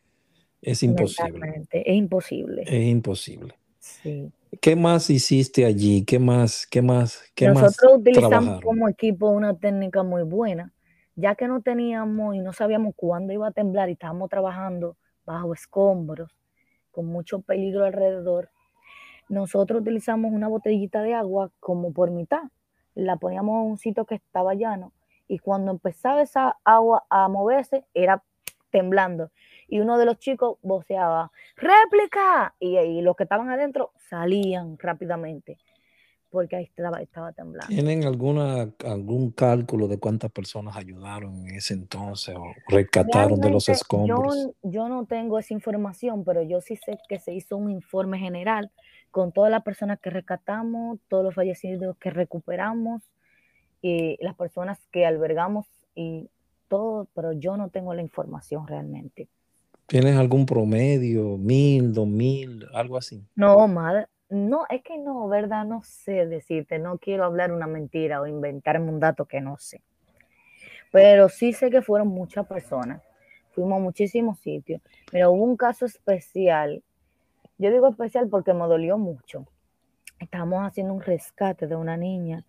es 0.61 0.83
imposible. 0.83 1.67
Es 1.71 1.95
imposible. 1.95 2.63
Es 2.65 2.87
imposible. 2.87 3.55
Sí. 3.79 4.31
¿Qué 4.59 4.75
más 4.75 5.09
hiciste 5.09 5.65
allí? 5.65 6.03
¿Qué 6.05 6.19
más? 6.19 6.67
¿Qué 6.67 6.81
más? 6.81 7.23
Qué 7.33 7.47
Nosotros 7.47 7.99
utilizamos 7.99 8.61
como 8.61 8.87
equipo 8.87 9.29
una 9.29 9.57
técnica 9.57 10.03
muy 10.03 10.23
buena 10.23 10.73
ya 11.15 11.35
que 11.35 11.47
no 11.47 11.61
teníamos 11.61 12.35
y 12.35 12.39
no 12.39 12.53
sabíamos 12.53 12.93
cuándo 12.95 13.33
iba 13.33 13.47
a 13.47 13.51
temblar 13.51 13.89
y 13.89 13.93
estábamos 13.93 14.29
trabajando 14.29 14.97
bajo 15.25 15.53
escombros, 15.53 16.35
con 16.91 17.05
mucho 17.05 17.41
peligro 17.41 17.85
alrededor, 17.85 18.49
nosotros 19.29 19.81
utilizamos 19.81 20.31
una 20.33 20.47
botellita 20.47 21.01
de 21.03 21.13
agua 21.13 21.51
como 21.59 21.93
por 21.93 22.11
mitad. 22.11 22.43
La 22.95 23.15
poníamos 23.15 23.63
en 23.63 23.71
un 23.71 23.77
sitio 23.77 24.05
que 24.05 24.15
estaba 24.15 24.55
llano 24.55 24.91
y 25.27 25.39
cuando 25.39 25.71
empezaba 25.71 26.21
esa 26.21 26.57
agua 26.65 27.05
a 27.09 27.29
moverse 27.29 27.85
era 27.93 28.23
temblando. 28.71 29.31
Y 29.71 29.79
uno 29.79 29.97
de 29.97 30.05
los 30.05 30.19
chicos 30.19 30.57
voceaba, 30.61 31.31
réplica, 31.55 32.53
y, 32.59 32.77
y 32.77 33.01
los 33.01 33.15
que 33.15 33.23
estaban 33.23 33.49
adentro 33.49 33.91
salían 34.09 34.77
rápidamente 34.77 35.57
porque 36.31 36.55
ahí 36.55 36.63
estaba, 36.63 37.01
estaba 37.01 37.33
temblando. 37.33 37.67
¿Tienen 37.67 38.05
alguna, 38.05 38.71
algún 38.85 39.31
cálculo 39.31 39.87
de 39.87 39.99
cuántas 39.99 40.31
personas 40.31 40.77
ayudaron 40.77 41.45
en 41.45 41.55
ese 41.55 41.73
entonces 41.73 42.35
o 42.35 42.53
rescataron 42.69 43.39
de 43.39 43.49
los 43.49 43.67
escombros? 43.67 44.49
Yo, 44.63 44.87
no 44.87 45.05
tengo 45.05 45.37
esa 45.37 45.53
información, 45.53 46.23
pero 46.23 46.41
yo 46.41 46.61
sí 46.61 46.77
sé 46.77 46.97
que 47.09 47.19
se 47.19 47.33
hizo 47.33 47.57
un 47.57 47.69
informe 47.69 48.17
general 48.17 48.71
con 49.11 49.33
todas 49.33 49.51
las 49.51 49.61
personas 49.63 49.99
que 49.99 50.09
rescatamos, 50.09 50.99
todos 51.09 51.25
los 51.25 51.35
fallecidos 51.35 51.97
que 51.97 52.09
recuperamos, 52.09 53.03
y 53.81 54.17
las 54.23 54.35
personas 54.35 54.79
que 54.91 55.05
albergamos 55.05 55.67
y 55.95 56.29
todo, 56.69 57.09
pero 57.13 57.33
yo 57.33 57.57
no 57.57 57.69
tengo 57.69 57.93
la 57.93 58.01
información 58.01 58.67
realmente. 58.67 59.27
¿Tienes 59.91 60.15
algún 60.15 60.45
promedio, 60.45 61.37
mil, 61.37 61.91
dos 61.91 62.07
mil, 62.07 62.65
algo 62.73 62.95
así? 62.95 63.27
No, 63.35 63.67
madre, 63.67 64.07
no, 64.29 64.63
es 64.69 64.81
que 64.83 64.97
no, 64.97 65.27
¿verdad? 65.27 65.65
No 65.65 65.81
sé 65.83 66.27
decirte, 66.27 66.79
no 66.79 66.97
quiero 66.97 67.25
hablar 67.25 67.51
una 67.51 67.67
mentira 67.67 68.21
o 68.21 68.25
inventarme 68.25 68.87
un 68.87 69.01
dato 69.01 69.25
que 69.25 69.41
no 69.41 69.57
sé. 69.57 69.81
Pero 70.93 71.27
sí 71.27 71.51
sé 71.51 71.69
que 71.69 71.81
fueron 71.81 72.07
muchas 72.07 72.47
personas. 72.47 73.01
Fuimos 73.49 73.81
a 73.81 73.83
muchísimos 73.83 74.39
sitios. 74.39 74.81
Pero 75.11 75.33
hubo 75.33 75.43
un 75.43 75.57
caso 75.57 75.85
especial. 75.85 76.81
Yo 77.57 77.69
digo 77.69 77.89
especial 77.89 78.29
porque 78.29 78.53
me 78.53 78.67
dolió 78.67 78.97
mucho. 78.97 79.45
Estábamos 80.21 80.65
haciendo 80.65 80.93
un 80.93 81.01
rescate 81.01 81.67
de 81.67 81.75
una 81.75 81.97
niña 81.97 82.45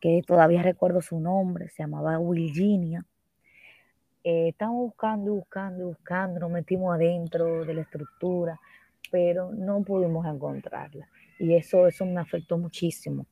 que 0.00 0.24
todavía 0.26 0.64
recuerdo 0.64 1.02
su 1.02 1.20
nombre, 1.20 1.68
se 1.68 1.84
llamaba 1.84 2.18
Virginia. 2.18 3.06
Eh, 4.22 4.48
estábamos 4.48 4.82
buscando, 4.82 5.32
buscando, 5.32 5.86
buscando, 5.86 6.40
nos 6.40 6.50
metimos 6.50 6.94
adentro 6.94 7.64
de 7.64 7.74
la 7.74 7.80
estructura, 7.82 8.60
pero 9.10 9.50
no 9.52 9.82
pudimos 9.82 10.26
encontrarla. 10.26 11.08
Y 11.38 11.54
eso, 11.54 11.86
eso 11.86 12.04
me 12.04 12.20
afectó 12.20 12.58
muchísimo, 12.58 13.26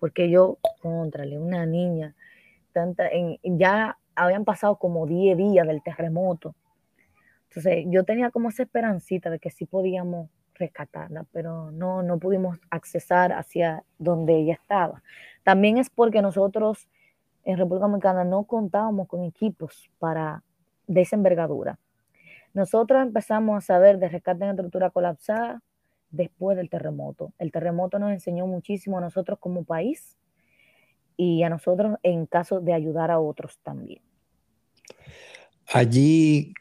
porque 0.00 0.28
yo, 0.28 0.58
contrale, 0.80 1.38
una 1.38 1.64
niña, 1.66 2.16
tanta, 2.72 3.08
en, 3.08 3.38
ya 3.44 3.96
habían 4.16 4.44
pasado 4.44 4.76
como 4.76 5.06
10 5.06 5.36
días 5.36 5.66
del 5.66 5.82
terremoto. 5.82 6.56
Entonces 7.48 7.84
yo 7.88 8.02
tenía 8.02 8.30
como 8.30 8.48
esa 8.48 8.64
esperancita 8.64 9.30
de 9.30 9.38
que 9.38 9.50
sí 9.50 9.66
podíamos 9.66 10.28
rescatarla, 10.54 11.24
pero 11.32 11.70
no, 11.70 12.02
no 12.02 12.18
pudimos 12.18 12.58
accesar 12.70 13.32
hacia 13.32 13.84
donde 13.98 14.36
ella 14.36 14.54
estaba. 14.54 15.02
También 15.44 15.78
es 15.78 15.90
porque 15.90 16.22
nosotros 16.22 16.88
en 17.44 17.58
República 17.58 17.86
Dominicana 17.86 18.24
no 18.24 18.44
contábamos 18.44 19.08
con 19.08 19.22
equipos 19.24 19.90
para 19.98 20.42
de 20.86 21.06
Nosotros 22.52 23.02
empezamos 23.02 23.56
a 23.56 23.60
saber 23.60 23.98
de 23.98 24.08
rescate 24.08 24.44
en 24.44 24.50
estructura 24.50 24.90
colapsada 24.90 25.62
después 26.10 26.56
del 26.56 26.70
terremoto. 26.70 27.32
El 27.38 27.50
terremoto 27.50 27.98
nos 27.98 28.12
enseñó 28.12 28.46
muchísimo 28.46 28.98
a 28.98 29.00
nosotros 29.00 29.38
como 29.38 29.64
país 29.64 30.16
y 31.16 31.42
a 31.42 31.48
nosotros 31.48 31.96
en 32.02 32.26
caso 32.26 32.60
de 32.60 32.72
ayudar 32.72 33.10
a 33.10 33.18
otros 33.18 33.58
también. 33.62 34.02
Allí 35.72 36.52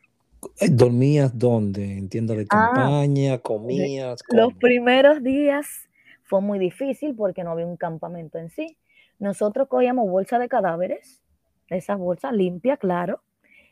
eh, 0.60 0.70
dormías 0.70 1.38
dónde? 1.38 1.98
En 1.98 2.10
tienda 2.10 2.34
de 2.36 2.46
ah, 2.50 2.72
campaña, 2.74 3.38
comías. 3.40 4.22
Los 4.30 4.54
primeros 4.56 5.22
días 5.22 5.68
fue 6.24 6.42
muy 6.42 6.60
difícil 6.60 7.16
porque 7.16 7.44
no 7.44 7.52
había 7.52 7.68
un 7.68 7.78
campamento 7.78 8.38
en 8.38 8.50
sí. 8.50 8.78
Nosotros 9.24 9.70
cogíamos 9.70 10.10
bolsas 10.10 10.42
de 10.42 10.50
cadáveres, 10.50 11.24
esas 11.70 11.98
bolsas 11.98 12.34
limpias, 12.34 12.78
claro, 12.78 13.22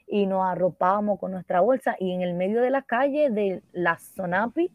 y 0.07 0.25
nos 0.25 0.45
arropábamos 0.45 1.19
con 1.19 1.33
nuestra 1.33 1.59
bolsa 1.59 1.97
y 1.99 2.13
en 2.13 2.21
el 2.21 2.35
medio 2.35 2.61
de 2.61 2.69
la 2.69 2.83
calle 2.83 3.29
de 3.29 3.61
la 3.73 3.97
Sonapi 3.97 4.71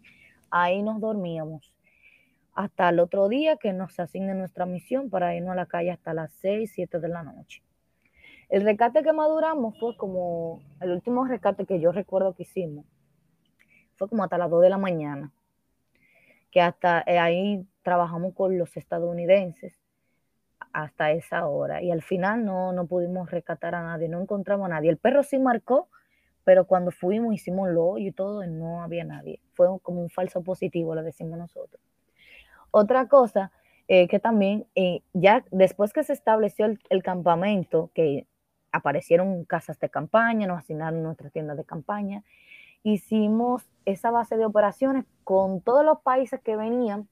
ahí 0.51 0.83
nos 0.83 1.01
dormíamos 1.01 1.73
hasta 2.53 2.91
el 2.91 3.01
otro 3.01 3.31
día 3.31 3.57
que 3.57 3.73
nos 3.73 3.99
asigne 3.99 4.35
nuestra 4.35 4.67
misión 4.67 5.09
para 5.09 5.35
irnos 5.35 5.53
a 5.53 5.55
la 5.55 5.65
calle 5.65 5.93
hasta 5.93 6.13
las 6.13 6.31
6, 6.43 6.71
7 6.75 7.01
de 7.01 7.09
la 7.09 7.23
noche. 7.23 7.63
El 8.51 8.63
rescate 8.63 9.03
que 9.03 9.15
maduramos 9.15 9.81
fue 9.81 9.97
como 9.97 10.61
el 10.83 10.91
último 10.91 11.25
rescate 11.25 11.65
que 11.65 11.81
yo 11.81 11.91
recuerdo 11.91 12.35
que 12.35 12.43
hicimos. 12.43 12.85
Fue 13.95 14.11
como 14.11 14.25
hasta 14.25 14.37
las 14.37 14.51
2 14.51 14.61
de 14.61 14.69
la 14.69 14.77
mañana, 14.77 15.33
que 16.51 16.61
hasta 16.61 17.03
eh, 17.07 17.19
ahí 17.19 17.67
trabajamos 17.83 18.35
con 18.35 18.59
los 18.59 18.77
estadounidenses 18.77 19.86
hasta 20.77 21.11
esa 21.11 21.47
hora. 21.47 21.81
Y 21.81 21.91
al 21.91 22.03
final 22.03 22.45
no, 22.45 22.71
no 22.73 22.87
pudimos 22.87 23.31
rescatar 23.31 23.75
a 23.75 23.83
nadie, 23.83 24.11
no 24.11 24.21
encontramos 24.21 24.67
a 24.67 24.75
nadie. 24.75 24.91
El 24.91 24.99
perro 24.99 25.23
sí 25.23 25.39
marcó, 25.39 25.89
pero 26.45 26.67
cuando 26.67 26.91
fuimos, 26.91 27.35
hicimos 27.35 27.71
lo 27.71 27.87
hoyo 27.87 28.09
y 28.09 28.13
todo, 28.13 28.47
no 28.47 28.83
había 28.83 29.03
nadie. 29.03 29.41
Fue 29.55 29.69
como 29.81 30.03
un 30.03 30.11
falso 30.11 30.43
positivo, 30.43 30.95
lo 30.95 31.03
decimos 31.03 31.39
nosotros. 31.39 31.81
Otra 32.71 33.09
cosa 33.09 33.53
eh, 33.89 34.07
que 34.07 34.19
también, 34.19 34.67
eh, 34.75 35.01
ya 35.15 35.47
después 35.51 35.95
que 35.95 36.05
se 36.05 36.13
estableció 36.13 36.67
el, 36.67 37.03
campamento, 37.03 37.91
que 37.95 38.27
aparecieron 38.71 39.47
casas 39.47 39.81
de 39.81 39.89
campaña, 39.89 40.47
nos 40.47 40.59
asignaron 40.59 41.03
nuestras 41.03 41.33
tiendas 41.33 41.57
de 41.57 41.65
campaña, 41.65 42.23
hicimos 42.83 43.67
esa 43.87 44.11
base 44.11 44.37
de 44.37 44.45
operaciones 44.45 45.07
con 45.25 45.63
todos 45.63 45.87
los 45.87 46.01
países 46.03 46.39
que 46.43 46.55
venían, 46.55 47.09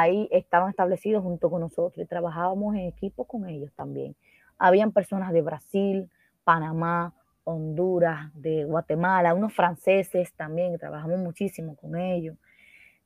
ahí 0.00 0.28
estaban 0.30 0.70
establecidos 0.70 1.22
junto 1.22 1.50
con 1.50 1.60
nosotros 1.60 2.04
y 2.04 2.06
trabajábamos 2.06 2.74
en 2.74 2.82
equipo 2.82 3.24
con 3.24 3.48
ellos 3.48 3.70
también 3.74 4.14
habían 4.62 4.92
personas 4.92 5.32
de 5.32 5.42
Brasil, 5.42 6.08
Panamá, 6.44 7.12
Honduras, 7.42 8.30
de 8.34 8.64
Guatemala, 8.64 9.34
unos 9.34 9.52
franceses 9.52 10.32
también, 10.34 10.78
trabajamos 10.78 11.18
muchísimo 11.18 11.74
con 11.74 11.96
ellos. 11.98 12.36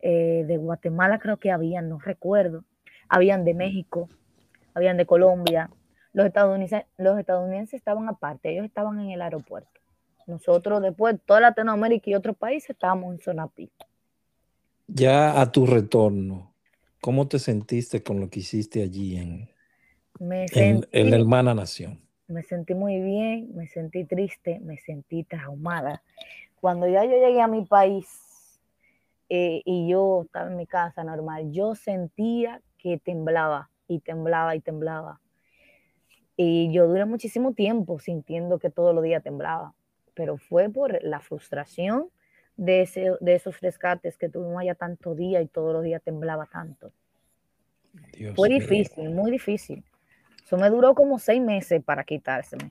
Eh, 0.01 0.45
de 0.47 0.59
Guatemala 0.59 1.19
creo 1.19 1.39
que 1.39 1.51
habían, 1.51 1.89
no 1.89 1.99
recuerdo. 1.99 2.63
Habían 3.09 3.47
de 3.47 3.55
México, 3.55 4.11
habían 4.75 4.99
de 4.99 5.07
Colombia. 5.07 5.71
Los 6.13 6.27
estadounidenses, 6.27 6.85
los 6.99 7.19
estadounidenses 7.19 7.75
estaban 7.75 8.07
aparte, 8.11 8.51
ellos 8.51 8.67
estaban 8.67 9.01
en 9.01 9.13
el 9.13 9.23
aeropuerto. 9.23 9.81
Nosotros 10.27 10.83
después, 10.83 11.17
toda 11.25 11.41
Latinoamérica 11.41 12.11
y 12.11 12.15
otros 12.15 12.37
países 12.37 12.71
estábamos 12.71 13.15
en 13.15 13.21
zona. 13.21 13.49
Ya 14.89 15.41
a 15.41 15.51
tu 15.51 15.65
retorno, 15.65 16.53
¿cómo 17.07 17.29
te 17.29 17.39
sentiste 17.39 18.03
con 18.03 18.19
lo 18.19 18.29
que 18.31 18.41
hiciste 18.41 18.83
allí 18.83 19.17
en, 19.17 19.49
en, 20.19 21.11
la 21.11 21.17
hermana 21.17 21.55
nación? 21.55 22.01
Me 22.27 22.43
sentí 22.43 22.75
muy 22.75 23.01
bien, 23.01 23.55
me 23.55 23.69
sentí 23.69 24.05
triste, 24.05 24.59
me 24.59 24.77
sentí 24.77 25.23
traumada. 25.23 26.03
Cuando 26.61 26.89
ya 26.89 27.05
yo 27.05 27.13
llegué 27.13 27.41
a 27.41 27.47
mi 27.47 27.65
país 27.65 28.61
eh, 29.29 29.63
y 29.65 29.89
yo 29.89 30.23
estaba 30.25 30.51
en 30.51 30.57
mi 30.57 30.67
casa 30.67 31.05
normal, 31.05 31.53
yo 31.53 31.77
sentía 31.77 32.61
que 32.77 32.99
temblaba 32.99 33.71
y 33.87 34.01
temblaba 34.01 34.57
y 34.57 34.61
temblaba. 34.61 35.21
Y 36.37 36.73
yo 36.73 36.89
duré 36.89 37.05
muchísimo 37.05 37.53
tiempo 37.53 38.01
sintiendo 38.01 38.59
que 38.59 38.69
todos 38.69 38.93
los 38.93 39.05
días 39.05 39.23
temblaba, 39.23 39.75
pero 40.15 40.39
fue 40.39 40.69
por 40.71 41.01
la 41.05 41.21
frustración 41.21 42.11
de, 42.57 42.83
ese, 42.83 43.13
de 43.21 43.35
esos 43.35 43.61
rescates 43.61 44.17
que 44.17 44.29
tuvimos 44.29 44.61
allá 44.61 44.75
tanto 44.75 45.15
día 45.15 45.41
y 45.43 45.47
todos 45.47 45.73
los 45.73 45.83
días 45.83 46.03
temblaba 46.03 46.47
tanto. 46.47 46.93
fue 48.35 48.49
difícil, 48.49 49.11
muy 49.11 49.31
difícil. 49.31 49.85
Eso 50.45 50.57
me 50.57 50.71
duró 50.71 50.95
como 50.95 51.19
seis 51.19 51.43
meses 51.43 51.83
para 51.85 52.05
quitárseme. 52.05 52.71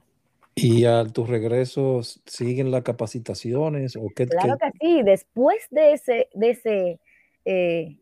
¿Y 0.55 0.85
a 0.85 1.03
tu 1.03 1.25
regreso 1.25 2.01
siguen 2.25 2.71
las 2.71 2.83
capacitaciones? 2.83 3.97
O 3.97 4.07
qué, 4.15 4.25
claro 4.25 4.57
que 4.57 4.71
sí, 4.79 5.03
después 5.03 5.67
de 5.69 5.91
ese, 5.91 6.29
de 6.33 6.49
ese 6.49 6.99
eh, 7.43 7.97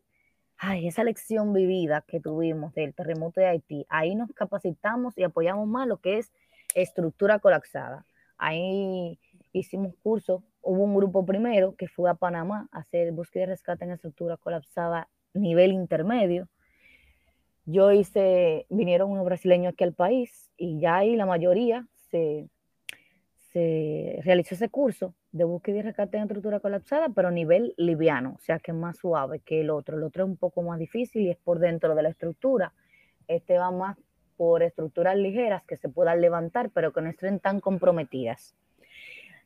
ay, 0.58 0.88
esa 0.88 1.04
lección 1.04 1.52
vivida 1.52 2.04
que 2.06 2.20
tuvimos 2.20 2.72
del 2.74 2.94
terremoto 2.94 3.40
de 3.40 3.46
Haití, 3.46 3.86
ahí 3.88 4.14
nos 4.14 4.32
capacitamos 4.32 5.16
y 5.16 5.22
apoyamos 5.22 5.68
más 5.68 5.86
lo 5.86 5.98
que 5.98 6.18
es 6.18 6.32
estructura 6.74 7.38
colapsada. 7.38 8.06
Ahí 8.38 9.18
hicimos 9.58 9.94
cursos, 10.02 10.42
hubo 10.62 10.82
un 10.82 10.94
grupo 10.94 11.24
primero 11.24 11.74
que 11.76 11.88
fue 11.88 12.10
a 12.10 12.14
Panamá 12.14 12.68
a 12.72 12.80
hacer 12.80 13.12
búsqueda 13.12 13.44
y 13.44 13.46
rescate 13.46 13.84
en 13.84 13.92
estructura 13.92 14.36
colapsada 14.36 15.08
nivel 15.32 15.72
intermedio. 15.72 16.48
Yo 17.64 17.92
hice, 17.92 18.66
vinieron 18.68 19.10
unos 19.10 19.24
brasileños 19.24 19.72
aquí 19.72 19.84
al 19.84 19.94
país 19.94 20.50
y 20.56 20.80
ya 20.80 20.96
ahí 20.96 21.16
la 21.16 21.24
mayoría 21.24 21.86
se, 22.10 22.48
se 23.52 24.20
realizó 24.24 24.54
ese 24.54 24.68
curso 24.68 25.14
de 25.32 25.44
búsqueda 25.44 25.78
y 25.78 25.82
rescate 25.82 26.16
en 26.16 26.24
estructura 26.24 26.60
colapsada, 26.60 27.08
pero 27.08 27.28
a 27.28 27.30
nivel 27.30 27.74
liviano, 27.76 28.34
o 28.36 28.40
sea 28.40 28.58
que 28.58 28.72
es 28.72 28.76
más 28.76 28.98
suave 28.98 29.40
que 29.40 29.60
el 29.60 29.70
otro. 29.70 29.96
El 29.96 30.02
otro 30.02 30.24
es 30.24 30.30
un 30.30 30.36
poco 30.36 30.62
más 30.62 30.78
difícil 30.78 31.22
y 31.22 31.30
es 31.30 31.38
por 31.38 31.58
dentro 31.58 31.94
de 31.94 32.02
la 32.02 32.10
estructura. 32.10 32.72
Este 33.28 33.56
va 33.56 33.70
más 33.70 33.96
por 34.36 34.62
estructuras 34.62 35.16
ligeras 35.16 35.62
que 35.64 35.76
se 35.76 35.88
puedan 35.88 36.20
levantar, 36.20 36.70
pero 36.70 36.92
que 36.92 37.00
no 37.00 37.08
estén 37.08 37.40
tan 37.40 37.60
comprometidas. 37.60 38.54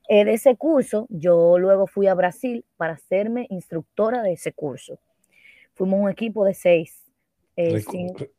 Eh, 0.09 0.25
de 0.25 0.33
ese 0.33 0.57
curso, 0.57 1.07
yo 1.11 1.59
luego 1.59 1.87
fui 1.87 2.07
a 2.07 2.15
Brasil 2.15 2.65
para 2.79 2.95
hacerme 2.95 3.47
instructora 3.51 4.23
de 4.23 4.33
ese 4.33 4.53
curso. 4.53 4.99
Fuimos 5.75 6.01
un 6.01 6.09
equipo 6.09 6.47
de 6.47 6.55
seis. 6.55 7.05
Eh, 7.57 7.85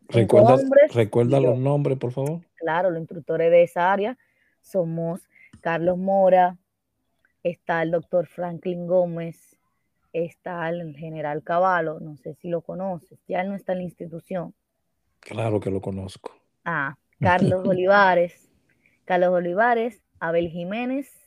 ¿Recuerda, 0.08 1.40
los 1.40 1.60
nombres, 1.60 2.00
por 2.00 2.12
favor? 2.12 2.42
Claro, 2.56 2.90
los 2.90 3.00
instructores 3.00 3.52
de 3.52 3.64
esa 3.64 3.92
área 3.92 4.18
somos 4.62 5.22
Carlos 5.62 5.98
Mora, 5.98 6.58
está 7.44 7.84
el 7.84 7.92
doctor 7.92 8.26
Franklin 8.26 8.88
Gómez, 8.88 9.58
está 10.12 10.70
el 10.70 10.96
general 10.96 11.44
Caballo, 11.44 12.00
no 12.00 12.18
sé 12.18 12.34
si 12.36 12.50
lo 12.50 12.62
conoces, 12.62 13.20
ya 13.28 13.44
no 13.44 13.56
está 13.56 13.74
en 13.74 13.80
la 13.80 13.84
institución. 13.84 14.56
Claro 15.20 15.60
que 15.60 15.70
lo 15.70 15.82
conozco. 15.82 16.34
Ah, 16.66 16.96
Carlos 17.20 17.62
Olivares, 17.68 18.50
Carlos 19.06 19.30
Olivares, 19.32 20.02
Abel 20.20 20.50
Jiménez, 20.50 21.19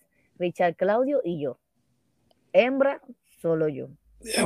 Richard 0.43 0.77
Claudio 0.77 1.21
y 1.25 1.41
yo. 1.41 1.59
Hembra, 2.53 3.01
solo 3.41 3.69
yo. 3.69 3.89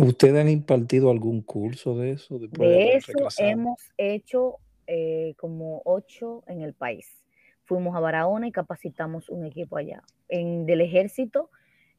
¿Ustedes 0.01 0.41
han 0.41 0.49
impartido 0.49 1.11
algún 1.11 1.43
curso 1.43 1.99
de 1.99 2.13
eso? 2.13 2.39
De, 2.39 2.95
eso 2.95 3.13
hemos 3.39 3.81
hecho 3.99 4.59
eh, 4.87 5.35
como 5.37 5.83
ocho 5.85 6.45
en 6.47 6.63
el 6.63 6.73
país 6.73 7.27
fuimos 7.67 7.95
a 7.97 8.01
Barahona 8.01 8.47
y 8.47 8.53
capacitamos 8.53 9.29
un 9.29 9.45
equipo 9.45 9.77
allá. 9.77 10.03
En, 10.29 10.65
del 10.67 10.81
ejército 10.81 11.51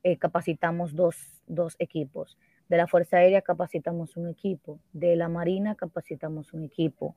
eh, 0.03 0.17
capacitamos 0.17 0.95
dos, 0.95 1.17
dos 1.45 1.75
equipos. 1.79 2.37
De 2.69 2.77
la 2.77 2.87
Fuerza 2.87 3.17
Aérea 3.17 3.41
capacitamos 3.41 4.17
un 4.17 4.27
equipo. 4.29 4.79
De 4.93 5.15
la 5.15 5.29
Marina 5.29 5.75
capacitamos 5.75 6.53
un 6.53 6.63
equipo. 6.63 7.15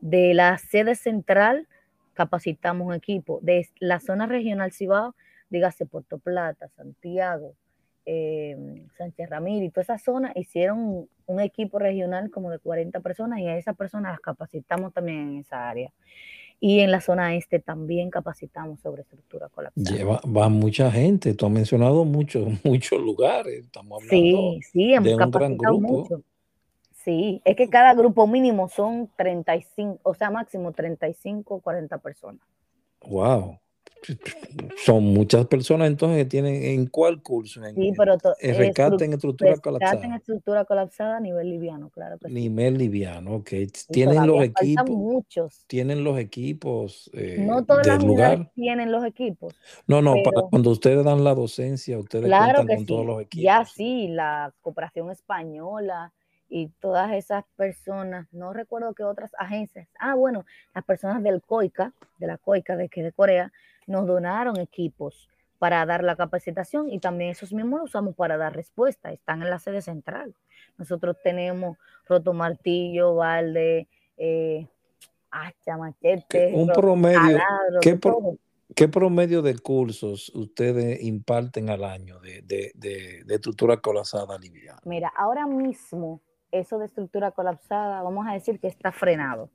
De 0.00 0.34
la 0.34 0.58
sede 0.58 0.94
central 0.94 1.68
capacitamos 2.14 2.86
un 2.86 2.94
equipo. 2.94 3.38
De 3.42 3.68
la 3.78 4.00
zona 4.00 4.26
regional 4.26 4.72
Cibao, 4.72 5.14
dígase 5.52 5.86
Puerto 5.86 6.18
Plata, 6.18 6.68
Santiago, 6.74 7.54
eh, 8.04 8.56
Sánchez 8.98 9.30
Ramírez 9.30 9.72
toda 9.72 9.82
esa 9.82 9.98
zona 9.98 10.32
hicieron 10.34 11.08
un 11.26 11.40
equipo 11.40 11.78
regional 11.78 12.30
como 12.30 12.50
de 12.50 12.58
40 12.58 12.98
personas 13.00 13.38
y 13.38 13.46
a 13.46 13.56
esas 13.56 13.76
personas 13.76 14.12
las 14.12 14.20
capacitamos 14.20 14.92
también 14.92 15.18
en 15.18 15.38
esa 15.38 15.68
área. 15.68 15.92
Y 16.58 16.80
en 16.80 16.92
la 16.92 17.00
zona 17.00 17.34
este 17.34 17.58
también 17.58 18.10
capacitamos 18.10 18.80
sobre 18.80 19.02
estructura 19.02 19.48
colapsada. 19.48 19.96
Lleva, 19.96 20.20
va 20.24 20.48
mucha 20.48 20.90
gente, 20.90 21.34
tú 21.34 21.46
has 21.46 21.52
mencionado 21.52 22.04
muchos, 22.04 22.48
muchos 22.64 23.00
lugares. 23.00 23.64
Estamos 23.64 24.02
hablando 24.02 24.10
sí, 24.10 24.60
sí, 24.72 24.94
hemos 24.94 25.04
de 25.04 25.24
un 25.24 25.30
gran 25.30 25.56
grupo. 25.56 25.80
Mucho. 25.80 26.22
Sí, 27.04 27.42
es 27.44 27.56
que 27.56 27.68
cada 27.68 27.94
grupo 27.94 28.28
mínimo 28.28 28.68
son 28.68 29.10
35, 29.16 29.98
o 30.04 30.14
sea, 30.14 30.30
máximo 30.30 30.70
35 30.70 31.54
o 31.56 31.60
40 31.60 31.98
personas. 31.98 32.46
Wow 33.08 33.58
son 34.84 35.04
muchas 35.04 35.46
personas 35.46 35.88
entonces 35.88 36.24
que 36.24 36.24
tienen 36.28 36.62
en 36.62 36.86
cuál 36.86 37.22
curso 37.22 37.64
en, 37.64 37.74
sí, 37.74 37.92
pero 37.96 38.16
en 38.40 38.56
rescate 38.56 39.04
en 39.04 39.12
estructura 39.12 39.56
colapsada 39.58 40.04
en 40.04 40.12
estructura 40.12 40.64
colapsada 40.64 41.16
a 41.18 41.20
nivel 41.20 41.50
liviano 41.50 41.90
claro 41.90 42.18
nivel 42.28 42.78
liviano 42.78 43.36
ok. 43.36 43.50
Tienen 43.90 44.26
los 44.26 44.42
equipos 44.42 44.90
muchos. 44.90 45.64
Tienen 45.66 46.04
los 46.04 46.18
equipos 46.18 47.10
eh, 47.14 47.36
no 47.40 47.64
todas 47.64 47.86
las 47.86 48.02
lugar 48.02 48.50
tienen 48.54 48.90
los 48.90 49.04
equipos 49.04 49.54
no 49.86 50.02
no 50.02 50.14
cuando 50.50 50.70
ustedes 50.70 51.04
dan 51.04 51.24
la 51.24 51.34
docencia 51.34 51.98
ustedes 51.98 52.30
cuentan 52.30 52.66
con 52.66 52.86
todos 52.86 53.06
los 53.06 53.22
equipos. 53.22 53.44
ya 53.44 53.64
sí 53.64 54.08
la 54.08 54.52
cooperación 54.62 55.10
española 55.10 56.12
y 56.52 56.68
todas 56.80 57.12
esas 57.12 57.44
personas, 57.56 58.28
no 58.30 58.52
recuerdo 58.52 58.92
qué 58.92 59.04
otras 59.04 59.32
agencias, 59.38 59.88
ah, 59.98 60.14
bueno, 60.14 60.44
las 60.74 60.84
personas 60.84 61.22
del 61.22 61.40
COICA, 61.40 61.94
de 62.18 62.26
la 62.26 62.36
COICA 62.36 62.76
de, 62.76 62.90
que 62.90 63.02
de 63.02 63.10
Corea, 63.10 63.50
nos 63.86 64.06
donaron 64.06 64.58
equipos 64.58 65.28
para 65.58 65.86
dar 65.86 66.02
la 66.02 66.16
capacitación 66.16 66.90
y 66.90 66.98
también 66.98 67.30
esos 67.30 67.52
mismos 67.52 67.80
los 67.80 67.90
usamos 67.90 68.16
para 68.16 68.36
dar 68.36 68.54
respuesta, 68.54 69.12
están 69.12 69.42
en 69.42 69.50
la 69.50 69.60
sede 69.60 69.80
central. 69.80 70.34
Nosotros 70.76 71.16
tenemos 71.22 71.78
roto 72.08 72.32
martillo, 72.32 73.14
balde, 73.14 73.86
eh, 74.16 74.66
hacha, 75.30 75.76
machete, 75.76 76.52
un 76.52 76.68
promedio, 76.68 77.38
¿qué, 78.74 78.88
promedio 78.88 79.40
de 79.40 79.56
cursos 79.58 80.30
ustedes 80.34 81.00
imparten 81.02 81.70
al 81.70 81.84
año 81.84 82.18
de, 82.18 82.42
de, 82.42 82.72
de, 82.74 83.22
de 83.24 83.34
estructura 83.34 83.76
colapsada 83.76 84.36
liviana? 84.38 84.80
Mira, 84.84 85.12
ahora 85.16 85.46
mismo 85.46 86.20
eso 86.50 86.78
de 86.78 86.86
estructura 86.86 87.30
colapsada, 87.30 88.02
vamos 88.02 88.26
a 88.28 88.34
decir 88.34 88.60
que 88.60 88.68
está 88.68 88.92
frenado. 88.92 89.48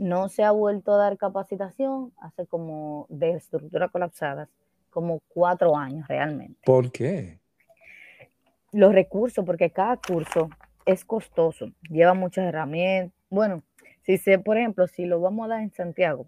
No 0.00 0.30
se 0.30 0.42
ha 0.42 0.50
vuelto 0.50 0.94
a 0.94 0.96
dar 0.96 1.18
capacitación 1.18 2.10
hace 2.16 2.46
como 2.46 3.04
de 3.10 3.32
estructura 3.32 3.90
colapsada, 3.90 4.48
como 4.88 5.20
cuatro 5.28 5.76
años 5.76 6.08
realmente. 6.08 6.58
¿Por 6.64 6.90
qué? 6.90 7.38
Los 8.72 8.94
recursos, 8.94 9.44
porque 9.44 9.70
cada 9.70 9.98
curso 9.98 10.48
es 10.86 11.04
costoso, 11.04 11.66
lleva 11.90 12.14
muchas 12.14 12.46
herramientas. 12.46 13.12
Bueno, 13.28 13.62
si 14.00 14.16
sé, 14.16 14.38
por 14.38 14.56
ejemplo, 14.56 14.86
si 14.86 15.04
lo 15.04 15.20
vamos 15.20 15.44
a 15.44 15.48
dar 15.48 15.60
en 15.60 15.70
Santiago, 15.70 16.26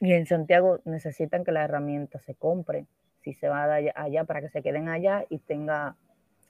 y 0.00 0.12
en 0.12 0.26
Santiago 0.26 0.78
necesitan 0.84 1.42
que 1.42 1.50
las 1.50 1.64
herramientas 1.64 2.22
se 2.22 2.36
compren, 2.36 2.86
si 3.22 3.34
se 3.34 3.48
va 3.48 3.64
allá, 3.64 3.92
allá 3.96 4.22
para 4.22 4.40
que 4.40 4.48
se 4.50 4.62
queden 4.62 4.88
allá 4.88 5.24
y 5.28 5.38
tenga 5.38 5.96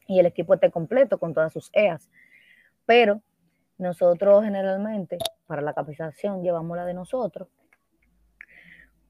y 0.07 0.19
el 0.21 0.27
equipo 0.27 0.53
esté 0.53 0.71
completo 0.71 1.17
con 1.17 1.33
todas 1.33 1.51
sus 1.51 1.71
EAS. 1.73 2.11
Pero 2.85 3.23
nosotros 3.79 4.45
generalmente 4.45 5.19
para 5.47 5.63
la 5.63 5.75
capacitación 5.75 6.43
llevamos 6.43 6.77
la 6.77 6.85
de 6.85 6.95
nosotros, 6.95 7.49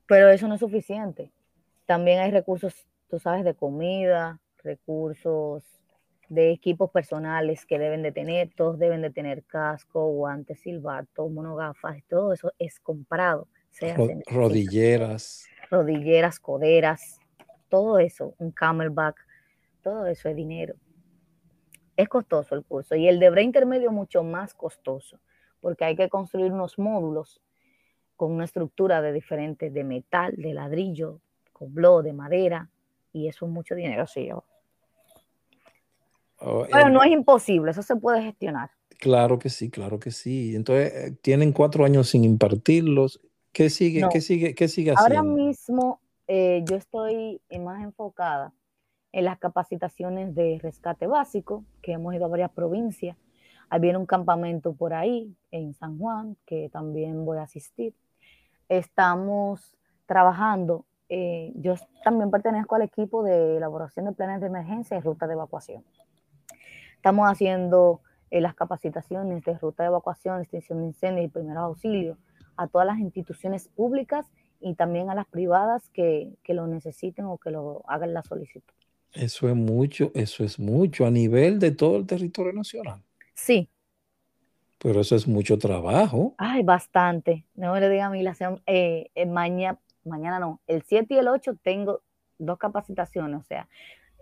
pero 0.06 0.28
eso 0.28 0.48
no 0.48 0.54
es 0.54 0.60
suficiente. 0.60 1.32
También 1.84 2.20
hay 2.20 2.30
recursos, 2.30 2.86
tú 3.08 3.18
sabes, 3.18 3.44
de 3.44 3.54
comida, 3.54 4.40
recursos 4.62 5.62
de 6.28 6.50
equipos 6.50 6.90
personales 6.90 7.64
que 7.66 7.78
deben 7.78 8.02
de 8.02 8.12
tener, 8.12 8.50
todos 8.56 8.78
deben 8.78 9.02
de 9.02 9.10
tener 9.10 9.44
casco, 9.44 10.08
guantes, 10.08 10.60
silbatos, 10.60 11.30
monogafas, 11.30 12.02
todo 12.08 12.32
eso 12.32 12.52
es 12.58 12.80
comprado. 12.80 13.48
rodilleras. 14.26 15.46
Rodilleras, 15.70 16.40
coderas, 16.40 17.20
todo 17.68 17.98
eso, 17.98 18.34
un 18.38 18.50
camelback, 18.50 19.16
todo 19.82 20.06
eso 20.06 20.28
es 20.28 20.36
dinero. 20.36 20.74
Es 21.96 22.08
costoso 22.08 22.54
el 22.54 22.64
curso 22.64 22.94
y 22.94 23.08
el 23.08 23.18
de 23.18 23.30
bre 23.30 23.42
intermedio 23.42 23.90
mucho 23.90 24.22
más 24.22 24.54
costoso 24.54 25.18
porque 25.60 25.84
hay 25.84 25.96
que 25.96 26.08
construir 26.08 26.52
unos 26.52 26.78
módulos 26.78 27.40
con 28.14 28.32
una 28.32 28.44
estructura 28.44 29.02
de 29.02 29.12
diferentes, 29.12 29.72
de 29.72 29.84
metal, 29.84 30.34
de 30.36 30.54
ladrillo, 30.54 31.20
con 31.52 31.74
de 31.74 32.12
madera, 32.12 32.70
y 33.12 33.28
eso 33.28 33.46
es 33.46 33.50
mucho 33.50 33.74
dinero, 33.74 34.06
sí. 34.06 34.28
Oh, 36.38 36.66
Pero 36.70 36.88
no 36.88 37.02
es 37.02 37.10
imposible, 37.10 37.70
eso 37.70 37.82
se 37.82 37.96
puede 37.96 38.22
gestionar. 38.22 38.70
Claro 38.98 39.38
que 39.38 39.50
sí, 39.50 39.70
claro 39.70 39.98
que 39.98 40.10
sí. 40.10 40.54
Entonces, 40.54 40.92
eh, 40.94 41.18
tienen 41.20 41.52
cuatro 41.52 41.84
años 41.84 42.08
sin 42.10 42.24
impartirlos. 42.24 43.20
¿Qué 43.52 43.68
sigue, 43.68 44.06
¿qué 44.12 44.20
sigue, 44.20 44.54
qué 44.54 44.68
sigue 44.68 44.92
haciendo? 44.92 45.18
Ahora 45.18 45.34
mismo 45.34 46.00
eh, 46.28 46.62
yo 46.64 46.76
estoy 46.76 47.40
más 47.58 47.82
enfocada 47.82 48.52
en 49.16 49.24
las 49.24 49.38
capacitaciones 49.38 50.34
de 50.34 50.58
rescate 50.62 51.06
básico, 51.06 51.64
que 51.80 51.92
hemos 51.92 52.14
ido 52.14 52.26
a 52.26 52.28
varias 52.28 52.50
provincias. 52.50 53.16
Había 53.70 53.98
un 53.98 54.04
campamento 54.04 54.74
por 54.74 54.92
ahí, 54.92 55.34
en 55.50 55.72
San 55.72 55.98
Juan, 55.98 56.36
que 56.44 56.68
también 56.68 57.24
voy 57.24 57.38
a 57.38 57.44
asistir. 57.44 57.94
Estamos 58.68 59.74
trabajando, 60.04 60.84
eh, 61.08 61.50
yo 61.54 61.76
también 62.04 62.30
pertenezco 62.30 62.74
al 62.74 62.82
equipo 62.82 63.22
de 63.22 63.56
elaboración 63.56 64.04
de 64.04 64.12
planes 64.12 64.42
de 64.42 64.48
emergencia 64.48 64.98
y 64.98 65.00
ruta 65.00 65.26
de 65.26 65.32
evacuación. 65.32 65.82
Estamos 66.96 67.26
haciendo 67.26 68.02
eh, 68.30 68.42
las 68.42 68.54
capacitaciones 68.54 69.42
de 69.44 69.56
ruta 69.56 69.82
de 69.82 69.86
evacuación, 69.86 70.42
extinción 70.42 70.80
de 70.80 70.88
incendios 70.88 71.24
y 71.24 71.28
primeros 71.28 71.62
auxilios 71.62 72.18
a 72.58 72.66
todas 72.66 72.86
las 72.86 72.98
instituciones 72.98 73.68
públicas 73.68 74.30
y 74.60 74.74
también 74.74 75.08
a 75.08 75.14
las 75.14 75.26
privadas 75.26 75.88
que, 75.88 76.36
lo 76.48 76.66
necesiten 76.66 77.24
o 77.24 77.38
que 77.38 77.50
lo 77.50 77.82
hagan 77.88 78.12
la 78.12 78.22
solicitud. 78.22 78.74
Eso 79.16 79.48
es 79.48 79.54
mucho, 79.56 80.10
eso 80.14 80.44
es 80.44 80.58
mucho 80.58 81.06
a 81.06 81.10
nivel 81.10 81.58
de 81.58 81.70
todo 81.70 81.96
el 81.96 82.06
territorio 82.06 82.52
nacional. 82.52 83.02
Sí. 83.34 83.70
Pero 84.78 85.00
eso 85.00 85.16
es 85.16 85.26
mucho 85.26 85.58
trabajo. 85.58 86.34
Ay, 86.36 86.62
bastante. 86.62 87.44
No 87.54 87.72
me 87.72 87.80
lo 87.80 87.88
diga 87.88 88.06
a 88.06 88.10
mí, 88.10 88.22
la 88.22 88.36
eh, 88.66 89.10
eh, 89.14 89.26
mañana, 89.26 89.78
mañana 90.04 90.38
no, 90.38 90.60
el 90.66 90.82
7 90.82 91.14
y 91.14 91.16
el 91.16 91.28
8 91.28 91.56
tengo 91.62 92.02
dos 92.38 92.58
capacitaciones, 92.58 93.40
o 93.40 93.44
sea, 93.44 93.68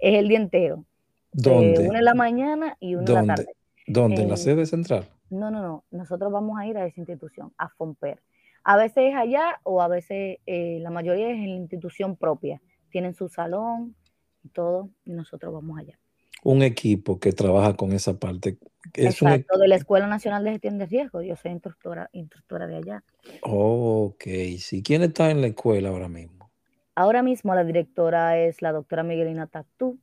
es 0.00 0.14
el 0.14 0.28
día 0.28 0.38
entero. 0.38 0.84
¿Dónde? 1.32 1.88
una 1.88 1.98
en 1.98 2.04
la 2.04 2.14
mañana 2.14 2.76
y 2.78 2.94
una 2.94 3.20
en 3.20 3.26
la 3.26 3.34
tarde. 3.34 3.56
¿Dónde? 3.88 4.22
¿En 4.22 4.30
la 4.30 4.36
sede 4.36 4.64
central? 4.66 5.08
No, 5.30 5.50
no, 5.50 5.60
no. 5.60 5.84
Nosotros 5.90 6.30
vamos 6.30 6.56
a 6.58 6.66
ir 6.66 6.78
a 6.78 6.86
esa 6.86 7.00
institución, 7.00 7.52
a 7.58 7.68
FOMPER. 7.70 8.22
A 8.62 8.76
veces 8.76 9.10
es 9.10 9.16
allá 9.16 9.60
o 9.64 9.82
a 9.82 9.88
veces 9.88 10.38
eh, 10.46 10.78
la 10.80 10.90
mayoría 10.90 11.28
es 11.30 11.36
en 11.36 11.50
la 11.50 11.56
institución 11.56 12.16
propia. 12.16 12.62
Tienen 12.90 13.14
su 13.14 13.28
salón 13.28 13.96
y 14.44 14.48
todo, 14.48 14.90
y 15.04 15.12
nosotros 15.12 15.52
vamos 15.52 15.78
allá. 15.78 15.98
Un 16.44 16.62
equipo 16.62 17.18
que 17.18 17.32
trabaja 17.32 17.74
con 17.74 17.92
esa 17.92 18.18
parte. 18.18 18.58
Es 18.92 19.22
Exacto, 19.22 19.58
de 19.58 19.66
la 19.66 19.76
Escuela 19.76 20.06
Nacional 20.06 20.44
de 20.44 20.50
Gestión 20.52 20.78
de 20.78 20.86
Riesgo. 20.86 21.22
Yo 21.22 21.36
soy 21.36 21.52
instructora, 21.52 22.10
instructora 22.12 22.66
de 22.66 22.76
allá. 22.76 23.04
ok, 23.40 24.24
sí. 24.58 24.82
¿Quién 24.82 25.02
está 25.02 25.30
en 25.30 25.40
la 25.40 25.46
escuela 25.46 25.88
ahora 25.88 26.08
mismo? 26.08 26.50
Ahora 26.94 27.22
mismo 27.22 27.54
la 27.54 27.64
directora 27.64 28.38
es 28.38 28.62
la 28.62 28.72
doctora 28.72 29.02
Miguelina 29.02 29.46
Tatú. 29.46 29.98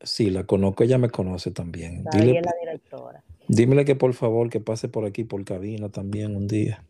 Sí, 0.00 0.30
la 0.30 0.44
conozco, 0.44 0.84
ella 0.84 0.96
me 0.96 1.10
conoce 1.10 1.50
también. 1.50 2.04
Dile, 2.12 2.40
la 2.40 2.54
directora. 2.60 3.22
Dímele 3.48 3.84
que 3.84 3.96
por 3.96 4.14
favor 4.14 4.48
que 4.48 4.60
pase 4.60 4.88
por 4.88 5.04
aquí 5.04 5.24
por 5.24 5.44
cabina 5.44 5.88
también 5.88 6.36
un 6.36 6.46
día. 6.46 6.84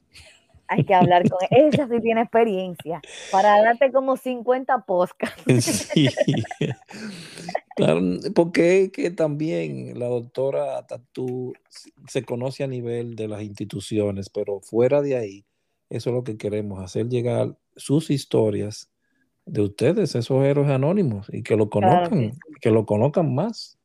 Hay 0.69 0.85
que 0.85 0.95
hablar 0.95 1.29
con 1.29 1.39
ella, 1.51 1.89
sí 1.91 2.01
tiene 2.01 2.21
experiencia, 2.23 3.01
para 3.33 3.61
darte 3.63 3.91
como 3.91 4.17
50 4.17 4.85
podcasts. 4.87 5.43
Sí. 5.89 6.09
claro, 7.75 8.01
porque 8.35 8.91
que 8.93 9.11
también 9.11 9.99
la 9.99 10.07
doctora 10.07 10.87
Tatú 10.87 11.55
se 12.07 12.23
conoce 12.23 12.65
a 12.65 12.67
nivel 12.67 13.17
de 13.17 13.29
las 13.29 13.43
instituciones, 13.43 14.29
pero 14.29 14.61
fuera 14.61 15.01
de 15.01 15.17
ahí, 15.17 15.45
eso 15.89 16.11
es 16.11 16.15
lo 16.15 16.25
que 16.25 16.37
queremos, 16.37 16.81
hacer 16.85 17.09
llegar 17.09 17.57
sus 17.77 18.11
historias 18.11 18.91
de 19.47 19.63
ustedes, 19.63 20.15
esos 20.15 20.45
héroes 20.45 20.69
anónimos, 20.69 21.29
y 21.33 21.43
que 21.43 21.57
lo 21.57 21.71
conozcan, 21.71 22.39
que, 22.61 22.71
lo 22.71 22.85
conozcan 22.85 23.35
más, 23.35 23.79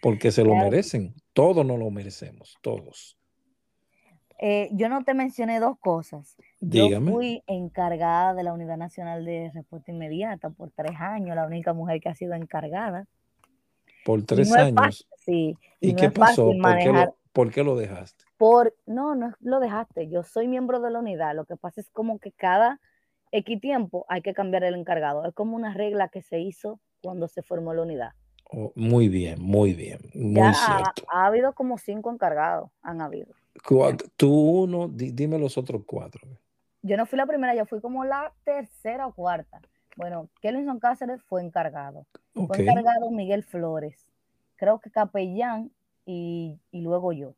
porque 0.00 0.32
se 0.32 0.44
lo 0.44 0.54
merecen. 0.54 1.14
Todos 1.32 1.66
nos 1.66 1.78
lo 1.78 1.90
merecemos, 1.90 2.56
todos. 2.62 3.18
Eh, 4.38 4.68
yo 4.72 4.88
no 4.88 5.04
te 5.04 5.14
mencioné 5.14 5.60
dos 5.60 5.78
cosas. 5.78 6.36
Yo 6.60 7.00
fui 7.00 7.42
encargada 7.46 8.34
de 8.34 8.42
la 8.42 8.52
Unidad 8.52 8.76
Nacional 8.76 9.24
de 9.24 9.50
Respuesta 9.54 9.92
Inmediata 9.92 10.50
por 10.50 10.70
tres 10.70 10.98
años, 10.98 11.36
la 11.36 11.46
única 11.46 11.72
mujer 11.72 12.00
que 12.00 12.08
ha 12.08 12.14
sido 12.14 12.34
encargada. 12.34 13.06
Por 14.04 14.24
tres 14.24 14.52
años. 14.52 15.06
sí. 15.18 15.56
¿Y, 15.80 15.94
qué 15.94 16.10
pasó? 16.10 16.50
¿Por 17.32 17.50
qué, 17.50 17.64
lo, 17.64 17.74
dejaste? 17.74 18.24
Por, 18.36 18.76
no, 18.86 19.14
no 19.14 19.34
lo 19.40 19.60
dejaste. 19.60 20.08
Yo 20.08 20.22
soy 20.22 20.46
miembro 20.46 20.80
de 20.80 20.90
la 20.90 21.00
unidad. 21.00 21.34
Lo 21.34 21.46
que 21.46 21.56
pasa 21.56 21.80
es 21.80 21.90
como 21.90 22.18
que 22.20 22.30
cada 22.30 22.80
X 23.32 23.60
tiempo 23.60 24.06
hay 24.08 24.22
que 24.22 24.34
cambiar 24.34 24.62
el 24.62 24.76
encargado. 24.76 25.24
Es 25.26 25.34
como 25.34 25.56
una 25.56 25.74
regla 25.74 26.08
que 26.08 26.22
se 26.22 26.38
hizo 26.38 26.78
cuando 27.02 27.26
se 27.26 27.42
formó 27.42 27.74
la 27.74 27.82
unidad. 27.82 28.12
Oh, 28.50 28.72
muy 28.76 29.08
bien, 29.08 29.42
muy 29.42 29.74
bien, 29.74 29.98
muy 30.14 30.54
cierto. 30.54 31.02
Ha, 31.08 31.26
habido 31.26 31.54
como 31.54 31.76
cinco 31.78 32.12
encargados, 32.12 32.70
han 32.82 33.00
habido. 33.00 33.34
Tú 34.16 34.32
uno, 34.62 34.88
dime 34.88 35.38
los 35.38 35.56
otros 35.56 35.82
cuatro. 35.86 36.20
Yo 36.82 36.96
no 36.96 37.06
fui 37.06 37.16
la 37.16 37.26
primera, 37.26 37.54
yo 37.54 37.66
fui 37.66 37.80
como 37.80 38.04
la 38.04 38.32
tercera 38.44 39.06
o 39.06 39.14
cuarta. 39.14 39.60
Bueno, 39.96 40.28
Kelvinson 40.40 40.80
Cáceres 40.80 41.22
fue 41.22 41.42
encargado. 41.42 42.06
Fue 42.34 42.60
encargado 42.60 43.10
Miguel 43.10 43.44
Flores. 43.44 44.06
Creo 44.56 44.80
que 44.80 44.90
capellán 44.90 45.70
y 46.04 46.58
luego 46.72 47.12
yo. 47.12 47.34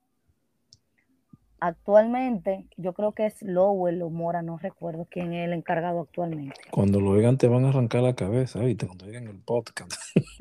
Actualmente, 1.59 2.67
yo 2.77 2.93
creo 2.93 3.12
que 3.12 3.25
es 3.25 3.43
Lowell 3.43 4.03
o 4.03 4.11
Mora, 4.11 4.43
no 4.43 4.59
recuerdo 4.59 5.07
quién 5.11 5.33
es 5.33 5.47
el 5.47 5.55
encargado 5.55 6.01
actualmente. 6.01 6.61
Cuando 6.71 7.01
lo 7.01 7.12
oigan 7.12 7.39
te 7.39 7.49
van 7.49 7.64
a 7.64 7.71
arrancar 7.71 8.03
la 8.03 8.14
cabeza, 8.14 8.61
¿viste? 8.61 8.87
Cuando 8.87 9.07
oigan 9.07 9.27
el 9.27 9.39
podcast. 9.39 9.93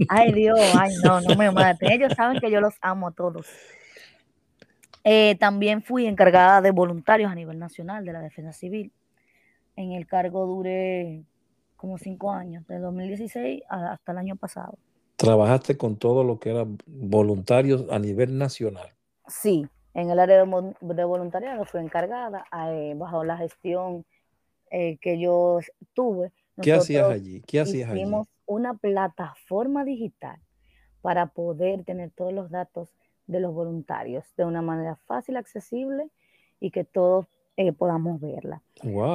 Ay 0.09 0.33
Dios, 0.33 0.59
ay 0.77 0.93
no, 1.03 1.21
no 1.21 1.35
me 1.35 1.51
maten. 1.51 1.89
Ellos 1.89 2.11
saben 2.17 2.41
que 2.41 2.51
yo 2.51 2.59
los 2.59 2.75
amo 2.81 3.07
a 3.07 3.11
todos. 3.11 3.47
Eh, 5.07 5.35
también 5.39 5.83
fui 5.83 6.07
encargada 6.07 6.61
de 6.61 6.71
voluntarios 6.71 7.31
a 7.31 7.35
nivel 7.35 7.59
nacional 7.59 8.03
de 8.05 8.11
la 8.11 8.21
defensa 8.21 8.51
civil. 8.51 8.91
En 9.75 9.91
el 9.91 10.07
cargo 10.07 10.47
duré 10.47 11.23
como 11.75 11.99
cinco 11.99 12.31
años, 12.31 12.65
de 12.67 12.79
2016 12.79 13.61
hasta 13.69 14.11
el 14.11 14.17
año 14.17 14.35
pasado. 14.35 14.79
¿Trabajaste 15.15 15.77
con 15.77 15.97
todo 15.97 16.23
lo 16.23 16.39
que 16.39 16.49
era 16.49 16.65
voluntarios 16.87 17.85
a 17.91 17.99
nivel 17.99 18.35
nacional? 18.39 18.95
Sí, 19.27 19.67
en 19.93 20.09
el 20.09 20.17
área 20.17 20.43
de, 20.43 21.05
voluntariado 21.05 21.65
fui 21.65 21.81
encargada 21.81 22.45
eh, 22.69 22.95
bajo 22.97 23.23
la 23.23 23.37
gestión 23.37 24.05
eh, 24.71 24.97
que 24.97 25.19
yo 25.19 25.59
tuve. 25.93 26.31
¿Qué 26.59 26.73
hacías 26.73 27.07
allí? 27.11 27.41
¿Qué 27.41 27.59
hacías 27.59 27.93
hicimos 27.93 28.27
una 28.47 28.73
plataforma 28.73 29.85
digital 29.85 30.39
para 31.01 31.27
poder 31.27 31.83
tener 31.83 32.09
todos 32.09 32.33
los 32.33 32.49
datos 32.49 32.89
de 33.27 33.39
los 33.39 33.53
voluntarios 33.53 34.25
de 34.37 34.45
una 34.45 34.61
manera 34.61 34.95
fácil, 35.05 35.37
accesible 35.37 36.09
y 36.59 36.71
que 36.71 36.83
todos 36.83 37.25
eh, 37.57 37.71
podamos 37.71 38.19
verla. 38.19 38.61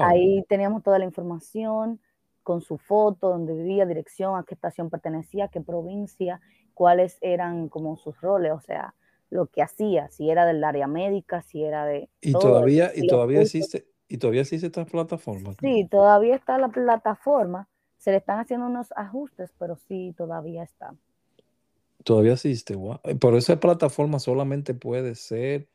Ahí 0.02 0.44
teníamos 0.48 0.82
toda 0.82 0.98
la 0.98 1.04
información 1.04 2.00
con 2.42 2.62
su 2.62 2.78
foto, 2.78 3.28
donde 3.28 3.54
vivía, 3.54 3.86
dirección, 3.86 4.36
a 4.36 4.44
qué 4.44 4.54
estación 4.54 4.90
pertenecía, 4.90 5.48
qué 5.48 5.60
provincia, 5.60 6.40
cuáles 6.74 7.18
eran 7.20 7.68
como 7.68 7.96
sus 7.96 8.20
roles, 8.20 8.52
o 8.52 8.60
sea, 8.60 8.94
lo 9.28 9.46
que 9.46 9.62
hacía, 9.62 10.08
si 10.08 10.30
era 10.30 10.46
del 10.46 10.64
área 10.64 10.86
médica, 10.86 11.42
si 11.42 11.62
era 11.62 11.84
de... 11.84 12.08
Y 12.20 12.32
todavía, 12.32 12.90
y 12.94 13.06
todavía 13.06 13.42
existe, 13.42 13.86
y 14.08 14.18
todavía 14.18 14.40
existe 14.40 14.66
esta 14.66 14.84
plataforma. 14.84 15.54
Sí, 15.60 15.86
todavía 15.88 16.34
está 16.34 16.58
la 16.58 16.68
plataforma, 16.68 17.68
se 17.98 18.10
le 18.10 18.16
están 18.16 18.40
haciendo 18.40 18.66
unos 18.66 18.92
ajustes, 18.96 19.52
pero 19.58 19.76
sí, 19.76 20.14
todavía 20.16 20.62
está. 20.62 20.94
Todavía 22.04 22.32
existe, 22.32 22.74
eh, 23.04 23.14
pero 23.20 23.36
esa 23.36 23.60
plataforma 23.60 24.18
solamente 24.18 24.74
puede 24.74 25.14
ser 25.14 25.68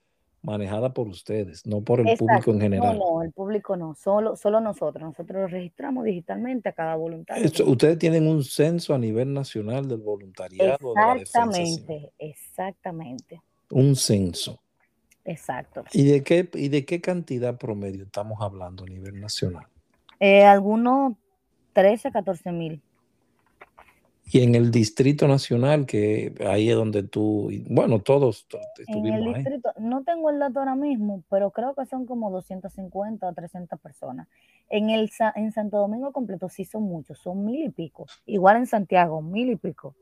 manejada 0.46 0.94
por 0.94 1.08
ustedes, 1.08 1.66
no 1.66 1.82
por 1.82 2.00
el 2.00 2.16
público 2.18 2.52
en 2.52 2.62
general. 2.62 2.98
No, 2.98 3.16
no, 3.16 3.24
el 3.24 3.32
público 3.32 3.76
no, 3.76 3.96
solo, 3.96 4.36
solo 4.36 4.62
nosotros. 4.62 5.04
Nosotros 5.04 5.42
lo 5.42 5.48
registramos 5.48 6.06
digitalmente 6.06 6.70
a 6.70 6.74
cada 6.74 6.96
voluntario. 6.96 7.50
ustedes 7.66 7.98
tienen 7.98 8.28
un 8.28 8.44
censo 8.44 8.94
a 8.94 8.98
nivel 8.98 9.34
nacional 9.34 9.88
del 9.88 10.02
voluntariado. 10.02 10.94
Exactamente, 11.16 12.12
exactamente. 12.20 13.42
Un 13.72 13.96
censo. 13.96 14.60
Exacto. 15.26 15.84
¿Y 15.92 16.06
de 16.06 16.24
qué, 16.24 16.48
y 16.54 16.70
de 16.70 16.86
qué 16.86 17.02
cantidad 17.02 17.58
promedio 17.58 18.04
estamos 18.04 18.40
hablando 18.42 18.84
a 18.84 18.88
nivel 18.88 19.20
nacional? 19.20 19.66
Eh, 20.20 20.44
algunos 20.44 21.14
13, 21.74 22.12
14 22.12 22.52
mil. 22.52 22.82
Y 24.32 24.42
en 24.42 24.56
el 24.56 24.72
Distrito 24.72 25.28
Nacional, 25.28 25.86
que 25.86 26.34
ahí 26.48 26.70
es 26.70 26.76
donde 26.76 27.04
tú, 27.04 27.52
bueno, 27.70 28.00
todos 28.00 28.48
estuvimos 28.80 29.20
En 29.20 29.28
el 29.28 29.34
distrito, 29.36 29.72
no 29.80 30.04
tengo 30.04 30.32
el 30.32 30.40
dato 30.40 30.60
ahora 30.60 30.76
mismo, 30.76 31.24
pero 31.30 31.52
creo 31.52 31.76
que 31.76 31.86
son 31.86 32.06
como 32.08 32.32
250 32.32 33.28
o 33.28 33.34
300 33.34 33.80
personas. 33.80 34.28
En, 34.70 34.90
el, 34.90 35.12
en 35.36 35.52
Santo 35.52 35.78
Domingo 35.78 36.12
completo 36.12 36.50
sí 36.50 36.66
son 36.66 36.84
muchos, 36.84 37.20
son 37.20 37.46
mil 37.46 37.66
y 37.66 37.70
pico. 37.70 38.08
Igual 38.26 38.58
en 38.58 38.66
Santiago, 38.66 39.22
mil 39.22 39.52
y 39.52 39.56
pico. 39.58 39.96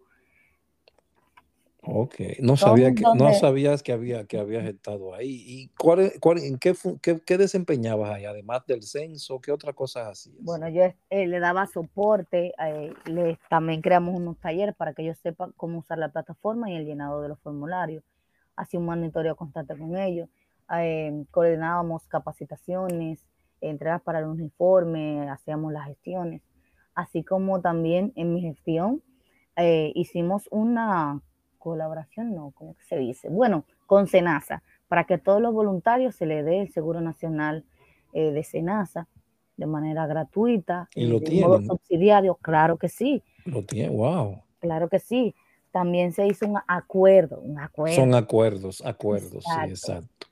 Ok, 1.85 2.15
no, 2.39 2.55
sabía 2.55 2.93
que, 2.93 3.03
no 3.15 3.33
sabías 3.33 3.83
que, 3.83 3.91
había, 3.91 4.25
que 4.25 4.39
habías 4.39 4.63
estado 4.63 5.13
ahí. 5.13 5.43
¿Y 5.45 5.67
cuál, 5.77 6.13
cuál, 6.21 6.37
en 6.37 6.57
qué, 6.57 6.73
qué, 7.01 7.37
desempeñabas 7.37 8.11
ahí, 8.11 8.23
además 8.23 8.65
del 8.65 8.83
censo? 8.83 9.41
¿Qué 9.41 9.51
otras 9.51 9.75
cosas 9.75 10.07
hacías? 10.07 10.37
Bueno, 10.39 10.69
yo 10.69 10.83
eh, 10.83 11.27
le 11.27 11.39
daba 11.41 11.67
soporte, 11.67 12.53
eh, 12.57 12.93
le, 13.05 13.37
también 13.49 13.81
creamos 13.81 14.15
unos 14.15 14.37
talleres 14.39 14.73
para 14.75 14.93
que 14.93 15.01
ellos 15.01 15.17
sepan 15.17 15.51
cómo 15.57 15.79
usar 15.79 15.97
la 15.97 16.07
plataforma 16.07 16.71
y 16.71 16.75
el 16.77 16.85
llenado 16.85 17.21
de 17.21 17.27
los 17.27 17.39
formularios. 17.41 18.05
Hacía 18.55 18.79
un 18.79 18.85
monitoreo 18.85 19.35
constante 19.35 19.77
con 19.77 19.97
ellos, 19.97 20.29
eh, 20.77 21.25
coordinábamos 21.31 22.07
capacitaciones, 22.07 23.25
entregas 23.59 24.01
para 24.01 24.19
el 24.19 24.25
uniforme, 24.25 25.29
hacíamos 25.29 25.73
las 25.73 25.87
gestiones, 25.87 26.43
así 26.95 27.23
como 27.23 27.59
también 27.59 28.13
en 28.15 28.33
mi 28.33 28.41
gestión 28.41 29.03
hicimos 29.93 30.47
una 30.49 31.21
colaboración, 31.63 32.35
no, 32.35 32.51
¿cómo 32.51 32.75
se 32.89 32.97
dice? 32.97 33.29
Bueno, 33.29 33.63
con 33.85 34.07
SENASA, 34.07 34.63
para 34.89 35.05
que 35.05 35.17
todos 35.17 35.41
los 35.41 35.53
voluntarios 35.53 36.13
se 36.13 36.25
le 36.25 36.43
dé 36.43 36.59
el 36.59 36.69
Seguro 36.69 36.99
Nacional 36.99 37.63
eh, 38.11 38.31
de 38.31 38.43
SENASA 38.43 39.07
de 39.55 39.65
manera 39.65 40.05
gratuita. 40.05 40.89
¿Y 40.93 41.07
lo 41.07 41.21
tienen? 41.21 41.65
subsidiario, 41.65 42.35
claro 42.35 42.77
que 42.77 42.89
sí. 42.89 43.23
Lo 43.45 43.63
tiene, 43.63 43.95
wow. 43.95 44.41
Claro 44.59 44.89
que 44.89 44.99
sí. 44.99 45.33
También 45.71 46.11
se 46.11 46.27
hizo 46.27 46.45
un 46.45 46.59
acuerdo, 46.67 47.39
un 47.39 47.57
acuerdo. 47.59 47.95
Son 47.95 48.13
acuerdos, 48.13 48.85
acuerdos, 48.85 49.45
sí, 49.45 49.69
exacto. 49.69 50.27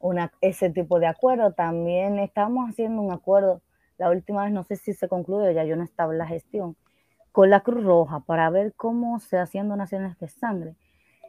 Una, 0.00 0.30
ese 0.42 0.68
tipo 0.70 1.00
de 1.00 1.06
acuerdo. 1.06 1.52
También 1.52 2.18
estamos 2.18 2.68
haciendo 2.68 3.00
un 3.00 3.10
acuerdo, 3.10 3.62
la 3.96 4.10
última 4.10 4.44
vez 4.44 4.52
no 4.52 4.64
sé 4.64 4.76
si 4.76 4.92
se 4.92 5.08
concluyó, 5.08 5.50
ya 5.50 5.64
yo 5.64 5.76
no 5.76 5.82
estaba 5.82 6.12
en 6.12 6.18
la 6.18 6.26
gestión, 6.26 6.76
con 7.32 7.50
la 7.50 7.60
Cruz 7.60 7.84
Roja 7.84 8.20
para 8.20 8.50
ver 8.50 8.74
cómo 8.74 9.20
se 9.20 9.38
hacen 9.38 9.68
donaciones 9.68 10.18
de 10.18 10.28
sangre 10.28 10.76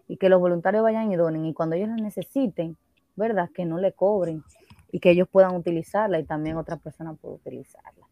y 0.08 0.18
que 0.18 0.30
los 0.30 0.40
voluntarios 0.40 0.84
vayan 0.84 1.12
y 1.12 1.16
donen 1.16 1.46
y 1.46 1.54
cuando 1.54 1.76
ellos 1.76 1.90
la 1.90 1.96
necesiten, 1.96 2.78
¿verdad? 3.16 3.50
Que 3.54 3.66
no 3.66 3.78
le 3.78 3.94
cobren 3.94 4.44
y 4.92 5.00
que 5.00 5.12
ellos 5.12 5.28
puedan 5.30 5.56
utilizarla 5.56 6.20
y 6.20 6.24
también 6.24 6.58
otra 6.58 6.78
persona 6.78 7.14
pueda 7.14 7.36
utilizarla. 7.36 8.06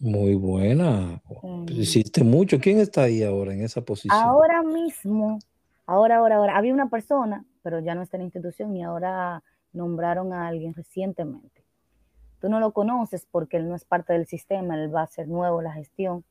Muy 0.00 0.34
buena. 0.34 1.20
Hiciste 1.68 2.24
mucho. 2.24 2.58
¿Quién 2.58 2.78
está 2.78 3.02
ahí 3.02 3.22
ahora 3.22 3.52
en 3.52 3.62
esa 3.62 3.82
posición? 3.82 4.18
Ahora 4.18 4.62
mismo, 4.62 5.38
ahora, 5.84 6.16
ahora, 6.16 6.36
ahora. 6.36 6.56
Había 6.56 6.72
una 6.72 6.88
persona, 6.88 7.44
pero 7.62 7.80
ya 7.80 7.94
no 7.94 8.02
está 8.02 8.16
en 8.16 8.22
la 8.22 8.24
institución 8.26 8.74
y 8.74 8.82
ahora 8.82 9.42
nombraron 9.74 10.32
a 10.32 10.48
alguien 10.48 10.72
recientemente. 10.72 11.64
Tú 12.40 12.48
no 12.48 12.60
lo 12.60 12.72
conoces 12.72 13.26
porque 13.30 13.58
él 13.58 13.68
no 13.68 13.74
es 13.74 13.84
parte 13.84 14.14
del 14.14 14.26
sistema, 14.26 14.74
él 14.74 14.94
va 14.94 15.02
a 15.02 15.06
ser 15.06 15.28
nuevo 15.28 15.60
la 15.60 15.72
gestión 15.72 16.24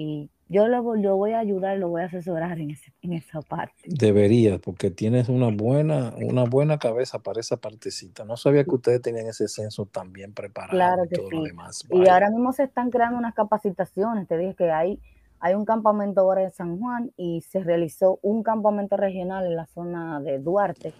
y 0.00 0.30
yo 0.48 0.68
lo, 0.68 0.80
voy 0.84 1.32
a 1.32 1.40
ayudar, 1.40 1.76
lo 1.76 1.88
voy 1.88 2.02
a 2.02 2.04
asesorar 2.04 2.60
en, 2.60 2.70
esa 3.12 3.42
parte. 3.42 3.82
Debería, 3.84 4.60
porque 4.60 4.92
tienes 4.92 5.28
una 5.28 5.48
buena, 5.48 6.14
una 6.16 6.44
buena 6.44 6.78
cabeza 6.78 7.18
para 7.18 7.40
esa 7.40 7.56
partecita. 7.56 8.24
No 8.24 8.36
sabía 8.36 8.62
que 8.62 8.76
ustedes 8.76 9.02
tenían 9.02 9.26
ese 9.26 9.48
censo 9.48 9.86
tan 9.86 10.12
bien 10.12 10.34
preparado. 10.34 10.70
Claro 10.70 11.02
que 11.10 11.16
sí. 11.16 11.86
Y 11.90 12.08
ahora 12.08 12.30
mismo 12.30 12.52
se 12.52 12.62
están 12.62 12.90
creando 12.90 13.18
unas 13.18 13.34
capacitaciones. 13.34 14.28
Te 14.28 14.38
dije 14.38 14.54
que 14.54 14.70
hay, 14.70 15.00
hay 15.40 15.54
un 15.54 15.64
campamento 15.64 16.20
ahora 16.20 16.44
en 16.44 16.52
San 16.52 16.78
Juan 16.78 17.10
y 17.16 17.40
se 17.40 17.58
realizó 17.64 18.20
un 18.22 18.44
campamento 18.44 18.96
regional 18.96 19.46
en 19.46 19.56
la 19.56 19.66
zona 19.66 20.20
de 20.20 20.38
Duarte 20.38 20.94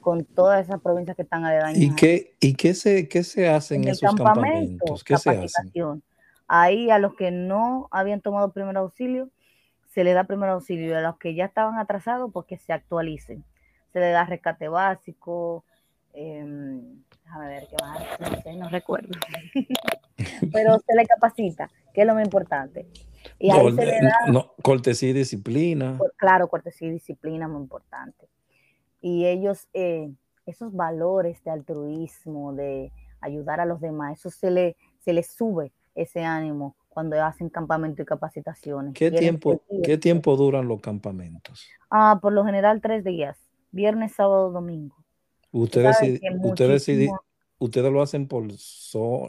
con 0.00 0.24
todas 0.24 0.64
esas 0.64 0.80
provincias 0.80 1.16
que 1.16 1.22
están 1.22 1.44
aledañas. 1.44 1.82
¿Y 1.82 1.92
qué, 1.96 2.36
y 2.38 2.54
qué, 2.54 2.74
se, 2.74 3.08
qué 3.08 3.24
se 3.24 3.48
hace 3.48 3.74
en, 3.74 3.88
esos 3.88 4.14
campamentos? 4.14 5.02
¿Qué 5.02 5.18
se 5.18 5.30
hace? 5.30 5.72
Ahí 6.46 6.90
a 6.90 6.98
los 6.98 7.14
que 7.14 7.30
no 7.30 7.88
habían 7.90 8.20
tomado 8.20 8.52
primer 8.52 8.76
auxilio, 8.76 9.30
se 9.86 10.04
le 10.04 10.12
da 10.12 10.24
primer 10.24 10.50
auxilio. 10.50 10.90
Y 10.90 10.92
a 10.92 11.00
los 11.00 11.18
que 11.18 11.34
ya 11.34 11.46
estaban 11.46 11.78
atrasados, 11.78 12.30
porque 12.32 12.56
pues 12.56 12.66
se 12.66 12.72
actualicen. 12.72 13.44
Se 13.92 14.00
le 14.00 14.10
da 14.10 14.24
rescate 14.24 14.68
básico. 14.68 15.64
Em, 16.12 17.02
déjame 17.24 17.48
ver 17.48 17.66
qué 17.68 17.76
más, 17.80 18.20
no 18.20 18.42
sé, 18.42 18.54
no 18.56 18.68
recuerdo. 18.68 19.10
Pero 20.52 20.78
se 20.78 20.94
le 20.94 21.06
capacita, 21.06 21.70
que 21.92 22.02
es 22.02 22.06
lo 22.06 22.14
más 22.14 22.24
importante. 22.24 22.86
Y 23.38 23.50
ahí 23.50 23.72
se 23.72 23.86
le 23.86 24.00
da. 24.00 24.50
cortesía 24.62 25.10
y 25.10 25.12
disciplina. 25.12 25.98
Claro, 26.16 26.48
cortesía 26.48 26.88
y 26.88 26.92
disciplina, 26.92 27.48
muy 27.48 27.62
importante. 27.62 28.28
Y 29.00 29.26
ellos, 29.26 29.68
eh, 29.72 30.12
esos 30.46 30.72
valores 30.72 31.42
de 31.42 31.50
altruismo, 31.50 32.52
de 32.52 32.92
ayudar 33.20 33.60
a 33.60 33.66
los 33.66 33.80
demás, 33.80 34.18
eso 34.18 34.30
se 34.30 34.50
le, 34.50 34.76
se 34.98 35.12
les 35.12 35.30
sube 35.30 35.72
ese 35.94 36.24
ánimo 36.24 36.76
cuando 36.88 37.22
hacen 37.22 37.48
campamento 37.48 38.02
y 38.02 38.04
capacitaciones. 38.04 38.94
¿Qué 38.94 39.10
tiempo, 39.10 39.62
¿Qué 39.82 39.98
tiempo 39.98 40.36
duran 40.36 40.68
los 40.68 40.80
campamentos? 40.80 41.68
Ah, 41.90 42.18
por 42.22 42.32
lo 42.32 42.44
general 42.44 42.80
tres 42.80 43.04
días, 43.04 43.36
viernes, 43.72 44.12
sábado, 44.12 44.50
domingo. 44.50 44.96
Ustedes, 45.50 45.96
ustedes, 46.42 47.10
ustedes 47.58 47.92
lo 47.92 48.02
hacen 48.02 48.26
por, 48.26 48.44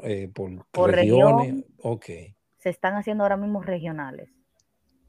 eh, 0.04 0.32
por, 0.72 0.92
regiones. 0.92 1.66
Ok. 1.82 2.06
Se 2.58 2.70
están 2.70 2.96
haciendo 2.96 3.24
ahora 3.24 3.38
mismo 3.38 3.62
regionales. 3.62 4.30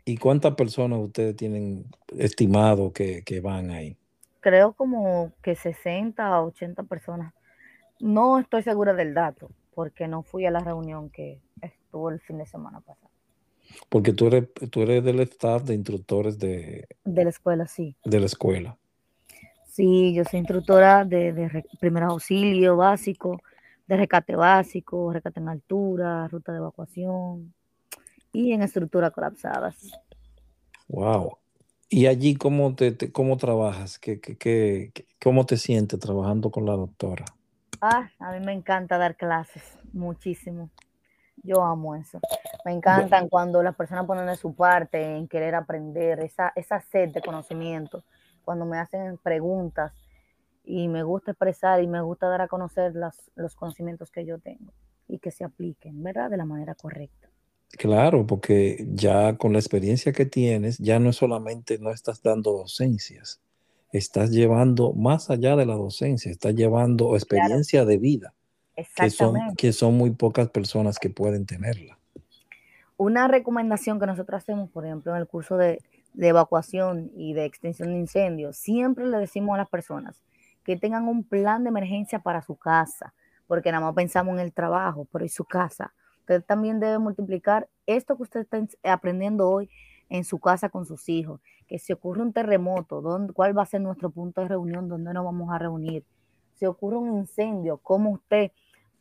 ¿Y 0.04 0.18
cuántas 0.18 0.54
personas 0.54 1.00
ustedes 1.00 1.34
tienen 1.36 1.86
estimado 2.16 2.92
que, 2.92 3.22
que 3.22 3.40
van 3.40 3.70
ahí? 3.70 3.96
Creo 4.40 4.72
como 4.72 5.32
que 5.42 5.56
60 5.56 6.40
o 6.40 6.46
80 6.46 6.84
personas. 6.84 7.34
No 7.98 8.38
estoy 8.38 8.62
segura 8.62 8.92
del 8.94 9.14
dato, 9.14 9.50
porque 9.76 10.08
no 10.08 10.22
fui 10.22 10.46
a 10.46 10.50
la 10.50 10.60
reunión 10.60 11.10
que 11.10 11.38
estuvo 11.60 12.08
el 12.08 12.18
fin 12.18 12.38
de 12.38 12.46
semana 12.46 12.80
pasado. 12.80 13.10
Porque 13.90 14.14
tú 14.14 14.28
eres, 14.28 14.48
tú 14.70 14.80
eres 14.80 15.04
del 15.04 15.20
staff 15.20 15.64
de 15.64 15.74
instructores 15.74 16.38
de... 16.38 16.88
De 17.04 17.24
la 17.24 17.28
escuela, 17.28 17.66
sí. 17.66 17.94
De 18.02 18.18
la 18.18 18.24
escuela. 18.24 18.78
Sí, 19.68 20.14
yo 20.14 20.24
soy 20.24 20.38
instructora 20.38 21.04
de, 21.04 21.34
de 21.34 21.64
primer 21.78 22.04
auxilio 22.04 22.74
básico, 22.78 23.42
de 23.86 23.98
recate 23.98 24.34
básico, 24.34 25.12
recate 25.12 25.40
en 25.40 25.50
altura, 25.50 26.26
ruta 26.28 26.52
de 26.52 26.58
evacuación 26.58 27.52
y 28.32 28.52
en 28.52 28.62
estructuras 28.62 29.12
colapsadas. 29.12 29.76
Wow. 30.88 31.36
¿Y 31.90 32.06
allí 32.06 32.34
cómo, 32.36 32.74
te, 32.74 32.96
cómo 33.12 33.36
trabajas? 33.36 33.98
¿Qué, 33.98 34.20
qué, 34.20 34.38
qué, 34.38 35.04
¿Cómo 35.22 35.44
te 35.44 35.58
sientes 35.58 36.00
trabajando 36.00 36.50
con 36.50 36.64
la 36.64 36.72
doctora? 36.72 37.26
Ah, 37.80 38.10
a 38.18 38.32
mí 38.32 38.44
me 38.44 38.52
encanta 38.52 38.98
dar 38.98 39.16
clases, 39.16 39.78
muchísimo. 39.92 40.70
Yo 41.42 41.62
amo 41.62 41.94
eso. 41.94 42.20
Me 42.64 42.72
encantan 42.72 43.28
cuando 43.28 43.62
las 43.62 43.76
personas 43.76 44.06
ponen 44.06 44.26
de 44.26 44.36
su 44.36 44.54
parte 44.54 45.16
en 45.16 45.28
querer 45.28 45.54
aprender, 45.54 46.20
esa, 46.20 46.52
esa 46.56 46.80
sed 46.80 47.10
de 47.10 47.20
conocimiento, 47.20 48.04
cuando 48.44 48.64
me 48.64 48.78
hacen 48.78 49.18
preguntas 49.18 49.92
y 50.64 50.88
me 50.88 51.02
gusta 51.02 51.32
expresar 51.32 51.82
y 51.82 51.86
me 51.86 52.00
gusta 52.00 52.28
dar 52.28 52.40
a 52.40 52.48
conocer 52.48 52.94
los 52.94 53.54
conocimientos 53.54 54.10
que 54.10 54.24
yo 54.24 54.38
tengo 54.38 54.72
y 55.08 55.18
que 55.18 55.30
se 55.30 55.44
apliquen, 55.44 56.02
¿verdad? 56.02 56.30
De 56.30 56.36
la 56.36 56.44
manera 56.44 56.74
correcta. 56.74 57.28
Claro, 57.70 58.26
porque 58.26 58.86
ya 58.92 59.36
con 59.36 59.52
la 59.52 59.58
experiencia 59.58 60.12
que 60.12 60.24
tienes, 60.24 60.78
ya 60.78 60.98
no 60.98 61.10
es 61.10 61.16
solamente 61.16 61.78
no 61.78 61.90
estás 61.90 62.22
dando 62.22 62.52
docencias, 62.52 63.40
estás 63.92 64.30
llevando 64.30 64.92
más 64.92 65.30
allá 65.30 65.56
de 65.56 65.66
la 65.66 65.74
docencia, 65.74 66.30
estás 66.30 66.54
llevando 66.54 67.14
experiencia 67.14 67.84
de 67.84 67.98
vida, 67.98 68.34
que 68.74 69.10
son, 69.10 69.36
que 69.56 69.72
son 69.72 69.96
muy 69.96 70.10
pocas 70.10 70.50
personas 70.50 70.98
que 70.98 71.10
pueden 71.10 71.46
tenerla. 71.46 71.98
Una 72.96 73.28
recomendación 73.28 74.00
que 74.00 74.06
nosotros 74.06 74.42
hacemos, 74.42 74.70
por 74.70 74.86
ejemplo, 74.86 75.12
en 75.14 75.18
el 75.18 75.26
curso 75.26 75.56
de, 75.56 75.80
de 76.14 76.28
evacuación 76.28 77.10
y 77.14 77.34
de 77.34 77.44
extensión 77.44 77.90
de 77.90 77.98
incendios, 77.98 78.56
siempre 78.56 79.06
le 79.06 79.18
decimos 79.18 79.54
a 79.54 79.58
las 79.58 79.68
personas 79.68 80.22
que 80.64 80.76
tengan 80.76 81.06
un 81.06 81.22
plan 81.22 81.62
de 81.62 81.68
emergencia 81.68 82.18
para 82.18 82.42
su 82.42 82.56
casa, 82.56 83.14
porque 83.46 83.70
nada 83.70 83.84
más 83.84 83.94
pensamos 83.94 84.34
en 84.34 84.40
el 84.40 84.52
trabajo, 84.52 85.06
pero 85.12 85.24
en 85.24 85.28
su 85.28 85.44
casa. 85.44 85.92
Usted 86.20 86.42
también 86.42 86.80
debe 86.80 86.98
multiplicar 86.98 87.68
esto 87.86 88.16
que 88.16 88.24
usted 88.24 88.40
está 88.40 88.66
aprendiendo 88.92 89.48
hoy 89.48 89.70
en 90.08 90.24
su 90.24 90.38
casa 90.38 90.68
con 90.68 90.86
sus 90.86 91.08
hijos, 91.08 91.40
que 91.66 91.78
si 91.78 91.92
ocurre 91.92 92.22
un 92.22 92.32
terremoto, 92.32 93.00
¿dónde, 93.00 93.32
¿cuál 93.32 93.56
va 93.56 93.62
a 93.62 93.66
ser 93.66 93.80
nuestro 93.80 94.10
punto 94.10 94.40
de 94.40 94.48
reunión? 94.48 94.88
¿Dónde 94.88 95.12
nos 95.12 95.24
vamos 95.24 95.50
a 95.52 95.58
reunir? 95.58 96.04
Si 96.54 96.66
ocurre 96.66 96.96
un 96.96 97.18
incendio, 97.18 97.78
¿cómo 97.78 98.10
usted 98.10 98.52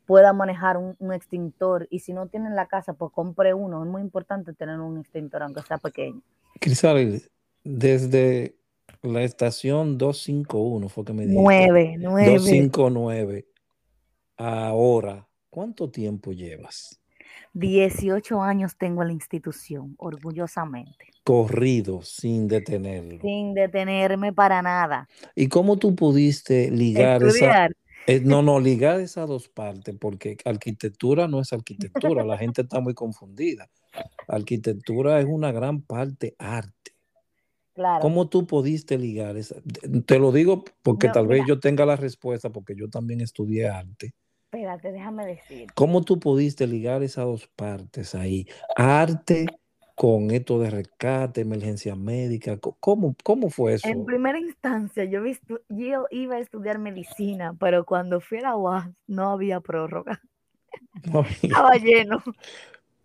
pueda 0.05 0.33
manejar 0.33 0.77
un, 0.77 1.13
extintor? 1.13 1.87
Y 1.89 1.99
si 1.99 2.13
no 2.13 2.27
tiene 2.27 2.47
en 2.47 2.55
la 2.55 2.67
casa, 2.67 2.93
pues 2.93 3.11
compre 3.11 3.53
uno. 3.53 3.83
Es 3.83 3.89
muy 3.89 4.01
importante 4.01 4.53
tener 4.53 4.79
un 4.79 4.99
extintor, 4.99 5.43
aunque 5.43 5.61
sea 5.61 5.77
pequeño. 5.77 6.21
Crisal, 6.59 7.21
desde 7.63 8.55
la 9.01 9.23
estación 9.23 9.97
251 9.97 10.89
fue 10.89 11.05
que 11.05 11.13
me 11.13 11.27
dijo. 11.27 11.41
9, 11.41 11.95
9. 11.99 12.33
259. 12.33 13.47
Ahora, 14.37 15.27
¿cuánto 15.49 15.89
tiempo 15.89 16.33
llevas? 16.33 16.99
18 17.55 18.41
años 18.41 18.75
tengo 18.77 19.01
en 19.01 19.07
la 19.07 19.13
institución, 19.13 19.95
orgullosamente. 19.97 21.13
Corrido, 21.23 22.01
sin 22.01 22.49
detenerlo. 22.49 23.21
Sin 23.21 23.53
detenerme 23.53 24.33
para 24.33 24.61
nada. 24.61 25.07
¿Y 25.35 25.47
cómo 25.47 25.77
tú 25.77 25.95
pudiste 25.95 26.69
ligar 26.69 27.23
esa... 27.23 27.69
Eh, 28.07 28.19
no, 28.23 28.43
no, 28.43 28.59
ligar 28.59 28.99
esas 28.99 29.27
dos 29.27 29.47
partes, 29.47 29.95
porque 29.97 30.37
arquitectura 30.45 31.27
no 31.27 31.39
es 31.39 31.53
arquitectura, 31.53 32.23
la 32.23 32.37
gente 32.37 32.61
está 32.61 32.81
muy 32.81 32.93
confundida. 32.93 33.69
Arquitectura 34.27 35.19
es 35.19 35.25
una 35.25 35.51
gran 35.51 35.81
parte 35.81 36.35
arte. 36.37 36.91
Claro. 37.73 38.01
¿Cómo 38.01 38.27
tú 38.27 38.45
pudiste 38.45 38.97
ligar 38.97 39.37
esa? 39.37 39.55
Te 40.05 40.19
lo 40.19 40.31
digo 40.31 40.65
porque 40.83 41.09
tal 41.09 41.27
vez 41.27 41.43
yo 41.47 41.59
tenga 41.59 41.85
la 41.85 41.95
respuesta, 41.95 42.51
porque 42.51 42.75
yo 42.75 42.89
también 42.89 43.21
estudié 43.21 43.69
arte. 43.69 44.13
Espérate, 44.55 44.93
déjame 44.93 45.25
decir. 45.25 45.67
¿Cómo 45.75 46.01
tú 46.01 46.17
pudiste 46.17 46.65
ligar 46.65 47.03
esas 47.03 47.25
dos 47.25 47.45
partes 47.45 48.15
ahí? 48.15 48.47
Arte 48.77 49.47
con 49.95 50.31
esto 50.31 50.59
de 50.59 50.69
rescate, 50.69 51.41
emergencia 51.41 51.93
médica. 51.97 52.57
¿Cómo, 52.79 53.17
cómo 53.21 53.49
fue 53.49 53.73
eso? 53.73 53.89
En 53.89 54.05
primera 54.05 54.39
instancia, 54.39 55.03
yo, 55.03 55.19
yo 55.67 56.05
iba 56.09 56.35
a 56.35 56.39
estudiar 56.39 56.79
medicina, 56.79 57.53
pero 57.59 57.85
cuando 57.85 58.21
fui 58.21 58.37
a 58.37 58.43
la 58.43 58.55
UAS 58.55 58.89
no 59.07 59.29
había 59.31 59.59
prórroga. 59.59 60.21
Estaba 61.43 61.75
lleno. 61.75 62.23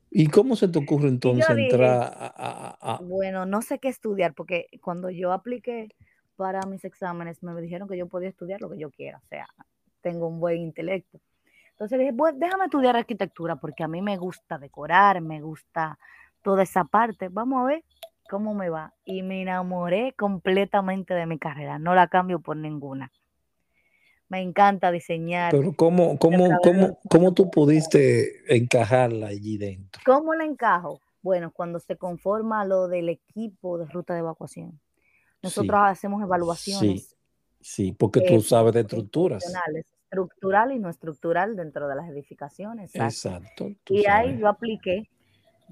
¿Y 0.09 0.29
cómo 0.29 0.55
se 0.55 0.69
te 0.69 0.79
ocurre 0.79 1.09
entonces 1.09 1.51
entrar 1.51 2.13
a, 2.17 3.01
Bueno, 3.03 3.45
no 3.45 3.61
sé 3.61 3.81
qué 3.81 3.89
estudiar, 3.89 4.35
porque 4.35 4.67
cuando 4.81 5.11
yo 5.11 5.33
apliqué 5.33 5.89
para 6.37 6.61
mis 6.63 6.85
exámenes, 6.85 7.43
me 7.43 7.61
dijeron 7.61 7.89
que 7.89 7.99
yo 7.99 8.07
podía 8.07 8.29
estudiar 8.29 8.61
lo 8.61 8.71
que 8.71 8.79
yo 8.79 8.91
quiera, 8.93 9.19
o 9.19 9.27
sea, 9.27 9.49
tengo 10.01 10.29
un 10.29 10.39
buen 10.39 10.61
intelecto. 10.61 11.21
Entonces 11.81 11.99
dije, 11.99 12.13
pues 12.13 12.39
déjame 12.39 12.67
estudiar 12.67 12.95
arquitectura, 12.95 13.57
porque 13.57 13.83
a 13.83 13.89
mí 13.89 14.03
me 14.03 14.19
gusta 14.19 14.59
decorar, 14.59 15.23
me 15.23 15.41
gusta 15.41 15.99
toda 16.43 16.63
esa 16.63 16.85
parte. 16.85 17.31
Vamos 17.31 17.63
a 17.63 17.69
ver 17.69 17.85
cómo 18.29 18.53
me 18.53 18.69
va. 18.69 18.93
Y 19.07 19.23
me 19.23 19.41
enamoré 19.41 20.13
completamente 20.13 21.15
de 21.15 21.25
mi 21.25 21.39
carrera, 21.39 21.79
no 21.79 21.95
la 21.95 22.09
cambio 22.09 22.41
por 22.41 22.59
ninguna. 22.59 23.11
Me 24.29 24.43
encanta 24.43 24.93
diseñar. 24.93 25.53
Pero 25.53 25.73
¿cómo, 25.73 26.19
cómo, 26.19 26.51
cómo, 26.63 26.99
cómo 27.09 27.33
tú 27.33 27.51
pudiste 27.51 28.55
encajarla 28.55 29.29
allí 29.29 29.57
dentro? 29.57 30.03
¿Cómo 30.05 30.35
la 30.35 30.45
encajo? 30.45 31.01
Bueno, 31.23 31.51
cuando 31.51 31.81
se 31.81 31.97
conforma 31.97 32.63
lo 32.67 32.89
del 32.89 33.09
equipo 33.09 33.79
de 33.79 33.87
ruta 33.87 34.13
de 34.13 34.21
evacuación. 34.21 34.79
Nosotros 35.43 35.81
hacemos 35.83 36.23
evaluaciones. 36.23 37.09
Sí, 37.09 37.17
sí 37.63 37.93
porque 37.93 38.21
tú 38.21 38.43
sabes 38.43 38.75
de 38.75 38.81
estructuras. 38.81 39.43
Estructural 40.11 40.73
y 40.73 40.79
no 40.79 40.91
estructural 40.91 41.55
dentro 41.55 41.87
de 41.87 41.95
las 41.95 42.09
edificaciones. 42.09 42.95
Exacto. 42.95 43.71
y 43.89 44.07
ahí 44.07 44.39
yo 44.39 44.49
apliqué 44.49 45.09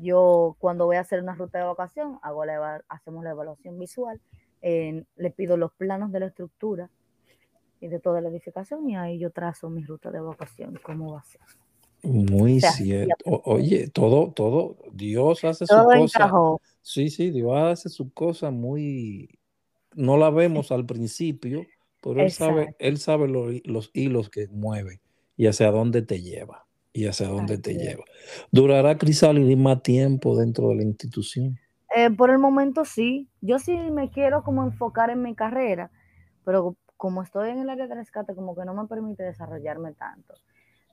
yo 0.01 0.57
cuando 0.59 0.87
voy 0.87 0.97
a 0.97 1.01
hacer 1.01 1.21
una 1.21 1.35
ruta 1.35 1.59
de 1.59 1.65
evacuación, 1.65 2.19
hago 2.23 2.45
la, 2.45 2.83
hacemos 2.89 3.25
la 3.25 3.31
evaluación 3.31 3.79
visual, 3.79 4.21
le 4.63 5.31
pido 5.37 5.57
los 5.57 5.73
planos 5.75 6.13
de 6.13 6.21
la 6.21 6.27
estructura 6.27 6.91
y 7.81 7.89
de 7.89 8.01
toda 8.01 8.21
la 8.21 8.29
edificación 8.29 8.89
y 8.89 8.97
ahí 8.97 9.19
yo 9.19 9.31
trazo 9.31 9.71
mi 9.71 9.85
ruta 9.85 10.11
de 10.11 10.19
evacuación, 10.19 10.79
cómo 10.83 11.13
va 11.13 11.21
a 11.21 11.25
ser. 11.25 11.41
Muy 12.03 12.61
cierto. 12.61 13.43
oye, 13.45 13.89
todo, 13.89 14.33
todo, 14.33 14.77
Dios 14.93 15.43
hace 15.45 15.67
su 15.67 15.75
cosa. 15.75 16.31
Sí, 16.81 17.11
sí, 17.11 17.31
Dios 17.31 17.53
hace 17.57 17.89
su 17.89 18.13
cosa 18.13 18.51
muy, 18.51 19.29
no 19.95 20.17
la 20.17 20.31
vemos 20.31 20.71
al 20.71 20.87
principio, 20.87 21.67
pero 22.01 22.21
él 22.21 22.31
sabe, 22.31 22.75
él 22.79 22.99
sabe 22.99 23.29
los 23.29 23.91
hilos 23.93 24.31
que 24.31 24.49
mueve 24.49 25.01
y 25.37 25.47
hacia 25.47 25.71
dónde 25.71 26.03
te 26.03 26.21
lleva 26.21 26.67
y 26.93 27.07
hacia 27.07 27.29
dónde 27.29 27.59
te 27.59 27.75
lleva. 27.75 28.05
¿Durará 28.51 28.99
Crisálida 28.99 29.57
más 29.57 29.83
tiempo 29.83 30.37
dentro 30.37 30.69
de 30.69 30.77
la 30.77 30.83
institución? 30.83 31.59
Eh, 31.95 32.11
por 32.11 32.31
el 32.31 32.39
momento 32.39 32.85
sí. 32.85 33.29
Yo 33.41 33.59
sí 33.59 33.77
me 33.91 34.11
quiero 34.11 34.43
como 34.43 34.65
enfocar 34.65 35.11
en 35.11 35.23
mi 35.23 35.35
carrera, 35.35 35.91
pero 36.45 36.77
como 36.97 37.23
estoy 37.23 37.51
en 37.51 37.61
el 37.61 37.71
área 37.71 37.87
de 37.87 37.95
rescate, 37.95 38.35
como 38.35 38.57
que 38.57 38.65
no 38.65 38.75
me 38.75 38.87
permite 38.89 39.23
desarrollarme 39.23 39.93
tanto. 39.93 40.35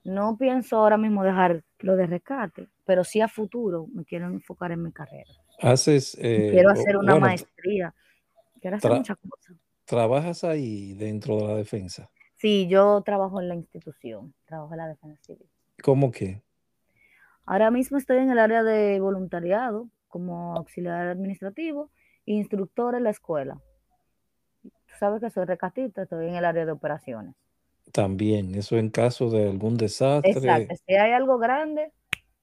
No 0.03 0.37
pienso 0.37 0.77
ahora 0.77 0.97
mismo 0.97 1.23
dejar 1.23 1.63
lo 1.79 1.95
de 1.95 2.05
rescate, 2.05 2.69
pero 2.85 3.03
sí 3.03 3.21
a 3.21 3.27
futuro 3.27 3.87
me 3.91 4.05
quiero 4.05 4.27
enfocar 4.27 4.71
en 4.71 4.83
mi 4.83 4.91
carrera. 4.91 5.31
Haces. 5.59 6.15
Eh, 6.21 6.49
quiero 6.51 6.69
hacer 6.69 6.97
una 6.97 7.15
maestría. 7.15 7.93
Quiero 8.61 8.77
hacer 8.77 8.91
muchas 8.91 9.17
cosas. 9.17 9.57
¿Trabajas 9.85 10.43
ahí 10.43 10.93
dentro 10.95 11.37
de 11.37 11.47
la 11.47 11.55
defensa? 11.55 12.09
Sí, 12.33 12.67
yo 12.67 13.01
trabajo 13.01 13.39
en 13.39 13.47
la 13.47 13.55
institución, 13.55 14.33
trabajo 14.45 14.73
en 14.73 14.77
la 14.77 14.87
defensa 14.87 15.21
civil. 15.23 15.47
¿Cómo 15.83 16.11
qué? 16.11 16.41
Ahora 17.45 17.69
mismo 17.69 17.97
estoy 17.97 18.17
en 18.17 18.31
el 18.31 18.39
área 18.39 18.63
de 18.63 18.99
voluntariado 18.99 19.87
como 20.07 20.55
auxiliar 20.55 21.07
administrativo 21.07 21.91
e 22.25 22.33
instructor 22.33 22.95
en 22.95 23.03
la 23.03 23.11
escuela. 23.11 23.61
Tú 24.63 24.93
sabes 24.99 25.21
que 25.21 25.29
soy 25.29 25.45
recatista, 25.45 26.03
estoy 26.03 26.27
en 26.27 26.35
el 26.35 26.45
área 26.45 26.65
de 26.65 26.71
operaciones. 26.71 27.35
También, 27.91 28.55
eso 28.55 28.77
en 28.77 28.89
caso 28.89 29.29
de 29.29 29.47
algún 29.47 29.77
desastre. 29.77 30.31
Exacto, 30.31 30.75
si 30.87 30.95
hay 30.95 31.11
algo 31.11 31.37
grande, 31.37 31.91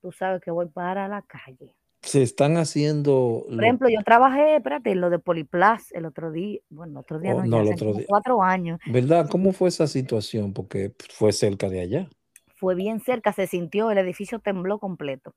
tú 0.01 0.13
sabes 0.13 0.41
que 0.41 0.53
voy 0.53 0.69
para 0.69 1.09
la 1.09 1.23
calle. 1.23 1.75
Se 2.03 2.23
están 2.23 2.57
haciendo. 2.57 3.45
Por 3.49 3.63
ejemplo, 3.63 3.89
yo 3.89 4.03
trabajé, 4.05 4.57
espérate, 4.57 4.91
en 4.91 5.01
lo 5.01 5.09
de 5.09 5.19
Poliplas 5.19 5.93
el 5.93 6.05
otro 6.05 6.33
día, 6.33 6.61
bueno, 6.69 6.93
el 6.93 6.99
otro 6.99 7.21
día, 7.21 7.35
oh, 7.35 7.45
no, 7.45 7.61
el 7.61 7.73
otro 7.73 7.95
día. 7.95 8.07
cuatro 8.09 8.43
años. 8.43 8.81
¿Verdad? 8.87 9.29
¿Cómo 9.31 9.53
fue 9.53 9.69
esa 9.69 9.87
situación? 9.87 10.53
Porque 10.53 10.93
fue 11.11 11.33
cerca 11.33 11.69
de 11.69 11.81
allá 11.81 12.09
fue 12.63 12.77
bien 12.77 13.01
cerca, 13.01 13.33
se 13.33 13.49
sintió, 13.49 13.91
el 13.91 13.99
edificio 13.99 14.39
tembló 14.39 14.79
completo 14.79 15.35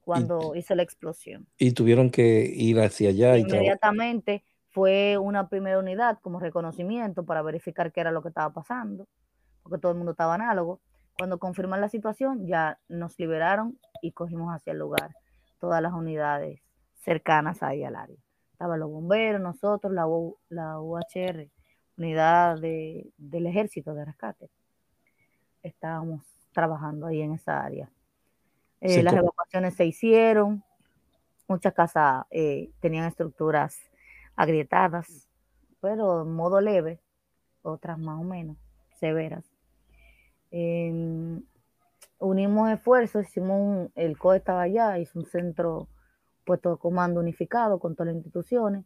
cuando 0.00 0.54
hizo 0.54 0.74
la 0.74 0.82
explosión. 0.82 1.46
Y 1.58 1.72
tuvieron 1.72 2.10
que 2.10 2.50
ir 2.56 2.80
hacia 2.80 3.10
allá. 3.10 3.36
Inmediatamente 3.36 4.42
fue 4.70 5.18
una 5.18 5.50
primera 5.50 5.78
unidad 5.78 6.18
como 6.22 6.40
reconocimiento 6.40 7.26
para 7.26 7.42
verificar 7.42 7.92
qué 7.92 8.00
era 8.00 8.12
lo 8.12 8.22
que 8.22 8.28
estaba 8.28 8.50
pasando, 8.54 9.06
porque 9.62 9.76
todo 9.76 9.92
el 9.92 9.98
mundo 9.98 10.12
estaba 10.12 10.36
análogo. 10.36 10.80
Cuando 11.18 11.38
confirman 11.38 11.82
la 11.82 11.90
situación, 11.90 12.46
ya 12.46 12.78
nos 12.88 13.18
liberaron 13.18 13.78
y 14.00 14.12
cogimos 14.12 14.54
hacia 14.54 14.72
el 14.72 14.78
lugar 14.78 15.10
todas 15.58 15.82
las 15.82 15.92
unidades 15.92 16.60
cercanas 17.02 17.62
ahí 17.62 17.84
al 17.84 17.96
área. 17.96 18.18
Estaban 18.52 18.80
los 18.80 18.90
bomberos, 18.90 19.40
nosotros, 19.40 19.92
la, 19.92 20.06
la 20.48 20.80
UHR, 20.80 21.48
unidad 21.98 22.58
del 22.58 23.46
ejército 23.46 23.94
de 23.94 24.04
rescate 24.04 24.50
estábamos 25.66 26.22
trabajando 26.52 27.06
ahí 27.06 27.20
en 27.20 27.32
esa 27.32 27.62
área. 27.62 27.90
Eh, 28.80 29.02
las 29.02 29.14
evacuaciones 29.14 29.74
se 29.74 29.84
hicieron, 29.84 30.62
muchas 31.48 31.74
casas 31.74 32.24
eh, 32.30 32.70
tenían 32.80 33.06
estructuras 33.06 33.78
agrietadas, 34.36 35.28
pero 35.80 36.22
en 36.22 36.32
modo 36.32 36.60
leve, 36.60 37.00
otras 37.62 37.98
más 37.98 38.20
o 38.20 38.24
menos 38.24 38.56
severas. 38.94 39.44
Unimos 42.18 42.70
esfuerzos, 42.70 43.26
hicimos 43.26 43.90
el 43.94 44.18
COE 44.18 44.38
estaba 44.38 44.62
allá, 44.62 44.98
hizo 44.98 45.18
un 45.18 45.26
centro 45.26 45.88
puesto 46.44 46.70
de 46.70 46.78
comando 46.78 47.20
unificado 47.20 47.78
con 47.78 47.94
todas 47.94 48.08
las 48.08 48.16
instituciones 48.16 48.84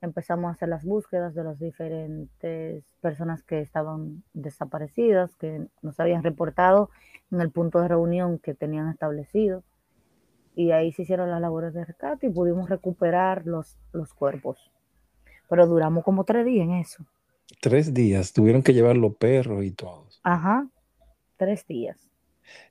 empezamos 0.00 0.48
a 0.48 0.52
hacer 0.52 0.68
las 0.68 0.84
búsquedas 0.84 1.34
de 1.34 1.44
las 1.44 1.58
diferentes 1.58 2.84
personas 3.00 3.42
que 3.42 3.60
estaban 3.60 4.22
desaparecidas, 4.32 5.34
que 5.36 5.66
nos 5.82 5.98
habían 5.98 6.22
reportado 6.22 6.90
en 7.30 7.40
el 7.40 7.50
punto 7.50 7.80
de 7.80 7.88
reunión 7.88 8.38
que 8.38 8.54
tenían 8.54 8.88
establecido. 8.88 9.64
Y 10.54 10.72
ahí 10.72 10.92
se 10.92 11.02
hicieron 11.02 11.30
las 11.30 11.40
labores 11.40 11.72
de 11.74 11.84
rescate 11.84 12.26
y 12.26 12.30
pudimos 12.30 12.68
recuperar 12.68 13.46
los, 13.46 13.78
los 13.92 14.12
cuerpos. 14.12 14.72
Pero 15.48 15.66
duramos 15.66 16.04
como 16.04 16.24
tres 16.24 16.44
días 16.44 16.64
en 16.64 16.74
eso. 16.74 17.04
Tres 17.60 17.94
días, 17.94 18.32
tuvieron 18.32 18.62
que 18.62 18.74
llevar 18.74 18.96
los 18.96 19.16
perros 19.16 19.64
y 19.64 19.70
todos. 19.70 20.20
Ajá, 20.22 20.68
tres 21.36 21.66
días. 21.66 22.10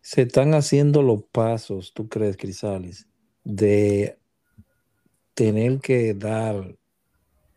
Se 0.02 0.24
están 0.24 0.54
haciendo 0.54 1.02
los 1.02 1.24
pasos, 1.24 1.94
¿tú 1.94 2.08
crees, 2.08 2.38
Crisalis, 2.38 3.08
de 3.44 4.18
tener 5.34 5.80
que 5.80 6.14
dar 6.14 6.76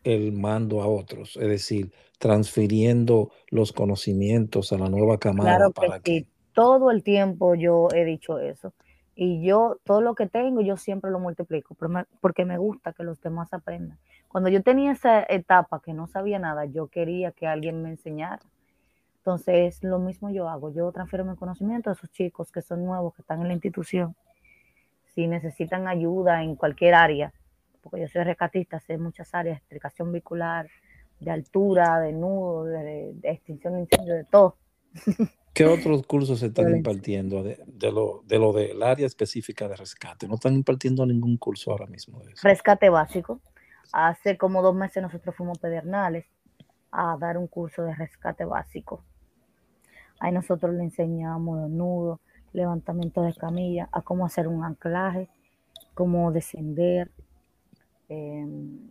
el 0.05 0.33
mando 0.33 0.83
a 0.83 0.87
otros, 0.87 1.37
es 1.37 1.49
decir, 1.49 1.93
transfiriendo 2.19 3.31
los 3.49 3.73
conocimientos 3.73 4.73
a 4.73 4.79
la 4.79 4.89
nueva 4.89 5.19
camada. 5.19 5.57
Claro 5.57 5.71
para 5.73 6.01
que, 6.01 6.27
todo 6.53 6.91
el 6.91 7.03
tiempo 7.03 7.55
yo 7.55 7.89
he 7.95 8.05
dicho 8.05 8.39
eso. 8.39 8.73
Y 9.15 9.43
yo, 9.45 9.79
todo 9.85 10.01
lo 10.01 10.15
que 10.15 10.27
tengo, 10.27 10.61
yo 10.61 10.77
siempre 10.77 11.11
lo 11.11 11.19
multiplico, 11.19 11.77
porque 12.21 12.45
me 12.45 12.59
gusta 12.59 12.93
que 12.93 13.03
los 13.03 13.21
demás 13.21 13.53
aprendan. 13.53 13.99
Cuando 14.29 14.49
yo 14.49 14.63
tenía 14.63 14.93
esa 14.93 15.23
etapa 15.29 15.81
que 15.85 15.93
no 15.93 16.07
sabía 16.07 16.39
nada, 16.39 16.65
yo 16.65 16.87
quería 16.87 17.33
que 17.33 17.47
alguien 17.47 17.83
me 17.83 17.91
enseñara. 17.91 18.41
Entonces, 19.21 19.83
lo 19.85 19.99
mismo 19.99 20.31
yo 20.31 20.49
hago. 20.49 20.73
Yo 20.73 20.91
transfiero 20.93 21.27
mi 21.27 21.37
conocimiento 21.37 21.91
a 21.91 21.93
esos 21.93 22.11
chicos 22.11 22.51
que 22.51 22.63
son 22.63 22.85
nuevos, 22.85 23.15
que 23.15 23.21
están 23.21 23.43
en 23.43 23.49
la 23.49 23.53
institución. 23.53 24.17
Si 25.15 25.27
necesitan 25.27 25.87
ayuda 25.89 26.43
en 26.43 26.57
cualquier 26.57 26.95
área, 26.95 27.33
porque 27.83 28.01
yo 28.01 28.09
soy 28.09 28.25
rescatista, 28.25 28.81
sé 28.81 28.97
muchas 28.97 29.35
áreas, 29.35 29.59
explicación 29.59 30.11
vehicular, 30.11 30.69
de 31.21 31.31
altura, 31.31 32.01
de 32.01 32.13
nudo, 32.13 32.65
de, 32.65 33.15
extinción 33.25 33.75
de 33.75 33.81
incendio, 33.81 34.15
de 34.15 34.25
todo. 34.25 34.57
¿Qué 35.53 35.67
otros 35.67 36.07
cursos 36.07 36.39
se 36.39 36.47
están 36.47 36.75
impartiendo 36.75 37.43
de, 37.43 37.59
lo, 37.93 38.23
de 38.25 38.39
lo 38.39 38.53
del 38.53 38.83
área 38.83 39.07
específica 39.07 39.69
de 39.69 39.77
rescate? 39.77 40.29
No 40.29 40.37
están 40.37 40.55
impartiendo 40.55 41.05
ningún 41.05 41.37
curso 41.37 41.73
ahora 41.73 41.87
mismo 41.87 42.21
de 42.21 42.33
eso. 42.33 42.49
Rescate 42.49 42.89
básico. 42.89 43.41
Hace 43.93 44.39
como 44.39 44.63
dos 44.63 44.75
meses 44.75 45.03
nosotros 45.03 45.35
fuimos 45.35 45.59
pedernales 45.59 46.25
a 46.93 47.17
dar 47.19 47.37
un 47.37 47.49
curso 47.49 47.83
de 47.83 47.95
rescate 47.95 48.45
básico. 48.45 49.05
Ahí 50.21 50.33
nosotros 50.33 50.75
le 50.75 50.85
enseñamos 50.85 51.69
nudo, 51.71 52.21
levantamiento 52.53 53.23
de 53.23 53.35
camilla, 53.35 53.89
a 53.91 54.03
cómo 54.03 54.27
hacer 54.27 54.47
un 54.49 54.65
anclaje, 54.65 55.29
cómo 55.95 56.31
descender 56.31 57.11
em, 58.09 58.91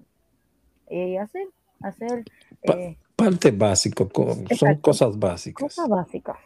y 0.89 1.17
hacer, 1.17 1.47
hacer 1.81 2.25
eh, 2.63 2.97
parte 3.15 3.51
básico, 3.51 4.09
son 4.57 4.75
cosas 4.77 5.17
básicas. 5.17 5.63
Cosas 5.63 5.87
básicas. 5.87 6.37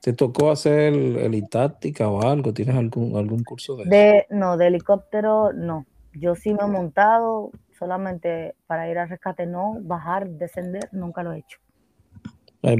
¿Te 0.00 0.14
tocó 0.14 0.50
hacer 0.50 0.94
helitáctica 0.94 2.08
o 2.08 2.22
algo? 2.22 2.54
¿Tienes 2.54 2.74
algún, 2.74 3.16
algún 3.16 3.44
curso 3.44 3.76
de, 3.76 3.84
de 3.84 4.26
No, 4.30 4.56
de 4.56 4.68
helicóptero 4.68 5.52
no. 5.52 5.86
Yo 6.12 6.34
sí 6.34 6.54
me 6.54 6.64
he 6.64 6.66
montado 6.66 7.52
solamente 7.78 8.56
para 8.66 8.90
ir 8.90 8.98
al 8.98 9.08
rescate, 9.08 9.46
no, 9.46 9.76
bajar, 9.82 10.28
descender, 10.28 10.88
nunca 10.92 11.22
lo 11.22 11.32
he 11.32 11.38
hecho. 11.38 11.58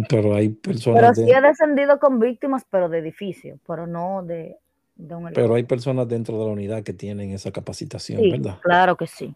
Pero 0.08 0.34
hay 0.34 0.50
personas. 0.50 1.00
Pero 1.00 1.14
sí 1.14 1.32
he 1.32 1.40
descendido 1.40 1.98
con 1.98 2.18
víctimas, 2.18 2.66
pero 2.70 2.88
de 2.88 2.98
edificio, 2.98 3.58
pero 3.66 3.86
no 3.86 4.22
de, 4.22 4.56
de 4.96 5.14
un 5.14 5.32
Pero 5.32 5.54
hay 5.54 5.64
personas 5.64 6.08
dentro 6.08 6.38
de 6.38 6.44
la 6.44 6.50
unidad 6.52 6.82
que 6.82 6.92
tienen 6.92 7.30
esa 7.30 7.50
capacitación, 7.50 8.22
¿verdad? 8.30 8.58
Claro 8.62 8.96
que 8.96 9.06
sí. 9.06 9.34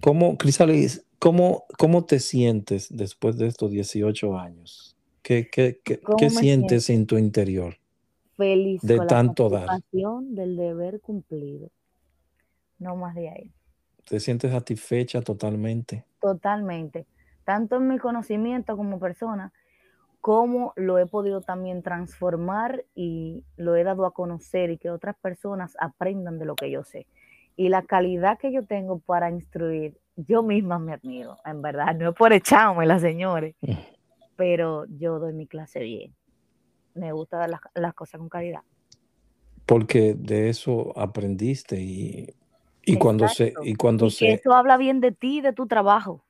¿Cómo, 0.00 0.36
Crisalis, 0.36 1.04
cómo, 1.18 1.64
cómo 1.78 2.04
te 2.04 2.18
sientes 2.18 2.94
después 2.94 3.36
de 3.38 3.46
estos 3.46 3.70
18 3.70 4.38
años? 4.38 4.96
¿Qué, 5.22 5.48
qué, 5.50 5.80
qué, 5.82 6.00
qué 6.18 6.30
sientes 6.30 6.90
en 6.90 7.06
tu 7.06 7.16
interior? 7.16 7.76
Feliz 8.36 8.82
de 8.82 8.98
tanto 9.06 9.48
dar. 9.48 9.68
del 9.92 10.56
deber 10.56 11.00
cumplido. 11.00 11.70
No 12.78 12.96
más 12.96 13.14
de 13.14 13.30
ahí. 13.30 13.52
¿Te 14.04 14.20
sientes 14.20 14.50
satisfecha 14.50 15.22
totalmente? 15.22 16.04
Totalmente. 16.20 17.06
Tanto 17.44 17.76
en 17.76 17.88
mi 17.88 17.98
conocimiento 17.98 18.76
como 18.76 18.98
persona, 18.98 19.52
como 20.20 20.72
lo 20.76 20.98
he 20.98 21.06
podido 21.06 21.40
también 21.40 21.82
transformar 21.82 22.84
y 22.94 23.44
lo 23.56 23.76
he 23.76 23.84
dado 23.84 24.06
a 24.06 24.14
conocer 24.14 24.70
y 24.70 24.78
que 24.78 24.90
otras 24.90 25.16
personas 25.16 25.76
aprendan 25.78 26.38
de 26.38 26.46
lo 26.46 26.54
que 26.54 26.70
yo 26.70 26.84
sé. 26.84 27.06
Y 27.56 27.68
la 27.68 27.82
calidad 27.82 28.38
que 28.38 28.52
yo 28.52 28.64
tengo 28.64 28.98
para 28.98 29.30
instruir, 29.30 29.98
yo 30.16 30.42
misma 30.42 30.78
me 30.78 30.94
admiro, 30.94 31.36
en 31.44 31.62
verdad, 31.62 31.94
no 31.94 32.10
es 32.10 32.14
por 32.16 32.32
echarme 32.32 32.86
las 32.86 33.02
señores, 33.02 33.54
mm 33.60 33.94
pero 34.36 34.86
yo 34.98 35.18
doy 35.18 35.32
mi 35.32 35.46
clase 35.46 35.80
bien. 35.80 36.14
Me 36.94 37.12
gusta 37.12 37.38
dar 37.38 37.50
las, 37.74 37.94
cosas 37.94 38.18
con 38.18 38.28
calidad. 38.28 38.60
Porque 39.66 40.14
de 40.14 40.48
eso 40.48 40.96
aprendiste 40.98 41.80
y, 41.80 42.34
cuando 42.98 43.28
se... 43.28 43.54
Y 43.62 43.74
cuando 43.74 44.10
se... 44.10 44.32
eso 44.32 44.52
habla 44.52 44.76
bien 44.76 45.00
de 45.00 45.12
ti 45.12 45.38
y 45.38 45.40
de 45.40 45.52
tu 45.52 45.66
trabajo. 45.66 46.23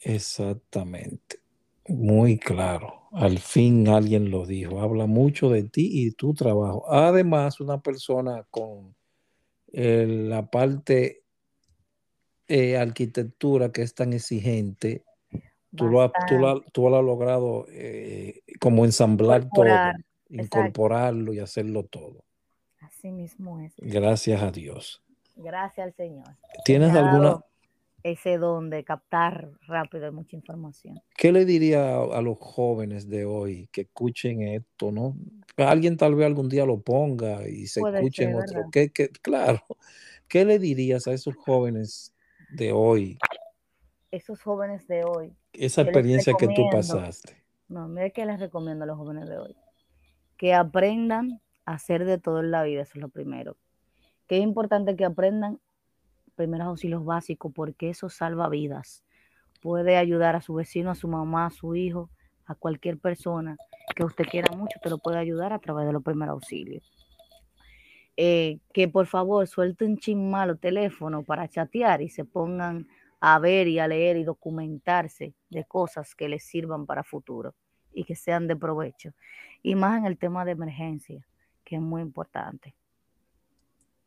Exactamente. 0.00 1.40
Muy 1.88 2.38
claro. 2.38 3.08
Al 3.12 3.38
fin 3.38 3.88
alguien 3.88 4.30
lo 4.30 4.46
dijo. 4.46 4.80
Habla 4.80 5.06
mucho 5.06 5.50
de 5.50 5.64
ti 5.64 5.88
y 5.92 6.12
tu 6.12 6.34
trabajo. 6.34 6.90
Además, 6.92 7.60
una 7.60 7.80
persona 7.80 8.46
con 8.50 8.94
eh, 9.72 10.06
la 10.06 10.50
parte 10.50 11.24
eh, 12.48 12.76
arquitectura 12.76 13.72
que 13.72 13.82
es 13.82 13.94
tan 13.94 14.12
exigente, 14.12 15.04
Tú 15.76 15.86
lo, 15.86 16.02
has, 16.02 16.10
tú, 16.26 16.38
lo, 16.88 16.98
has 16.98 17.04
logrado 17.04 17.66
eh, 17.70 18.40
como 18.58 18.84
ensamblar 18.84 19.48
todo, 19.54 19.68
incorporarlo 20.28 21.32
y 21.32 21.38
hacerlo 21.38 21.84
todo. 21.84 22.24
Así 22.80 23.12
mismo 23.12 23.60
es. 23.60 23.72
Gracias 23.76 24.42
a 24.42 24.50
Dios. 24.50 25.00
Gracias 25.36 25.86
al 25.86 25.94
Señor. 25.94 26.26
¿Tienes 26.64 26.92
alguna... 26.94 27.40
Ese 28.02 28.38
don 28.38 28.70
de 28.70 28.84
captar 28.84 29.50
rápido 29.66 30.12
mucha 30.12 30.36
información. 30.36 31.00
¿Qué 31.16 31.32
le 31.32 31.44
diría 31.44 31.96
a, 31.96 32.22
los 32.22 32.38
jóvenes 32.38 33.08
de 33.08 33.24
hoy 33.24 33.68
que 33.72 33.82
escuchen 33.82 34.42
esto, 34.42 34.90
no? 34.90 35.16
Alguien 35.56 35.96
tal 35.96 36.14
vez 36.14 36.26
algún 36.26 36.48
día 36.48 36.64
lo 36.64 36.80
ponga 36.80 37.46
y 37.48 37.66
se 37.66 37.80
escuchen 37.80 38.34
otro. 38.34 38.64
¿Qué, 38.72 38.90
qué, 38.90 39.08
claro. 39.08 39.60
¿Qué 40.28 40.44
le 40.44 40.58
dirías 40.58 41.06
a 41.06 41.12
esos 41.12 41.34
jóvenes 41.36 42.14
de 42.52 42.72
hoy 42.72 43.18
esos 44.10 44.42
jóvenes 44.42 44.86
de 44.88 45.04
hoy. 45.04 45.32
Esa 45.52 45.82
experiencia 45.82 46.34
que 46.38 46.48
tú 46.48 46.68
pasaste. 46.70 47.36
No, 47.68 47.88
mire 47.88 48.12
que 48.12 48.26
les 48.26 48.40
recomiendo 48.40 48.84
a 48.84 48.86
los 48.86 48.96
jóvenes 48.96 49.28
de 49.28 49.38
hoy. 49.38 49.56
Que 50.36 50.54
aprendan 50.54 51.40
a 51.64 51.74
hacer 51.74 52.04
de 52.04 52.18
todo 52.18 52.40
en 52.40 52.50
la 52.50 52.62
vida, 52.62 52.82
eso 52.82 52.92
es 52.94 53.00
lo 53.00 53.08
primero. 53.08 53.56
Que 54.26 54.38
es 54.38 54.42
importante 54.42 54.96
que 54.96 55.04
aprendan 55.04 55.60
primeros 56.30 56.66
auxilios 56.68 57.04
básicos 57.04 57.52
porque 57.54 57.90
eso 57.90 58.08
salva 58.08 58.48
vidas. 58.48 59.04
Puede 59.60 59.96
ayudar 59.96 60.36
a 60.36 60.40
su 60.40 60.54
vecino, 60.54 60.90
a 60.90 60.94
su 60.94 61.08
mamá, 61.08 61.46
a 61.46 61.50
su 61.50 61.74
hijo, 61.74 62.10
a 62.46 62.54
cualquier 62.54 62.98
persona 62.98 63.56
que 63.94 64.04
usted 64.04 64.24
quiera 64.24 64.54
mucho, 64.56 64.78
te 64.82 64.90
lo 64.90 64.98
puede 64.98 65.18
ayudar 65.18 65.52
a 65.52 65.58
través 65.58 65.86
de 65.86 65.92
los 65.92 66.02
primeros 66.02 66.34
auxilios. 66.34 66.82
Eh, 68.16 68.58
que 68.74 68.88
por 68.88 69.06
favor 69.06 69.46
suelten 69.46 69.96
chin 69.96 70.30
malo 70.30 70.56
teléfono 70.56 71.22
para 71.22 71.48
chatear 71.48 72.02
y 72.02 72.08
se 72.08 72.24
pongan 72.24 72.86
a 73.20 73.38
ver 73.38 73.68
y 73.68 73.78
a 73.78 73.88
leer 73.88 74.16
y 74.16 74.24
documentarse 74.24 75.34
de 75.48 75.64
cosas 75.64 76.14
que 76.14 76.28
les 76.28 76.44
sirvan 76.44 76.86
para 76.86 77.04
futuro 77.04 77.54
y 77.92 78.04
que 78.04 78.16
sean 78.16 78.46
de 78.46 78.56
provecho. 78.56 79.12
Y 79.62 79.74
más 79.74 79.98
en 79.98 80.06
el 80.06 80.18
tema 80.18 80.44
de 80.44 80.52
emergencia, 80.52 81.26
que 81.64 81.76
es 81.76 81.82
muy 81.82 82.02
importante. 82.02 82.74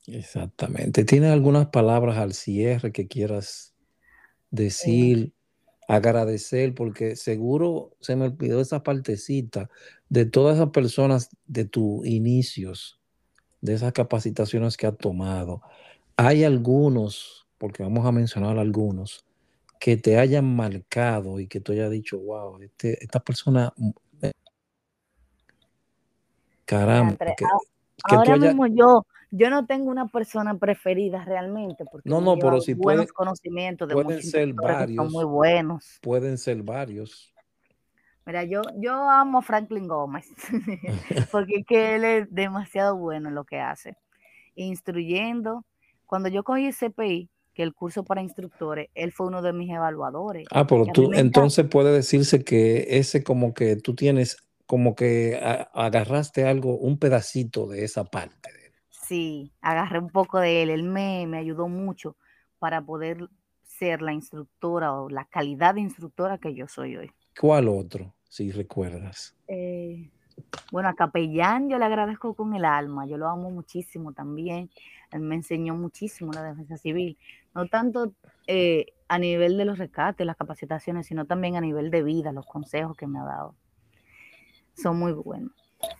Exactamente. 0.07 1.05
¿Tienes 1.05 1.31
algunas 1.31 1.67
palabras 1.67 2.17
al 2.17 2.33
cierre 2.33 2.91
que 2.91 3.07
quieras 3.07 3.73
decir, 4.51 5.33
agradecer? 5.87 6.75
Porque 6.75 7.15
seguro 7.15 7.95
se 8.01 8.15
me 8.15 8.25
olvidó 8.25 8.61
esa 8.61 8.83
partecita 8.83 9.69
de 10.09 10.25
todas 10.25 10.57
esas 10.57 10.69
personas 10.69 11.29
de 11.47 11.65
tus 11.65 12.05
inicios, 12.05 12.99
de 13.61 13.73
esas 13.73 13.93
capacitaciones 13.93 14.77
que 14.77 14.87
has 14.87 14.97
tomado. 14.97 15.61
Hay 16.17 16.43
algunos 16.43 17.43
porque 17.63 17.81
vamos 17.81 18.05
a 18.05 18.11
mencionar 18.11 18.57
algunos, 18.57 19.25
que 19.79 19.95
te 19.95 20.17
hayan 20.17 20.53
marcado 20.53 21.39
y 21.39 21.47
que 21.47 21.61
tú 21.61 21.71
hayas 21.71 21.89
dicho, 21.89 22.19
wow, 22.19 22.61
este, 22.61 23.01
esta 23.01 23.21
persona, 23.21 23.73
mm, 23.77 23.89
eh, 24.21 24.31
ahora 28.03 28.37
mismo 28.37 28.67
yo, 28.67 29.05
yo 29.31 29.49
no 29.49 29.65
tengo 29.65 29.89
una 29.89 30.07
persona 30.07 30.57
preferida 30.57 31.23
realmente, 31.23 31.85
porque 31.91 32.09
no, 32.09 32.21
no, 32.21 32.37
pero 32.37 32.61
si 32.61 32.73
buenos 32.73 33.11
conocimientos 33.11 33.87
de 33.87 33.95
pueden 33.95 34.21
ser 34.21 34.53
varios, 34.53 34.95
son 34.95 35.11
muy 35.11 35.25
buenos. 35.25 35.99
Pueden 36.01 36.37
ser 36.37 36.61
varios. 36.63 37.33
Mira, 38.25 38.43
yo, 38.45 38.61
yo 38.77 38.93
amo 39.09 39.39
a 39.39 39.41
Franklin 39.41 39.87
Gómez, 39.87 40.27
porque 41.31 41.63
que 41.67 41.95
él 41.95 42.05
es 42.05 42.27
demasiado 42.33 42.95
bueno 42.95 43.29
en 43.29 43.35
lo 43.35 43.43
que 43.43 43.59
hace. 43.59 43.97
Instruyendo. 44.55 45.65
Cuando 46.05 46.29
yo 46.29 46.43
cogí 46.43 46.67
el 46.67 46.73
CPI, 46.73 47.29
que 47.53 47.63
el 47.63 47.73
curso 47.73 48.03
para 48.03 48.21
instructores, 48.21 48.89
él 48.95 49.11
fue 49.11 49.27
uno 49.27 49.41
de 49.41 49.53
mis 49.53 49.69
evaluadores. 49.69 50.45
Ah, 50.51 50.65
pero 50.65 50.85
tú 50.85 51.11
entonces 51.13 51.65
puede 51.67 51.91
decirse 51.91 52.43
que 52.43 52.97
ese 52.97 53.23
como 53.23 53.53
que 53.53 53.75
tú 53.75 53.93
tienes, 53.93 54.37
como 54.73 54.95
que 54.95 55.39
agarraste 55.71 56.47
algo, 56.47 56.75
un 56.77 56.97
pedacito 56.97 57.67
de 57.67 57.83
esa 57.83 58.05
parte. 58.05 58.49
Sí, 58.89 59.53
agarré 59.61 59.99
un 59.99 60.09
poco 60.09 60.39
de 60.39 60.63
él, 60.63 60.71
él 60.71 60.81
me, 60.81 61.27
me 61.27 61.37
ayudó 61.37 61.67
mucho 61.67 62.15
para 62.57 62.81
poder 62.81 63.29
ser 63.61 64.01
la 64.01 64.13
instructora 64.13 64.93
o 64.93 65.09
la 65.09 65.25
calidad 65.25 65.75
de 65.75 65.81
instructora 65.81 66.39
que 66.39 66.55
yo 66.55 66.67
soy 66.67 66.97
hoy. 66.97 67.11
¿Cuál 67.39 67.67
otro, 67.67 68.15
si 68.27 68.49
recuerdas? 68.49 69.35
Eh, 69.47 70.09
bueno, 70.71 70.89
a 70.89 70.95
Capellán 70.95 71.69
yo 71.69 71.77
le 71.77 71.85
agradezco 71.85 72.33
con 72.33 72.55
el 72.55 72.65
alma, 72.65 73.05
yo 73.05 73.19
lo 73.19 73.29
amo 73.29 73.51
muchísimo 73.51 74.11
también. 74.11 74.71
Él 75.11 75.19
me 75.19 75.35
enseñó 75.35 75.75
muchísimo 75.75 76.33
la 76.33 76.41
defensa 76.41 76.77
civil, 76.77 77.15
no 77.53 77.67
tanto 77.67 78.11
eh, 78.47 78.87
a 79.07 79.19
nivel 79.19 79.55
de 79.55 79.65
los 79.65 79.77
rescates, 79.77 80.25
las 80.25 80.35
capacitaciones, 80.35 81.05
sino 81.05 81.25
también 81.25 81.57
a 81.57 81.61
nivel 81.61 81.91
de 81.91 82.01
vida, 82.01 82.31
los 82.31 82.47
consejos 82.47 82.97
que 82.97 83.05
me 83.05 83.19
ha 83.19 83.23
dado. 83.23 83.53
Son 84.75 84.97
muy 84.97 85.13
buenos. 85.13 85.51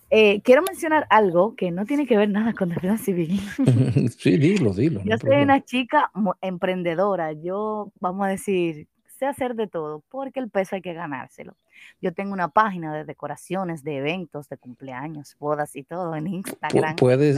Eh, 0.09 0.41
quiero 0.43 0.61
mencionar 0.61 1.07
algo 1.09 1.55
que 1.55 1.71
no 1.71 1.85
tiene 1.85 2.05
que 2.05 2.15
ver 2.15 2.29
nada 2.29 2.53
con 2.53 2.69
defensa 2.69 3.03
civil. 3.03 3.39
sí, 4.17 4.37
dilo, 4.37 4.73
dilo. 4.73 5.01
Yo 5.03 5.17
soy 5.17 5.41
una 5.41 5.63
chica 5.63 6.11
emprendedora. 6.41 7.33
Yo, 7.33 7.91
vamos 7.99 8.27
a 8.27 8.29
decir, 8.29 8.87
sé 9.17 9.25
hacer 9.25 9.55
de 9.55 9.67
todo 9.67 10.03
porque 10.09 10.39
el 10.39 10.49
peso 10.49 10.75
hay 10.75 10.81
que 10.81 10.93
ganárselo. 10.93 11.55
Yo 12.01 12.13
tengo 12.13 12.33
una 12.33 12.49
página 12.49 12.93
de 12.95 13.05
decoraciones, 13.05 13.83
de 13.83 13.97
eventos, 13.97 14.47
de 14.49 14.57
cumpleaños, 14.57 15.35
bodas 15.39 15.75
y 15.75 15.83
todo 15.83 16.15
en 16.15 16.27
Instagram. 16.27 16.95
¿Puedes, 16.95 17.37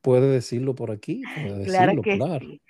¿Puede 0.00 0.28
decirlo 0.28 0.74
por 0.74 0.90
aquí? 0.90 1.22
claro 1.64 2.02
que 2.02 2.18
sí. 2.40 2.60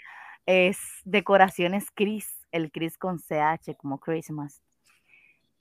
Es 0.46 0.78
Decoraciones 1.04 1.86
Chris, 1.94 2.46
el 2.52 2.70
Chris 2.70 2.96
con 2.96 3.18
CH 3.18 3.76
como 3.76 3.98
Christmas. 3.98 4.62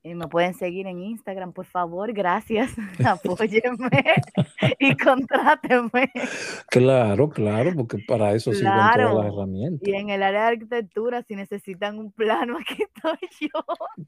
Y 0.04 0.16
me 0.16 0.28
pueden 0.28 0.54
seguir 0.54 0.88
en 0.88 1.00
Instagram, 1.00 1.52
por 1.54 1.66
favor, 1.66 2.14
gracias. 2.14 2.72
Apóyenme 3.06 3.90
y 4.80 4.96
contrátenme. 4.96 6.12
Claro, 6.70 7.30
claro, 7.30 7.74
porque 7.76 7.98
para 8.08 8.34
eso 8.34 8.54
sirven 8.54 8.74
todas 8.74 9.16
las 9.16 9.34
herramientas. 9.34 9.88
Y 9.88 9.94
en 9.94 10.10
el 10.10 10.24
área 10.24 10.42
de 10.42 10.48
arquitectura, 10.48 11.24
si 11.24 11.36
necesitan 11.36 12.00
un 12.00 12.12
plano, 12.12 12.58
aquí 12.62 12.84
estoy 12.84 13.30
yo. 13.42 13.64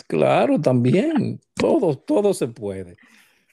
Claro, 0.08 0.60
también. 0.62 1.40
Todo, 1.56 1.98
todo 1.98 2.34
se 2.34 2.48
puede. 2.48 2.96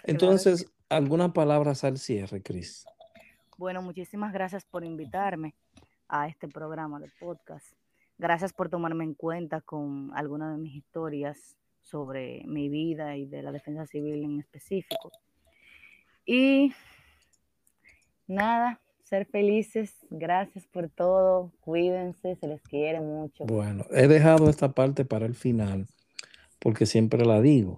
Entonces, 0.04 0.70
algunas 0.88 1.32
palabras 1.32 1.82
al 1.82 1.98
cierre, 1.98 2.42
Cris. 2.42 2.86
Bueno, 3.58 3.82
muchísimas 3.82 4.32
gracias 4.32 4.64
por 4.64 4.84
invitarme 4.84 5.54
a 6.08 6.28
este 6.28 6.46
programa 6.46 7.00
de 7.00 7.10
podcast. 7.18 7.66
Gracias 8.18 8.52
por 8.52 8.68
tomarme 8.68 9.04
en 9.04 9.14
cuenta 9.14 9.60
con 9.60 10.10
algunas 10.14 10.56
de 10.56 10.62
mis 10.62 10.76
historias 10.76 11.56
sobre 11.86 12.42
mi 12.46 12.68
vida 12.68 13.16
y 13.16 13.26
de 13.26 13.42
la 13.42 13.52
defensa 13.52 13.86
civil 13.86 14.24
en 14.24 14.40
específico. 14.40 15.10
Y 16.24 16.72
nada, 18.26 18.80
ser 19.04 19.26
felices, 19.26 19.94
gracias 20.10 20.66
por 20.66 20.88
todo, 20.88 21.52
cuídense, 21.60 22.34
se 22.36 22.48
les 22.48 22.60
quiere 22.62 23.00
mucho. 23.00 23.44
Bueno, 23.44 23.86
he 23.92 24.08
dejado 24.08 24.50
esta 24.50 24.72
parte 24.72 25.04
para 25.04 25.26
el 25.26 25.34
final 25.34 25.86
porque 26.58 26.86
siempre 26.86 27.24
la 27.24 27.40
digo 27.40 27.76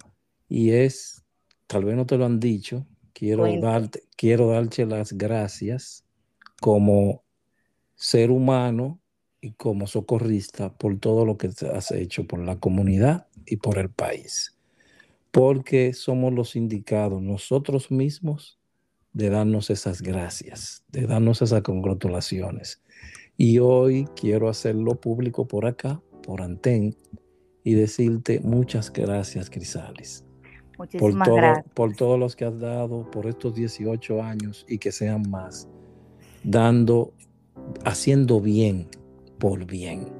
y 0.48 0.70
es, 0.70 1.22
tal 1.66 1.84
vez 1.84 1.96
no 1.96 2.06
te 2.06 2.16
lo 2.16 2.24
han 2.24 2.40
dicho, 2.40 2.86
quiero 3.12 3.46
darte, 3.60 4.04
quiero 4.16 4.48
darte 4.48 4.86
las 4.86 5.12
gracias 5.12 6.06
como 6.60 7.22
ser 7.94 8.30
humano 8.30 9.00
y 9.40 9.52
como 9.52 9.86
socorrista 9.86 10.72
por 10.72 10.98
todo 10.98 11.26
lo 11.26 11.36
que 11.36 11.50
has 11.72 11.90
hecho 11.90 12.26
por 12.26 12.40
la 12.40 12.58
comunidad 12.58 13.27
y 13.48 13.56
por 13.56 13.78
el 13.78 13.90
país. 13.90 14.56
Porque 15.30 15.92
somos 15.92 16.32
los 16.32 16.56
indicados 16.56 17.22
nosotros 17.22 17.90
mismos 17.90 18.58
de 19.12 19.30
darnos 19.30 19.70
esas 19.70 20.02
gracias, 20.02 20.84
de 20.88 21.06
darnos 21.06 21.42
esas 21.42 21.62
congratulaciones. 21.62 22.82
Y 23.36 23.58
hoy 23.58 24.06
quiero 24.16 24.48
hacerlo 24.48 25.00
público 25.00 25.46
por 25.46 25.66
acá, 25.66 26.00
por 26.22 26.42
Anten, 26.42 26.96
y 27.64 27.74
decirte 27.74 28.40
muchas 28.40 28.92
gracias, 28.92 29.50
Crisales. 29.50 30.24
Muchísimas 30.78 31.28
por 31.28 31.36
gracias. 31.36 31.74
Por 31.74 31.96
todos 31.96 32.18
los 32.18 32.36
que 32.36 32.44
has 32.44 32.58
dado, 32.58 33.10
por 33.10 33.26
estos 33.26 33.54
18 33.54 34.22
años 34.22 34.64
y 34.68 34.78
que 34.78 34.92
sean 34.92 35.28
más, 35.28 35.68
dando, 36.44 37.12
haciendo 37.84 38.40
bien 38.40 38.88
por 39.38 39.64
bien. 39.66 40.17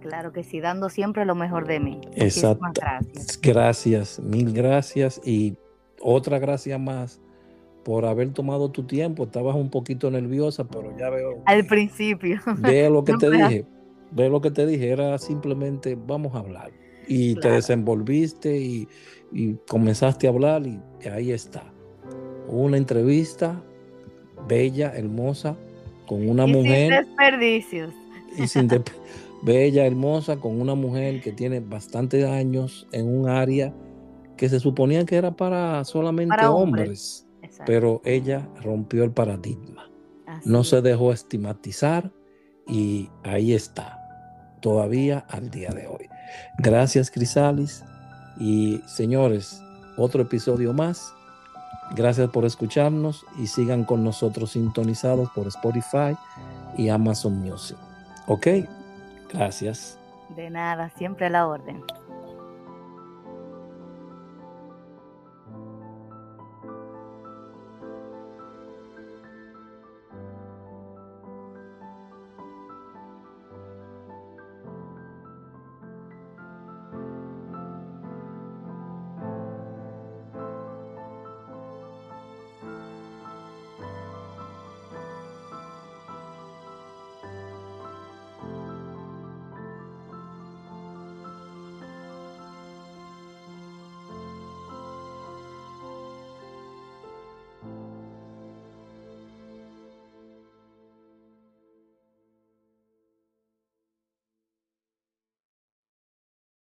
Claro 0.00 0.32
que 0.32 0.42
sí, 0.44 0.60
dando 0.60 0.88
siempre 0.88 1.24
lo 1.24 1.34
mejor 1.34 1.66
de 1.66 1.80
mí. 1.80 2.00
Exacto. 2.14 2.64
Gracias. 2.74 3.40
gracias, 3.40 4.20
mil 4.20 4.52
gracias 4.52 5.20
y 5.24 5.56
otra 6.00 6.38
gracia 6.38 6.78
más 6.78 7.20
por 7.84 8.04
haber 8.04 8.32
tomado 8.32 8.70
tu 8.70 8.84
tiempo. 8.84 9.24
Estabas 9.24 9.56
un 9.56 9.70
poquito 9.70 10.10
nerviosa, 10.10 10.64
pero 10.64 10.96
ya 10.98 11.10
veo. 11.10 11.42
Al 11.46 11.66
principio. 11.66 12.40
Ve 12.58 12.88
lo 12.88 13.04
que 13.04 13.14
te 13.18 13.30
dije. 13.30 13.64
Ve 14.10 14.28
lo 14.28 14.40
que 14.40 14.50
te 14.50 14.66
dije. 14.66 14.90
Era 14.90 15.18
simplemente 15.18 15.96
vamos 15.96 16.34
a 16.34 16.38
hablar. 16.38 16.70
Y 17.06 17.34
te 17.36 17.50
desenvolviste 17.50 18.56
y, 18.56 18.86
y, 19.32 19.54
comenzaste 19.68 20.26
a 20.28 20.30
hablar 20.30 20.62
y 20.66 20.80
ahí 21.08 21.32
está. 21.32 21.64
Una 22.46 22.76
entrevista 22.76 23.60
bella, 24.46 24.92
hermosa, 24.94 25.56
con 26.06 26.28
una 26.28 26.46
y 26.46 26.52
mujer. 26.52 26.92
Sin 26.92 27.16
desperdicios 27.16 27.92
y 28.36 28.46
sin 28.46 28.68
bella, 29.42 29.86
hermosa, 29.86 30.36
con 30.36 30.60
una 30.60 30.74
mujer 30.74 31.20
que 31.20 31.32
tiene 31.32 31.60
bastantes 31.60 32.24
años 32.24 32.86
en 32.92 33.06
un 33.06 33.28
área 33.28 33.74
que 34.36 34.48
se 34.48 34.60
suponía 34.60 35.04
que 35.04 35.16
era 35.16 35.32
para 35.32 35.84
solamente 35.84 36.46
hombres, 36.46 37.26
pero 37.66 38.00
ella 38.04 38.48
rompió 38.62 39.04
el 39.04 39.12
paradigma. 39.12 39.90
no 40.44 40.64
se 40.64 40.80
dejó 40.80 41.12
estigmatizar 41.12 42.10
y 42.66 43.10
ahí 43.24 43.52
está, 43.52 43.98
todavía 44.60 45.26
al 45.28 45.50
día 45.50 45.70
de 45.70 45.86
hoy. 45.86 46.08
Gracias, 46.58 47.10
Crisalis. 47.10 47.84
Y 48.38 48.80
señores, 48.86 49.62
otro 49.96 50.22
episodio 50.22 50.72
más. 50.72 51.12
Gracias 51.94 52.30
por 52.30 52.44
escucharnos 52.44 53.26
y 53.38 53.48
sigan 53.48 53.84
con 53.84 54.04
nosotros 54.04 54.52
sintonizados 54.52 55.28
por 55.30 55.48
Spotify 55.48 56.16
y 56.78 56.88
Amazon 56.88 57.40
Music. 57.40 57.76
Ok, 58.26 58.46
gracias. 59.32 59.98
De 60.30 60.50
nada, 60.50 60.90
siempre 60.90 61.26
a 61.26 61.30
la 61.30 61.46
orden. 61.46 61.82